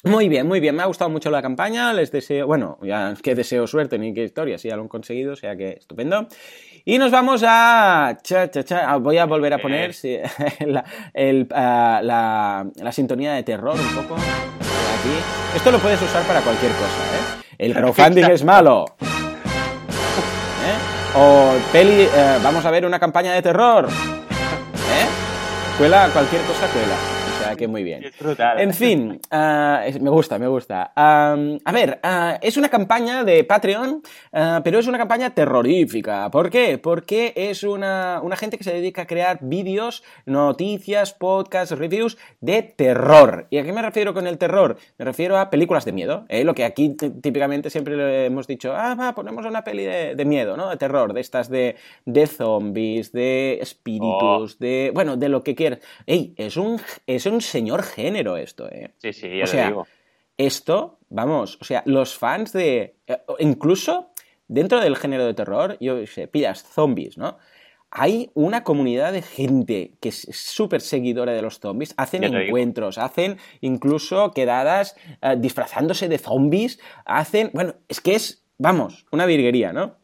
Muy 0.02 0.30
bien, 0.30 0.48
muy 0.48 0.60
bien, 0.60 0.74
me 0.74 0.82
ha 0.82 0.86
gustado 0.86 1.10
mucho 1.10 1.30
la 1.30 1.42
campaña, 1.42 1.92
les 1.92 2.10
deseo, 2.10 2.46
bueno, 2.46 2.78
ya 2.82 3.14
que 3.22 3.34
deseo 3.34 3.66
suerte 3.66 3.98
ni 3.98 4.14
qué 4.14 4.24
historia, 4.24 4.56
si 4.56 4.68
ya 4.68 4.76
lo 4.76 4.82
han 4.82 4.88
conseguido, 4.88 5.34
o 5.34 5.36
sea 5.36 5.56
que 5.56 5.70
estupendo. 5.78 6.26
Y 6.86 6.96
nos 6.96 7.10
vamos 7.10 7.44
a... 7.46 8.16
Cha, 8.22 8.50
cha, 8.50 8.64
cha, 8.64 8.96
voy 8.96 9.18
a 9.18 9.26
volver 9.26 9.52
a 9.52 9.58
poner 9.58 9.94
la, 10.66 10.84
ah, 11.52 12.00
la, 12.02 12.66
la, 12.74 12.92
sintonía 12.92 13.34
de 13.34 13.42
terror 13.42 13.78
un 13.78 13.94
poco. 13.94 14.14
Aquí. 14.14 15.54
Esto 15.54 15.70
lo 15.70 15.78
puedes 15.78 16.00
usar 16.00 16.22
para 16.26 16.40
cualquier 16.40 16.72
cosa, 16.72 16.86
¿eh? 16.86 17.42
El 17.58 17.74
crowdfunding 17.74 18.24
es 18.24 18.42
malo. 18.42 18.86
O 21.14 21.54
peli, 21.72 22.02
eh, 22.02 22.38
vamos 22.42 22.64
a 22.64 22.70
ver 22.70 22.86
una 22.86 22.98
campaña 22.98 23.32
de 23.32 23.42
terror. 23.42 23.88
¿Eh? 23.88 25.76
Cuela, 25.76 26.08
cualquier 26.12 26.40
cosa 26.42 26.66
cuela 26.68 27.19
que 27.56 27.68
muy 27.68 27.82
bien. 27.82 28.04
En 28.58 28.74
fin, 28.74 29.20
ah, 29.30 29.84
me 30.00 30.10
gusta, 30.10 30.38
me 30.38 30.48
gusta. 30.48 30.92
a 30.94 31.72
ver, 31.72 32.00
ah, 32.02 32.38
es 32.42 32.56
una 32.56 32.68
campaña 32.68 33.24
de 33.24 33.44
Patreon, 33.44 34.02
ah, 34.32 34.60
pero 34.64 34.78
es 34.78 34.86
una 34.86 34.98
campaña 34.98 35.30
terrorífica. 35.30 36.30
¿Por 36.30 36.50
qué? 36.50 36.78
Porque 36.78 37.32
es 37.36 37.62
una, 37.62 38.20
gente 38.36 38.58
que 38.58 38.64
se 38.64 38.72
dedica 38.72 39.02
a 39.02 39.06
crear 39.06 39.38
vídeos, 39.42 40.02
noticias, 40.26 41.12
podcasts, 41.12 41.76
reviews 41.76 42.18
de 42.40 42.62
terror. 42.62 43.46
¿Y 43.50 43.58
a 43.58 43.64
qué 43.64 43.72
me 43.72 43.82
refiero 43.82 44.14
con 44.14 44.26
el 44.26 44.38
terror? 44.38 44.76
Me 44.98 45.04
refiero 45.04 45.38
a 45.38 45.50
películas 45.50 45.84
de 45.84 45.92
miedo, 45.92 46.24
¿eh? 46.28 46.44
lo 46.44 46.54
que 46.54 46.64
aquí 46.64 46.90
típicamente 46.90 47.70
siempre 47.70 47.96
le 47.96 48.26
hemos 48.26 48.46
dicho, 48.46 48.74
ah, 48.74 48.94
va, 48.94 49.14
ponemos 49.14 49.44
una 49.44 49.64
peli 49.64 49.84
de, 49.84 50.24
miedo, 50.24 50.56
¿no? 50.56 50.68
De 50.70 50.76
terror, 50.76 51.12
de 51.12 51.20
estas 51.20 51.48
de, 51.48 51.76
de 52.04 52.26
zombies, 52.26 53.12
de 53.12 53.58
espíritus, 53.60 54.54
oh. 54.54 54.56
de, 54.58 54.90
bueno, 54.94 55.16
de 55.16 55.28
lo 55.28 55.42
que 55.42 55.54
quieras. 55.54 55.80
Ey, 56.06 56.34
es 56.36 56.56
un, 56.56 56.80
es 57.06 57.26
un 57.26 57.39
señor 57.42 57.82
género 57.82 58.36
esto, 58.36 58.68
¿eh? 58.70 58.92
Sí, 58.98 59.12
sí, 59.12 59.38
ya 59.38 59.44
o 59.44 59.46
sea, 59.46 59.66
digo. 59.68 59.86
Esto, 60.36 60.98
vamos, 61.08 61.58
o 61.60 61.64
sea, 61.64 61.82
los 61.86 62.16
fans 62.16 62.52
de. 62.52 62.96
Eh, 63.06 63.18
incluso 63.40 64.12
dentro 64.48 64.80
del 64.80 64.96
género 64.96 65.26
de 65.26 65.34
terror, 65.34 65.76
yo 65.80 66.06
sé, 66.06 66.26
pillas 66.26 66.64
zombies, 66.64 67.16
¿no? 67.18 67.38
Hay 67.92 68.30
una 68.34 68.64
comunidad 68.64 69.12
de 69.12 69.22
gente 69.22 69.94
que 70.00 70.10
es 70.10 70.28
súper 70.32 70.80
seguidora 70.80 71.32
de 71.32 71.42
los 71.42 71.58
zombies, 71.58 71.92
hacen 71.96 72.24
encuentros, 72.24 72.98
hacen 72.98 73.38
incluso 73.60 74.30
quedadas 74.30 74.96
eh, 75.22 75.36
disfrazándose 75.38 76.08
de 76.08 76.18
zombies, 76.18 76.80
hacen. 77.04 77.50
Bueno, 77.52 77.74
es 77.88 78.00
que 78.00 78.14
es, 78.14 78.44
vamos, 78.58 79.06
una 79.12 79.26
virguería, 79.26 79.72
¿no? 79.72 79.99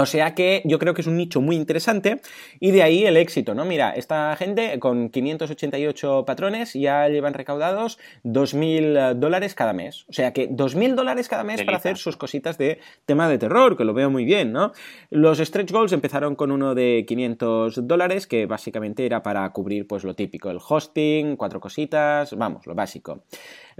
O 0.00 0.06
sea 0.06 0.32
que 0.32 0.62
yo 0.64 0.78
creo 0.78 0.94
que 0.94 1.00
es 1.00 1.08
un 1.08 1.16
nicho 1.16 1.40
muy 1.40 1.56
interesante 1.56 2.20
y 2.60 2.70
de 2.70 2.84
ahí 2.84 3.04
el 3.04 3.16
éxito, 3.16 3.52
¿no? 3.56 3.64
Mira, 3.64 3.90
esta 3.90 4.36
gente 4.36 4.78
con 4.78 5.08
588 5.08 6.24
patrones 6.24 6.74
ya 6.74 7.08
llevan 7.08 7.34
recaudados 7.34 7.98
2.000 8.22 9.14
dólares 9.14 9.56
cada 9.56 9.72
mes. 9.72 10.04
O 10.08 10.12
sea 10.12 10.32
que 10.32 10.48
2.000 10.48 10.94
dólares 10.94 11.28
cada 11.28 11.42
mes 11.42 11.64
para 11.64 11.78
hacer 11.78 11.96
sus 11.96 12.16
cositas 12.16 12.58
de 12.58 12.78
tema 13.06 13.28
de 13.28 13.38
terror, 13.38 13.76
que 13.76 13.82
lo 13.82 13.92
veo 13.92 14.08
muy 14.08 14.24
bien, 14.24 14.52
¿no? 14.52 14.70
Los 15.10 15.38
stretch 15.38 15.72
goals 15.72 15.92
empezaron 15.92 16.36
con 16.36 16.52
uno 16.52 16.76
de 16.76 17.04
500 17.04 17.88
dólares, 17.88 18.28
que 18.28 18.46
básicamente 18.46 19.04
era 19.04 19.24
para 19.24 19.50
cubrir 19.50 19.88
pues 19.88 20.04
lo 20.04 20.14
típico, 20.14 20.48
el 20.48 20.60
hosting, 20.64 21.34
cuatro 21.34 21.58
cositas, 21.58 22.36
vamos, 22.36 22.68
lo 22.68 22.76
básico. 22.76 23.24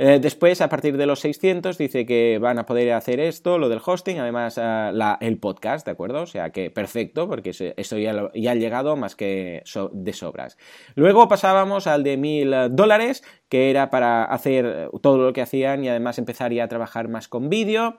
Eh, 0.00 0.20
después, 0.22 0.60
a 0.60 0.68
partir 0.68 0.96
de 0.96 1.06
los 1.06 1.18
600, 1.18 1.76
dice 1.76 2.06
que 2.06 2.38
van 2.40 2.60
a 2.60 2.66
poder 2.66 2.92
hacer 2.92 3.18
esto, 3.18 3.58
lo 3.58 3.68
del 3.68 3.80
hosting, 3.84 4.20
además 4.20 4.56
eh, 4.56 4.92
el 5.20 5.38
podcast, 5.38 5.84
¿de 5.84 5.90
acuerdo? 5.90 6.22
O 6.22 6.26
sea 6.26 6.50
que 6.50 6.70
perfecto, 6.70 7.26
porque 7.28 7.50
esto 7.76 7.98
ya, 7.98 8.12
ha 8.12 8.54
llegado 8.54 8.94
más 8.94 9.16
que 9.16 9.64
de 9.90 10.12
sobras. 10.12 10.56
Luego 10.94 11.26
pasábamos 11.26 11.88
al 11.88 12.04
de 12.04 12.16
1000 12.16 12.76
dólares, 12.76 13.24
que 13.48 13.70
era 13.70 13.90
para 13.90 14.22
hacer 14.22 14.88
todo 15.02 15.18
lo 15.18 15.32
que 15.32 15.42
hacían 15.42 15.82
y 15.82 15.88
además 15.88 16.18
empezar 16.18 16.52
ya 16.52 16.62
a 16.62 16.68
trabajar 16.68 17.08
más 17.08 17.26
con 17.26 17.48
vídeo. 17.48 17.98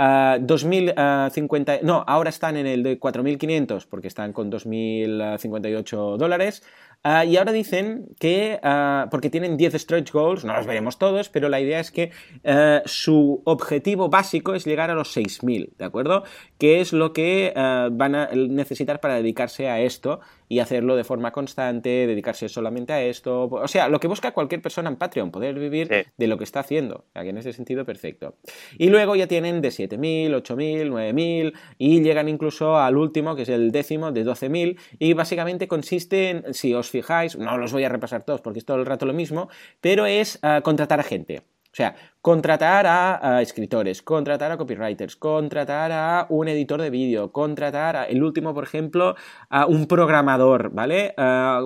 2.050, 0.00 1.74
eh, 1.74 1.80
no, 1.82 2.04
ahora 2.06 2.30
están 2.30 2.56
en 2.56 2.66
el 2.66 2.82
de 2.82 2.98
4.500 2.98 3.86
porque 3.88 4.08
están 4.08 4.32
con 4.32 4.50
2.058 4.50 6.16
dólares. 6.16 6.62
Ah, 7.02 7.24
y 7.24 7.38
ahora 7.38 7.52
dicen 7.52 8.08
que, 8.18 8.60
ah, 8.62 9.08
porque 9.10 9.30
tienen 9.30 9.56
10 9.56 9.74
stretch 9.74 10.12
goals, 10.12 10.44
no 10.44 10.54
los 10.54 10.66
veremos 10.66 10.98
todos, 10.98 11.30
pero 11.30 11.48
la 11.48 11.58
idea 11.58 11.80
es 11.80 11.90
que 11.90 12.10
ah, 12.44 12.82
su 12.84 13.42
objetivo 13.44 14.08
básico 14.10 14.54
es 14.54 14.66
llegar 14.66 14.90
a 14.90 14.94
los 14.94 15.16
6.000, 15.16 15.76
¿de 15.78 15.84
acuerdo? 15.84 16.24
Que 16.58 16.80
es 16.80 16.92
lo 16.92 17.12
que 17.12 17.52
van 17.54 18.14
a 18.14 18.28
necesitar 18.32 19.00
para 19.00 19.14
dedicarse 19.14 19.68
a 19.68 19.80
esto 19.80 20.20
y 20.50 20.58
hacerlo 20.58 20.96
de 20.96 21.04
forma 21.04 21.30
constante, 21.30 22.08
dedicarse 22.08 22.48
solamente 22.48 22.92
a 22.92 23.00
esto. 23.00 23.44
O 23.44 23.68
sea, 23.68 23.88
lo 23.88 24.00
que 24.00 24.08
busca 24.08 24.32
cualquier 24.32 24.60
persona 24.60 24.90
en 24.90 24.96
Patreon, 24.96 25.30
poder 25.30 25.56
vivir 25.56 25.88
de 26.16 26.26
lo 26.26 26.36
que 26.38 26.42
está 26.42 26.58
haciendo. 26.58 27.04
Aquí 27.14 27.28
en 27.28 27.38
ese 27.38 27.52
sentido, 27.52 27.84
perfecto. 27.84 28.34
Y 28.76 28.88
luego 28.88 29.14
ya 29.14 29.28
tienen 29.28 29.60
de 29.60 29.68
7.000, 29.68 30.34
8.000, 30.42 30.90
9.000 30.90 31.52
y 31.78 32.02
llegan 32.02 32.28
incluso 32.28 32.76
al 32.76 32.96
último, 32.96 33.36
que 33.36 33.42
es 33.42 33.48
el 33.48 33.70
décimo, 33.70 34.10
de 34.10 34.26
12.000. 34.26 34.76
Y 34.98 35.12
básicamente 35.12 35.68
consiste 35.68 36.30
en, 36.30 36.52
si 36.52 36.74
os 36.74 36.90
fijáis, 36.90 37.38
no 37.38 37.56
los 37.56 37.72
voy 37.72 37.84
a 37.84 37.88
repasar 37.88 38.24
todos 38.24 38.40
porque 38.40 38.58
es 38.58 38.64
todo 38.64 38.78
el 38.78 38.86
rato 38.86 39.06
lo 39.06 39.12
mismo, 39.12 39.48
pero 39.80 40.04
es 40.04 40.40
ah, 40.42 40.62
contratar 40.64 40.98
a 40.98 41.04
gente. 41.04 41.44
O 41.72 41.76
sea, 41.76 41.94
contratar 42.20 42.86
a, 42.88 43.40
escritores, 43.42 44.02
contratar 44.02 44.50
a 44.50 44.56
copywriters, 44.56 45.14
contratar 45.14 45.92
a 45.92 46.26
un 46.28 46.48
editor 46.48 46.82
de 46.82 46.90
vídeo, 46.90 47.30
contratar 47.30 47.96
a, 47.96 48.04
el 48.04 48.24
último, 48.24 48.54
por 48.54 48.64
ejemplo, 48.64 49.14
a 49.48 49.66
un 49.66 49.86
programador, 49.86 50.70
¿vale? 50.72 51.14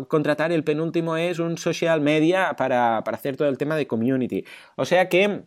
contratar 0.09 0.53
el 0.53 0.63
penúltimo 0.63 1.17
es 1.17 1.39
un 1.39 1.57
social 1.57 2.03
media 2.03 2.55
para, 2.57 3.03
para 3.05 3.17
hacer 3.17 3.37
todo 3.37 3.49
el 3.49 3.57
tema 3.57 3.77
de 3.77 3.87
community. 3.87 4.45
O 4.77 4.85
sea 4.85 5.09
que, 5.09 5.45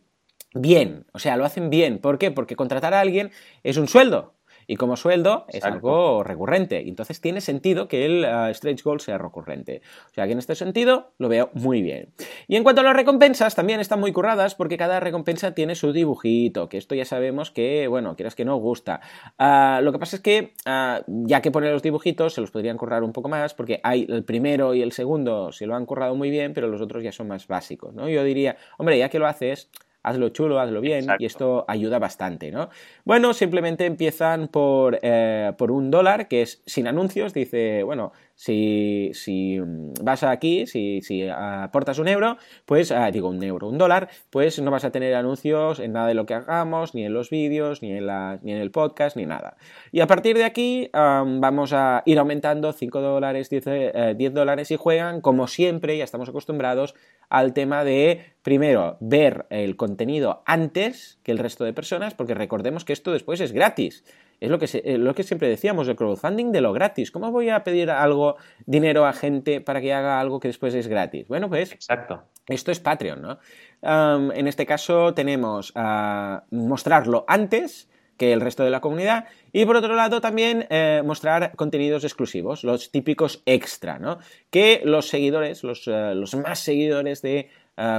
bien, 0.55 1.05
o 1.13 1.19
sea, 1.19 1.37
lo 1.37 1.45
hacen 1.45 1.69
bien. 1.69 1.99
¿Por 1.99 2.17
qué? 2.17 2.31
Porque 2.31 2.55
contratar 2.55 2.95
a 2.95 3.01
alguien 3.01 3.31
es 3.63 3.77
un 3.77 3.87
sueldo, 3.87 4.36
y 4.67 4.75
como 4.75 4.97
sueldo 4.97 5.45
es 5.47 5.63
algo 5.63 6.23
recurrente. 6.23 6.81
Y 6.81 6.89
entonces 6.89 7.21
tiene 7.21 7.41
sentido 7.41 7.87
que 7.87 8.05
el 8.05 8.25
uh, 8.25 8.53
stretch 8.53 8.83
goal 8.83 8.99
sea 8.99 9.17
recurrente. 9.17 9.81
O 10.11 10.13
sea 10.13 10.25
que 10.25 10.33
en 10.33 10.39
este 10.39 10.55
sentido 10.55 11.11
lo 11.17 11.29
veo 11.29 11.49
muy 11.53 11.81
bien. 11.81 12.09
Y 12.47 12.57
en 12.57 12.63
cuanto 12.63 12.81
a 12.81 12.83
las 12.83 12.95
recompensas, 12.95 13.55
también 13.55 13.79
están 13.79 13.99
muy 13.99 14.11
curradas 14.11 14.55
porque 14.55 14.77
cada 14.77 14.99
recompensa 14.99 15.53
tiene 15.53 15.75
su 15.75 15.93
dibujito, 15.93 16.69
que 16.69 16.77
esto 16.77 16.95
ya 16.95 17.05
sabemos 17.05 17.49
que, 17.51 17.87
bueno, 17.87 18.15
quieras 18.15 18.35
que 18.35 18.45
no 18.45 18.57
gusta. 18.57 19.01
Uh, 19.39 19.81
lo 19.81 19.91
que 19.91 19.99
pasa 19.99 20.17
es 20.17 20.21
que, 20.21 20.53
uh, 20.65 21.03
ya 21.25 21.41
que 21.41 21.51
pone 21.51 21.71
los 21.71 21.81
dibujitos, 21.81 22.33
se 22.33 22.41
los 22.41 22.51
podrían 22.51 22.77
currar 22.77 23.03
un 23.03 23.13
poco 23.13 23.29
más 23.29 23.53
porque 23.53 23.79
hay 23.83 24.05
el 24.09 24.23
primero 24.23 24.73
y 24.73 24.81
el 24.81 24.91
segundo 24.91 25.51
se 25.51 25.65
lo 25.65 25.75
han 25.75 25.85
currado 25.85 26.15
muy 26.15 26.29
bien, 26.29 26.53
pero 26.53 26.67
los 26.67 26.81
otros 26.81 27.03
ya 27.03 27.11
son 27.11 27.27
más 27.29 27.47
básicos, 27.47 27.93
¿no? 27.93 28.09
Yo 28.09 28.23
diría, 28.23 28.57
hombre, 28.77 28.97
ya 28.97 29.09
que 29.09 29.19
lo 29.19 29.27
haces 29.27 29.69
hazlo 30.07 30.29
chulo, 30.29 30.59
hazlo 30.59 30.81
bien, 30.81 31.05
y 31.19 31.25
esto 31.25 31.65
ayuda 31.67 31.99
bastante, 31.99 32.51
¿no? 32.51 32.69
Bueno, 33.03 33.33
simplemente 33.33 33.85
empiezan 33.85 34.47
por, 34.47 34.99
eh, 35.01 35.53
por 35.57 35.71
un 35.71 35.91
dólar, 35.91 36.27
que 36.27 36.41
es 36.41 36.61
sin 36.65 36.87
anuncios, 36.87 37.33
dice, 37.33 37.83
bueno, 37.83 38.13
si, 38.37 39.59
mm, 39.59 39.93
vas 40.03 40.21
aquí, 40.21 40.67
si, 40.67 41.01
si 41.01 41.27
aportas 41.27 41.97
un 41.97 42.07
euro, 42.07 42.37
pues, 42.65 42.91
ah, 42.91 43.09
digo 43.09 43.29
un 43.29 43.43
euro, 43.43 43.67
un 43.67 43.79
dólar, 43.79 44.09
pues 44.29 44.61
no 44.61 44.69
vas 44.69 44.85
a 44.85 44.91
tener 44.91 45.15
anuncios 45.15 45.79
en 45.79 45.93
nada 45.93 46.07
de 46.07 46.13
lo 46.13 46.27
que 46.27 46.35
hagamos, 46.35 46.93
ni 46.93 47.03
en 47.03 47.13
los 47.13 47.31
vídeos, 47.31 47.81
ni 47.81 47.91
en, 47.91 48.05
la, 48.05 48.39
ni 48.43 48.51
en 48.51 48.59
el 48.59 48.69
podcast, 48.69 49.17
ni 49.17 49.25
nada. 49.25 49.57
Y 49.91 50.01
a 50.01 50.07
partir 50.07 50.37
de 50.37 50.43
aquí 50.43 50.89
vamos 50.93 51.73
a 51.73 52.03
ir 52.05 52.19
aumentando 52.19 52.71
5 52.71 53.01
dólares, 53.01 53.49
10, 53.49 53.65
10 53.65 53.93
eh, 53.95 54.29
dólares 54.31 54.69
y 54.69 54.75
juegan, 54.75 55.19
como 55.21 55.47
siempre, 55.47 55.97
ya 55.97 56.03
estamos 56.03 56.29
acostumbrados, 56.29 56.93
al 57.29 57.53
tema 57.53 57.83
de, 57.83 58.21
primero, 58.43 58.97
ver 58.99 59.47
el 59.49 59.75
contenido 59.75 60.43
antes 60.45 61.19
que 61.23 61.31
el 61.31 61.39
resto 61.39 61.65
de 61.65 61.73
personas, 61.73 62.13
porque 62.13 62.35
recordemos 62.35 62.85
que 62.85 62.93
esto 62.93 63.11
después 63.11 63.41
es 63.41 63.51
gratis. 63.51 64.03
Es 64.39 64.49
lo 64.49 64.59
que, 64.59 64.67
eh, 64.71 64.97
lo 64.97 65.15
que 65.15 65.23
siempre 65.23 65.49
decíamos, 65.49 65.87
el 65.87 65.95
crowdfunding 65.95 66.51
de 66.51 66.61
lo 66.61 66.73
gratis. 66.73 67.11
¿Cómo 67.11 67.31
voy 67.31 67.49
a 67.49 67.63
pedir 67.63 67.89
algo, 67.89 68.37
dinero 68.65 69.05
a 69.05 69.13
gente 69.13 69.61
para 69.61 69.81
que 69.81 69.93
haga 69.93 70.19
algo 70.19 70.39
que 70.39 70.47
después 70.47 70.73
es 70.75 70.87
gratis? 70.87 71.27
Bueno, 71.27 71.49
pues... 71.49 71.71
Exacto. 71.71 72.23
Esto 72.47 72.71
es 72.71 72.79
Patreon, 72.79 73.21
¿no? 73.21 73.39
en 73.83 74.47
este 74.47 74.65
caso 74.65 75.13
tenemos 75.13 75.71
a 75.75 76.45
mostrarlo 76.49 77.25
antes 77.27 77.89
que 78.17 78.33
el 78.33 78.41
resto 78.41 78.63
de 78.63 78.69
la 78.69 78.81
comunidad 78.81 79.25
y 79.53 79.65
por 79.65 79.75
otro 79.75 79.95
lado 79.95 80.19
también 80.19 80.65
eh, 80.69 81.01
mostrar 81.05 81.51
contenidos 81.55 82.03
exclusivos, 82.03 82.63
los 82.63 82.91
típicos 82.91 83.43
extra, 83.45 83.99
¿no? 83.99 84.17
Que 84.49 84.81
los 84.83 85.07
seguidores, 85.07 85.63
los, 85.63 85.87
eh, 85.87 86.13
los 86.15 86.35
más 86.35 86.59
seguidores 86.59 87.21
de 87.21 87.49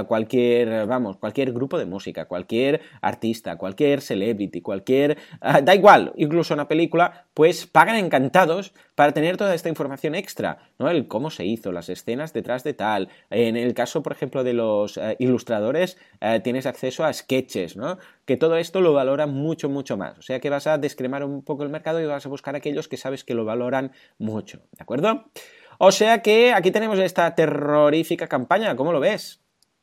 cualquier, 0.07 0.85
vamos, 0.87 1.17
cualquier 1.17 1.53
grupo 1.53 1.77
de 1.77 1.85
música, 1.85 2.25
cualquier 2.25 2.81
artista, 3.01 3.57
cualquier 3.57 4.01
celebrity, 4.01 4.61
cualquier, 4.61 5.17
ah, 5.41 5.61
da 5.61 5.73
igual, 5.73 6.13
incluso 6.17 6.53
una 6.53 6.67
película, 6.67 7.27
pues 7.33 7.65
pagan 7.65 7.95
encantados 7.95 8.73
para 8.95 9.13
tener 9.13 9.37
toda 9.37 9.55
esta 9.55 9.69
información 9.69 10.15
extra, 10.15 10.57
¿no? 10.77 10.89
El 10.89 11.07
cómo 11.07 11.29
se 11.29 11.45
hizo, 11.45 11.71
las 11.71 11.87
escenas 11.87 12.33
detrás 12.33 12.65
de 12.65 12.73
tal. 12.73 13.07
En 13.29 13.55
el 13.55 13.73
caso, 13.73 14.03
por 14.03 14.11
ejemplo, 14.11 14.43
de 14.43 14.53
los 14.53 14.97
eh, 14.97 15.15
ilustradores, 15.19 15.97
eh, 16.19 16.41
tienes 16.43 16.65
acceso 16.65 17.05
a 17.05 17.13
sketches, 17.13 17.77
¿no? 17.77 17.97
Que 18.25 18.35
todo 18.35 18.57
esto 18.57 18.81
lo 18.81 18.91
valora 18.91 19.25
mucho, 19.27 19.69
mucho 19.69 19.95
más. 19.95 20.17
O 20.17 20.21
sea 20.21 20.41
que 20.41 20.49
vas 20.49 20.67
a 20.67 20.77
descremar 20.77 21.23
un 21.23 21.43
poco 21.43 21.63
el 21.63 21.69
mercado 21.69 22.01
y 22.01 22.05
vas 22.05 22.25
a 22.25 22.29
buscar 22.29 22.55
aquellos 22.55 22.89
que 22.89 22.97
sabes 22.97 23.23
que 23.23 23.35
lo 23.35 23.45
valoran 23.45 23.93
mucho, 24.17 24.57
¿de 24.71 24.81
acuerdo? 24.81 25.31
O 25.77 25.91
sea 25.93 26.21
que 26.21 26.51
aquí 26.51 26.71
tenemos 26.71 26.99
esta 26.99 27.33
terrorífica 27.35 28.27
campaña, 28.27 28.75
¿cómo 28.75 28.91
lo 28.91 28.99
ves? 28.99 29.41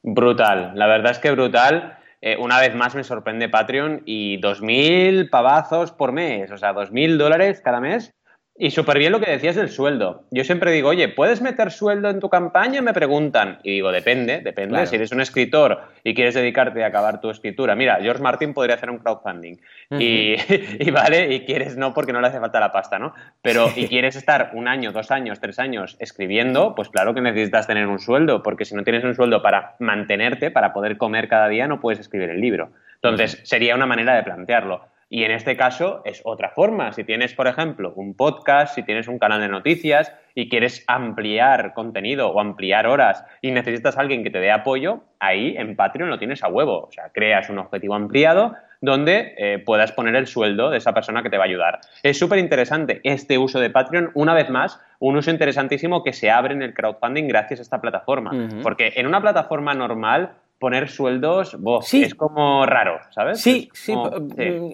Brutal, 0.08 0.70
la 0.76 0.86
verdad 0.86 1.10
es 1.10 1.18
que 1.18 1.32
brutal. 1.32 1.98
Eh, 2.20 2.36
una 2.38 2.60
vez 2.60 2.72
más 2.76 2.94
me 2.94 3.02
sorprende 3.02 3.48
Patreon 3.48 4.02
y 4.06 4.40
2.000 4.40 5.28
pavazos 5.28 5.90
por 5.90 6.12
mes, 6.12 6.48
o 6.52 6.56
sea, 6.56 6.72
2.000 6.72 7.16
dólares 7.16 7.60
cada 7.60 7.80
mes 7.80 8.14
y 8.58 8.70
súper 8.70 8.98
bien 8.98 9.12
lo 9.12 9.20
que 9.20 9.30
decías 9.30 9.56
del 9.56 9.68
sueldo. 9.68 10.24
Yo 10.30 10.42
siempre 10.42 10.70
digo, 10.72 10.88
oye, 10.88 11.08
¿puedes 11.08 11.42
meter 11.42 11.70
sueldo 11.70 12.08
en 12.08 12.20
tu 12.20 12.30
campaña? 12.30 12.80
Me 12.80 12.94
preguntan. 12.94 13.58
Y 13.62 13.72
digo, 13.72 13.92
depende, 13.92 14.40
depende. 14.40 14.86
Si 14.86 14.96
eres 14.96 15.12
un 15.12 15.20
escritor 15.20 15.80
y 16.04 16.14
quieres 16.14 16.34
dedicarte 16.34 16.82
a 16.82 16.86
acabar 16.86 17.20
tu 17.20 17.28
escritura. 17.28 17.74
Mira, 17.74 17.98
George 18.00 18.22
Martin 18.22 18.54
podría 18.54 18.76
hacer 18.76 18.90
un 18.90 18.98
crowdfunding. 18.98 19.56
y, 19.90 20.36
y, 20.80 20.90
vale, 20.90 21.34
y 21.34 21.44
quieres 21.44 21.76
no 21.76 21.92
porque 21.92 22.12
no 22.12 22.20
le 22.20 22.28
hace 22.28 22.40
falta 22.40 22.58
la 22.58 22.72
pasta, 22.72 22.98
¿no? 22.98 23.14
Pero 23.42 23.68
y 23.76 23.86
quieres 23.88 24.16
estar 24.16 24.50
un 24.54 24.68
año, 24.68 24.92
dos 24.92 25.10
años, 25.10 25.38
tres 25.38 25.58
años 25.58 25.96
escribiendo, 25.98 26.74
pues 26.74 26.88
claro 26.88 27.14
que 27.14 27.20
necesitas 27.20 27.66
tener 27.66 27.86
un 27.86 27.98
sueldo, 27.98 28.42
porque 28.42 28.64
si 28.64 28.74
no 28.74 28.84
tienes 28.84 29.04
un 29.04 29.14
sueldo 29.14 29.42
para 29.42 29.74
mantenerte, 29.80 30.50
para 30.50 30.72
poder 30.72 30.96
comer 30.96 31.28
cada 31.28 31.48
día, 31.48 31.68
no 31.68 31.80
puedes 31.80 32.00
escribir 32.00 32.30
el 32.30 32.40
libro. 32.40 32.70
Entonces, 33.02 33.38
sería 33.44 33.74
una 33.74 33.86
manera 33.86 34.14
de 34.16 34.22
plantearlo. 34.22 34.95
Y 35.08 35.22
en 35.22 35.30
este 35.30 35.56
caso 35.56 36.02
es 36.04 36.20
otra 36.24 36.50
forma. 36.50 36.92
Si 36.92 37.04
tienes, 37.04 37.32
por 37.34 37.46
ejemplo, 37.46 37.92
un 37.94 38.14
podcast, 38.14 38.74
si 38.74 38.82
tienes 38.82 39.06
un 39.06 39.18
canal 39.18 39.40
de 39.40 39.48
noticias 39.48 40.12
y 40.34 40.48
quieres 40.48 40.84
ampliar 40.88 41.74
contenido 41.74 42.28
o 42.28 42.40
ampliar 42.40 42.88
horas 42.88 43.24
y 43.40 43.52
necesitas 43.52 43.96
a 43.96 44.00
alguien 44.00 44.24
que 44.24 44.30
te 44.30 44.40
dé 44.40 44.50
apoyo, 44.50 45.04
ahí 45.20 45.54
en 45.56 45.76
Patreon 45.76 46.10
lo 46.10 46.18
tienes 46.18 46.42
a 46.42 46.48
huevo. 46.48 46.86
O 46.86 46.90
sea, 46.90 47.10
creas 47.12 47.48
un 47.48 47.58
objetivo 47.58 47.94
ampliado 47.94 48.54
donde 48.80 49.34
eh, 49.38 49.58
puedas 49.64 49.92
poner 49.92 50.16
el 50.16 50.26
sueldo 50.26 50.70
de 50.70 50.78
esa 50.78 50.92
persona 50.92 51.22
que 51.22 51.30
te 51.30 51.38
va 51.38 51.44
a 51.44 51.46
ayudar. 51.46 51.80
Es 52.02 52.18
súper 52.18 52.38
interesante 52.38 53.00
este 53.04 53.38
uso 53.38 53.60
de 53.60 53.70
Patreon, 53.70 54.10
una 54.14 54.34
vez 54.34 54.50
más, 54.50 54.80
un 54.98 55.16
uso 55.16 55.30
interesantísimo 55.30 56.02
que 56.02 56.12
se 56.12 56.30
abre 56.30 56.54
en 56.54 56.62
el 56.62 56.74
crowdfunding 56.74 57.28
gracias 57.28 57.60
a 57.60 57.62
esta 57.62 57.80
plataforma. 57.80 58.32
Porque 58.62 58.92
en 58.96 59.06
una 59.06 59.20
plataforma 59.20 59.72
normal 59.74 60.32
poner 60.58 60.88
sueldos, 60.88 61.56
es 61.92 62.14
como 62.14 62.64
raro, 62.64 62.98
¿sabes? 63.10 63.40
Sí, 63.40 63.68
sí, 63.74 63.94
mm, 63.94 64.70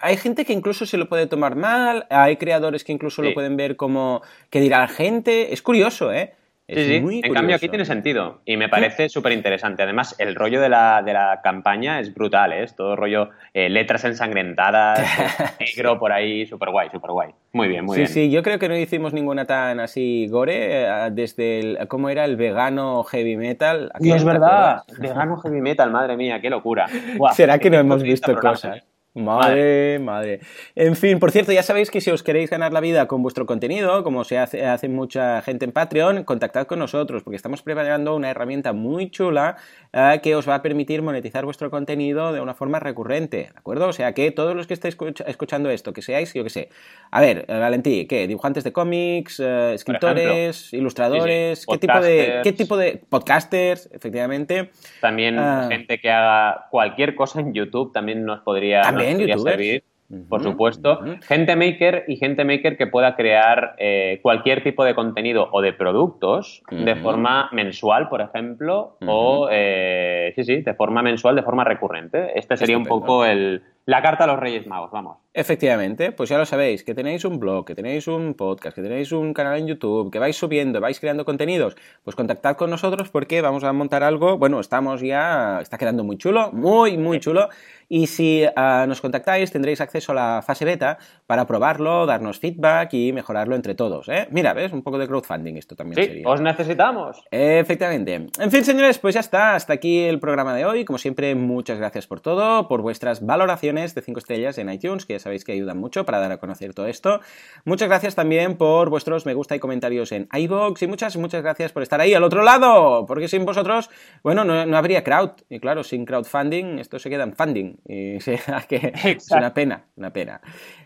Hay 0.00 0.16
gente 0.16 0.44
que 0.44 0.52
incluso 0.52 0.86
se 0.86 0.96
lo 0.96 1.08
puede 1.08 1.26
tomar 1.26 1.56
mal, 1.56 2.06
hay 2.10 2.36
creadores 2.36 2.84
que 2.84 2.92
incluso 2.92 3.22
lo 3.22 3.34
pueden 3.34 3.56
ver 3.56 3.76
como 3.76 4.22
que 4.50 4.60
dirá 4.60 4.78
la 4.80 4.88
gente. 4.88 5.52
Es 5.52 5.60
curioso, 5.60 6.12
¿eh? 6.12 6.34
Sí, 6.68 6.84
sí. 6.84 7.20
en 7.22 7.32
cambio 7.32 7.54
aquí 7.54 7.68
tiene 7.68 7.84
sentido 7.84 8.40
y 8.44 8.56
me 8.56 8.68
parece 8.68 9.08
súper 9.08 9.30
interesante. 9.30 9.84
Además, 9.84 10.16
el 10.18 10.34
rollo 10.34 10.60
de 10.60 10.68
la, 10.68 11.00
de 11.00 11.12
la 11.12 11.40
campaña 11.42 12.00
es 12.00 12.12
brutal, 12.12 12.52
¿eh? 12.52 12.64
es 12.64 12.74
todo 12.74 12.96
rollo 12.96 13.30
eh, 13.54 13.68
letras 13.68 14.04
ensangrentadas, 14.04 14.98
negro 15.60 15.96
por 15.96 16.12
ahí, 16.12 16.44
súper 16.44 16.70
guay, 16.70 16.90
súper 16.90 17.12
guay. 17.12 17.30
Muy 17.52 17.68
bien, 17.68 17.84
muy 17.84 17.98
bien. 17.98 18.08
Sí, 18.08 18.14
sí, 18.14 18.30
yo 18.30 18.42
creo 18.42 18.58
que 18.58 18.68
no 18.68 18.76
hicimos 18.76 19.12
ninguna 19.12 19.44
tan 19.44 19.78
así 19.78 20.26
gore 20.26 20.82
eh, 20.82 21.10
desde 21.12 21.60
el, 21.60 21.88
¿cómo 21.88 22.08
era? 22.08 22.24
El 22.24 22.34
vegano 22.34 23.04
heavy 23.04 23.36
metal. 23.36 23.92
No 24.00 24.16
es 24.16 24.24
verdad, 24.24 24.82
vegano 24.98 25.36
heavy 25.36 25.60
metal, 25.60 25.92
madre 25.92 26.16
mía, 26.16 26.40
qué 26.40 26.50
locura. 26.50 26.86
¿Será 27.32 27.60
que 27.60 27.70
no 27.70 27.78
hemos 27.78 28.02
visto 28.02 28.34
cosas? 28.34 28.82
Madre, 29.16 29.98
madre. 29.98 30.40
En 30.74 30.94
fin, 30.94 31.18
por 31.18 31.30
cierto, 31.30 31.50
ya 31.50 31.62
sabéis 31.62 31.90
que 31.90 32.02
si 32.02 32.10
os 32.10 32.22
queréis 32.22 32.50
ganar 32.50 32.74
la 32.74 32.80
vida 32.80 33.06
con 33.08 33.22
vuestro 33.22 33.46
contenido, 33.46 34.04
como 34.04 34.24
se 34.24 34.36
hace, 34.36 34.66
hace 34.66 34.90
mucha 34.90 35.40
gente 35.40 35.64
en 35.64 35.72
Patreon, 35.72 36.24
contactad 36.24 36.66
con 36.66 36.78
nosotros, 36.78 37.22
porque 37.22 37.36
estamos 37.36 37.62
preparando 37.62 38.14
una 38.14 38.30
herramienta 38.30 38.74
muy 38.74 39.10
chula 39.10 39.56
eh, 39.94 40.20
que 40.22 40.36
os 40.36 40.46
va 40.46 40.56
a 40.56 40.62
permitir 40.62 41.00
monetizar 41.00 41.46
vuestro 41.46 41.70
contenido 41.70 42.34
de 42.34 42.42
una 42.42 42.52
forma 42.52 42.78
recurrente, 42.78 43.36
¿de 43.36 43.52
acuerdo? 43.58 43.88
O 43.88 43.92
sea 43.94 44.12
que 44.12 44.30
todos 44.32 44.54
los 44.54 44.66
que 44.66 44.74
estéis 44.74 44.98
escuchando 45.26 45.70
esto, 45.70 45.94
que 45.94 46.02
seáis, 46.02 46.34
yo 46.34 46.44
que 46.44 46.50
sé, 46.50 46.68
a 47.10 47.22
ver, 47.22 47.46
eh, 47.48 47.58
Valentí, 47.58 48.06
¿qué? 48.06 48.26
¿Dibujantes 48.26 48.64
de 48.64 48.72
cómics, 48.72 49.40
eh, 49.40 49.72
escritores, 49.72 50.74
ilustradores? 50.74 51.64
¿qué, 51.64 51.78
tipo 51.78 52.00
de, 52.00 52.40
¿Qué 52.42 52.52
tipo 52.52 52.76
de 52.76 53.00
podcasters, 53.08 53.88
efectivamente? 53.92 54.72
También 55.00 55.38
ah. 55.38 55.68
gente 55.70 55.98
que 55.98 56.10
haga 56.10 56.66
cualquier 56.70 57.14
cosa 57.14 57.40
en 57.40 57.54
YouTube 57.54 57.94
también 57.94 58.26
nos 58.26 58.40
podría 58.40 58.82
en 59.06 59.38
servir. 59.38 59.84
Por 60.28 60.40
supuesto, 60.40 61.00
gente 61.26 61.56
maker 61.56 62.04
y 62.06 62.16
gente 62.16 62.44
maker 62.44 62.76
que 62.76 62.86
pueda 62.86 63.16
crear 63.16 63.74
eh, 63.78 64.20
cualquier 64.22 64.62
tipo 64.62 64.84
de 64.84 64.94
contenido 64.94 65.48
o 65.50 65.60
de 65.60 65.72
productos 65.72 66.62
de 66.70 66.94
forma 66.94 67.48
mensual, 67.52 68.08
por 68.08 68.20
ejemplo, 68.20 68.98
o 69.04 69.48
eh, 69.50 70.32
sí, 70.36 70.44
sí, 70.44 70.62
de 70.62 70.74
forma 70.74 71.02
mensual, 71.02 71.34
de 71.34 71.42
forma 71.42 71.64
recurrente. 71.64 72.38
Este 72.38 72.56
sería 72.56 72.78
un 72.78 72.86
poco 72.86 73.24
el, 73.24 73.64
la 73.84 74.00
carta 74.00 74.24
a 74.24 74.26
los 74.28 74.38
Reyes 74.38 74.66
Magos, 74.68 74.92
vamos. 74.92 75.18
Efectivamente, 75.38 76.12
pues 76.12 76.30
ya 76.30 76.38
lo 76.38 76.46
sabéis, 76.46 76.82
que 76.82 76.94
tenéis 76.94 77.26
un 77.26 77.38
blog, 77.38 77.66
que 77.66 77.74
tenéis 77.74 78.08
un 78.08 78.32
podcast, 78.32 78.74
que 78.74 78.80
tenéis 78.80 79.12
un 79.12 79.34
canal 79.34 79.58
en 79.58 79.66
YouTube, 79.66 80.10
que 80.10 80.18
vais 80.18 80.34
subiendo, 80.34 80.80
vais 80.80 80.98
creando 80.98 81.26
contenidos, 81.26 81.76
pues 82.04 82.16
contactad 82.16 82.56
con 82.56 82.70
nosotros 82.70 83.10
porque 83.10 83.42
vamos 83.42 83.62
a 83.62 83.70
montar 83.74 84.02
algo, 84.02 84.38
bueno, 84.38 84.60
estamos 84.60 85.02
ya, 85.02 85.60
está 85.60 85.76
quedando 85.76 86.04
muy 86.04 86.16
chulo, 86.16 86.52
muy, 86.52 86.96
muy 86.96 87.20
chulo, 87.20 87.50
y 87.86 88.06
si 88.06 88.44
ah, 88.56 88.86
nos 88.88 89.02
contactáis 89.02 89.52
tendréis 89.52 89.82
acceso 89.82 90.12
a 90.12 90.14
la 90.14 90.42
fase 90.42 90.64
beta 90.64 90.96
para 91.26 91.46
probarlo, 91.46 92.06
darnos 92.06 92.38
feedback 92.38 92.94
y 92.94 93.12
mejorarlo 93.12 93.56
entre 93.56 93.74
todos, 93.74 94.08
¿eh? 94.08 94.28
Mira, 94.30 94.54
¿ves? 94.54 94.72
Un 94.72 94.82
poco 94.82 94.96
de 94.96 95.06
crowdfunding 95.06 95.56
esto 95.56 95.76
también 95.76 96.02
sí, 96.02 96.22
os 96.24 96.40
necesitamos. 96.40 97.22
Efectivamente. 97.30 98.26
En 98.38 98.50
fin, 98.50 98.64
señores, 98.64 98.98
pues 98.98 99.14
ya 99.14 99.20
está, 99.20 99.54
hasta 99.54 99.74
aquí 99.74 100.00
el 100.00 100.18
programa 100.18 100.54
de 100.54 100.64
hoy, 100.64 100.86
como 100.86 100.98
siempre, 100.98 101.34
muchas 101.34 101.76
gracias 101.76 102.06
por 102.06 102.20
todo, 102.20 102.68
por 102.68 102.80
vuestras 102.80 103.24
valoraciones 103.24 103.94
de 103.94 104.00
5 104.00 104.18
estrellas 104.18 104.56
en 104.56 104.72
iTunes, 104.72 105.04
que 105.04 105.12
ya 105.12 105.25
sabéis 105.26 105.42
que 105.42 105.50
ayudan 105.50 105.76
mucho 105.76 106.06
para 106.06 106.20
dar 106.20 106.30
a 106.30 106.38
conocer 106.38 106.72
todo 106.72 106.86
esto. 106.86 107.20
Muchas 107.64 107.88
gracias 107.88 108.14
también 108.14 108.56
por 108.56 108.90
vuestros 108.90 109.26
me 109.26 109.34
gusta 109.34 109.56
y 109.56 109.58
comentarios 109.58 110.12
en 110.12 110.28
iBox 110.32 110.82
y 110.82 110.86
muchas, 110.86 111.16
muchas 111.16 111.42
gracias 111.42 111.72
por 111.72 111.82
estar 111.82 112.00
ahí 112.00 112.14
al 112.14 112.22
otro 112.22 112.44
lado, 112.44 113.06
porque 113.06 113.26
sin 113.26 113.44
vosotros, 113.44 113.90
bueno, 114.22 114.44
no, 114.44 114.76
habría 114.76 115.02
crowd. 115.02 115.32
Y 115.48 115.58
claro, 115.58 115.82
sin 115.82 116.04
crowdfunding 116.04 116.78
esto 116.78 117.00
se 117.00 117.10
queda 117.10 117.24
en 117.24 117.34
funding. 117.34 117.76
Y 117.88 118.18
que 118.68 118.92
es 119.04 119.30
una 119.32 119.52
pena, 119.52 119.84
una 119.96 120.12
pena. 120.12 120.40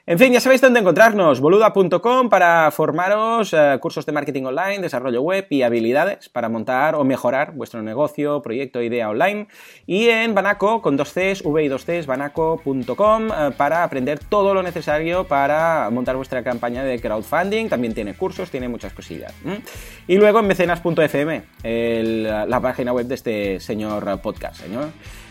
En 0.07 0.19
fin, 0.19 0.33
ya 0.33 0.41
sabéis 0.41 0.63
dónde 0.63 0.81
encontrarnos, 0.81 1.41
boluda.com 1.41 2.31
para 2.31 2.71
formaros 2.71 3.53
eh, 3.53 3.79
cursos 3.81 4.07
de 4.07 4.13
marketing 4.13 4.45
online, 4.45 4.81
desarrollo 4.81 5.21
web 5.21 5.47
y 5.51 5.63
habilidades 5.63 6.29
para 6.31 6.49
montar 6.49 6.95
o 6.95 7.05
mejorar 7.05 7.53
vuestro 7.53 7.83
negocio, 7.83 8.41
proyecto, 8.41 8.83
idea 8.83 9.11
online. 9.11 9.47
Y 9.87 10.09
en 10.09 10.35
Banaco, 10.35 10.81
con 10.81 10.97
dos 10.97 11.13
Cs, 11.13 11.45
V 11.45 11.63
y 11.63 11.69
dos 11.69 11.85
Cs, 11.85 12.07
banaco.com 12.07 13.29
eh, 13.29 13.51
para 13.57 13.85
aprender 13.85 14.19
todo 14.19 14.55
lo 14.55 14.63
necesario 14.63 15.25
para 15.25 15.91
montar 15.91 16.17
vuestra 16.17 16.43
campaña 16.43 16.83
de 16.83 16.99
crowdfunding. 16.99 17.69
También 17.69 17.93
tiene 17.93 18.15
cursos, 18.15 18.51
tiene 18.51 18.69
muchas 18.69 18.95
cosillas. 18.95 19.35
Y 20.07 20.17
luego 20.17 20.41
en 20.41 20.47
mecenas.fm, 20.47 21.43
la 22.49 22.61
página 22.61 22.93
web 22.93 23.07
de 23.07 23.15
este 23.15 23.61
señor 23.61 24.21
podcast, 24.21 24.57
señor. 24.57 24.89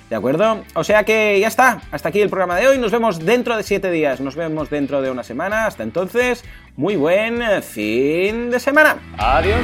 ¿De 0.10 0.16
acuerdo? 0.16 0.64
O 0.74 0.84
sea 0.84 1.04
que 1.04 1.40
ya 1.40 1.48
está. 1.48 1.82
Hasta 1.92 2.10
aquí 2.10 2.20
el 2.20 2.30
programa 2.30 2.58
de 2.58 2.68
hoy. 2.68 2.78
Nos 2.80 2.92
vemos 2.92 3.24
dentro 3.24 3.56
de 3.56 3.64
siete 3.64 3.92
días. 3.92 4.20
Nos 4.20 4.36
vemos 4.36 4.70
dentro 4.70 5.02
de 5.02 5.12
una 5.12 5.24
semana. 5.24 5.68
Hasta 5.68 5.84
entonces, 5.84 6.44
muy 6.76 6.96
buen 6.96 7.62
fin 7.62 8.50
de 8.50 8.60
semana. 8.60 8.98
Adiós. 9.18 9.62